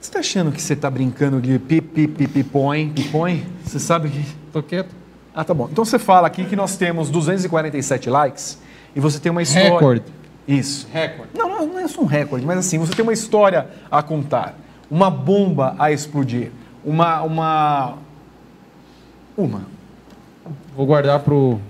[0.00, 3.44] Você tá achando que você tá brincando de pipi, pipi, põe, pipõe?
[3.64, 4.24] Você sabe que...
[4.52, 4.94] Tô quieto.
[5.34, 5.68] Ah, tá bom.
[5.70, 8.58] Então você fala aqui que nós temos 247 likes
[8.94, 9.70] e você tem uma história...
[9.70, 10.04] Recorde.
[10.46, 10.88] Isso.
[10.92, 11.30] Recorde.
[11.36, 14.56] Não, não, não é só um recorde, mas assim, você tem uma história a contar,
[14.90, 16.50] uma bomba a explodir,
[16.84, 17.22] uma...
[17.22, 17.98] Uma...
[19.36, 19.62] Uma.
[20.74, 21.60] Vou guardar pro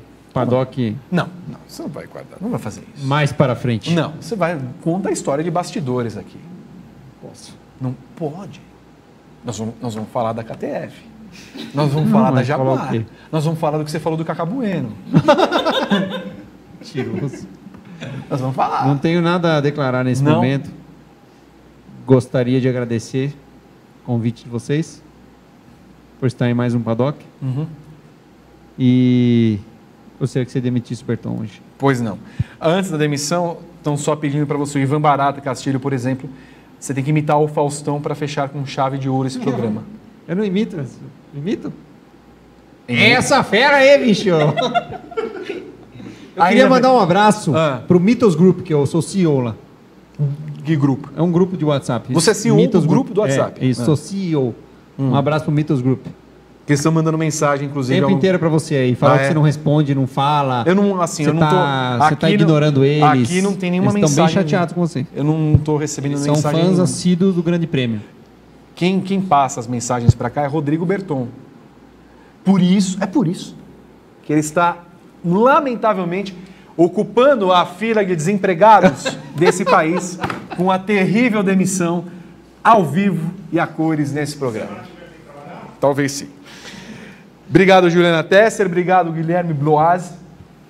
[0.45, 3.07] paddock Não, não, você não vai guardar, não vai fazer isso.
[3.07, 3.93] mais para frente.
[3.95, 6.39] Não, você vai conta a história de bastidores aqui.
[7.23, 7.57] Posso?
[7.81, 8.61] Não pode.
[9.45, 10.95] Nós vamos, nós vamos falar da KTF.
[11.75, 12.95] Nós vamos Não, falar da Jaguar.
[13.31, 14.93] Nós vamos falar do que você falou do Cacabueno.
[16.81, 17.47] Mentiroso.
[18.31, 18.87] Nós vamos falar.
[18.87, 20.37] Não tenho nada a declarar nesse Não.
[20.37, 20.71] momento.
[22.07, 23.35] Gostaria de agradecer
[24.03, 25.03] o convite de vocês
[26.19, 27.19] por estar em mais um paddock.
[27.43, 27.67] Uhum.
[28.79, 29.59] E
[30.19, 31.61] gostaria que você demitisse o Berton hoje.
[31.79, 32.19] Pois não.
[32.61, 36.29] Antes da demissão, estão só pedindo para você, o Ivan Barata Castilho, por exemplo,
[36.79, 39.83] você tem que imitar o Faustão para fechar com chave de ouro esse programa.
[40.27, 40.77] Eu não imito.
[41.35, 41.73] Imito?
[42.89, 43.09] Imita.
[43.17, 44.29] Essa fera aí, bicho!
[46.37, 47.83] Eu Ainda queria mandar um abraço Ah.
[47.89, 49.57] pro Mythos Group, que eu sou CEO lá.
[50.65, 51.11] Que grupo?
[51.17, 52.13] É um grupo de WhatsApp.
[52.15, 53.61] Você é CEO Mythos do grupo do WhatsApp?
[53.61, 53.85] É, isso, Ah.
[53.85, 54.55] sou CEO.
[54.97, 56.07] Um abraço pro Mythos Group.
[56.69, 57.99] Que estão mandando mensagem, O inclusive.
[57.99, 58.95] tempo ao- inteiro pra você aí.
[58.95, 59.29] Falar Ah, que é?
[59.29, 60.63] você não responde, não fala.
[60.67, 61.49] Eu não, assim, você eu não tá,
[61.99, 62.05] tô.
[62.05, 63.03] Você tá não- ignorando eles.
[63.03, 64.25] Aqui não tem nenhuma eles mensagem.
[64.27, 65.07] Estão bem chateados com você.
[65.15, 66.59] Eu não tô recebendo Eles são mensagem.
[66.61, 66.85] fãs nenhuma.
[66.85, 68.01] assíduos do Grande Prêmio.
[68.75, 71.27] Quem, quem passa as mensagens para cá é Rodrigo Berton.
[72.45, 73.57] Por isso, é por isso
[74.25, 74.77] que ele está,
[75.25, 76.37] lamentavelmente,
[76.77, 80.19] ocupando a fila de desempregados desse país
[80.57, 82.05] com a terrível demissão
[82.63, 84.87] ao vivo e a cores nesse programa.
[85.81, 86.29] Talvez sim.
[87.49, 88.67] Obrigado, Juliana Tesser.
[88.67, 90.15] Obrigado, Guilherme Bloaz.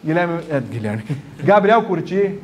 [0.04, 1.04] Guilherme, é, Guilherme.
[1.42, 2.38] Gabriel Curti.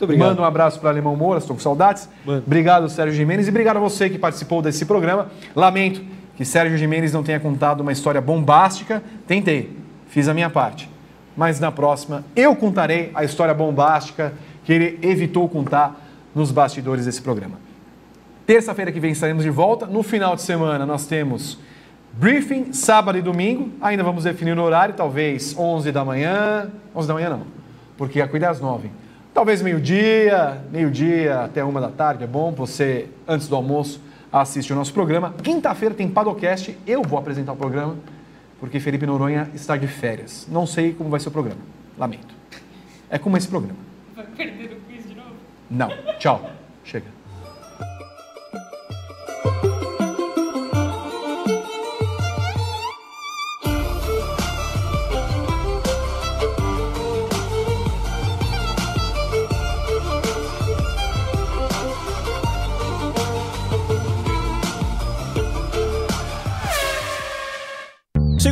[0.00, 0.28] obrigado.
[0.28, 2.08] Manda um abraço para Alemão Moura, estou com saudades.
[2.24, 3.46] Obrigado, Sérgio Jimenez.
[3.46, 5.28] E obrigado a você que participou desse programa.
[5.56, 6.02] Lamento
[6.36, 9.02] que Sérgio Jimenez não tenha contado uma história bombástica.
[9.26, 9.76] Tentei,
[10.08, 10.88] fiz a minha parte.
[11.36, 14.32] Mas na próxima eu contarei a história bombástica
[14.64, 16.00] que ele evitou contar
[16.34, 17.58] nos bastidores desse programa.
[18.46, 19.86] Terça-feira que vem estaremos de volta.
[19.86, 21.58] No final de semana nós temos
[22.12, 23.70] briefing, sábado e domingo.
[23.80, 26.70] Ainda vamos definir o horário, talvez 11 da manhã.
[26.94, 27.42] 11 da manhã não,
[27.96, 28.90] porque a cuida é às 9.
[29.32, 32.24] Talvez meio-dia, meio-dia até uma da tarde.
[32.24, 34.00] É bom você, antes do almoço,
[34.32, 35.34] assiste o nosso programa.
[35.42, 36.76] Quinta-feira tem Padocast.
[36.86, 37.96] Eu vou apresentar o programa,
[38.58, 40.46] porque Felipe Noronha está de férias.
[40.50, 41.60] Não sei como vai ser o programa.
[41.96, 42.34] Lamento.
[43.08, 43.78] É como esse programa.
[44.14, 45.34] Vai perder o quiz de novo?
[45.70, 45.90] Não.
[46.18, 46.50] Tchau.
[46.84, 47.06] Chega.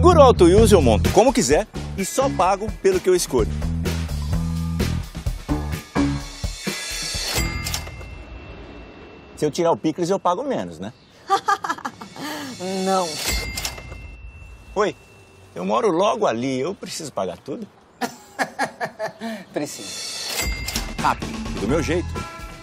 [0.09, 3.51] Seguro Auto Use eu monto como quiser e só pago pelo que eu escolho.
[9.37, 10.95] Se eu tirar o picles, eu pago menos, né?
[12.87, 13.07] Não.
[14.77, 14.97] Oi,
[15.55, 17.69] eu moro logo ali, eu preciso pagar tudo?
[19.53, 20.49] Preciso.
[21.03, 22.09] Rápido, do meu jeito.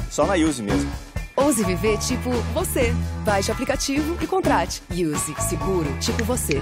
[0.09, 0.91] Só na Use mesmo.
[1.35, 2.91] Ouse viver tipo você.
[3.23, 4.81] Baixe o aplicativo e contrate.
[4.89, 6.59] Use Seguro tipo você.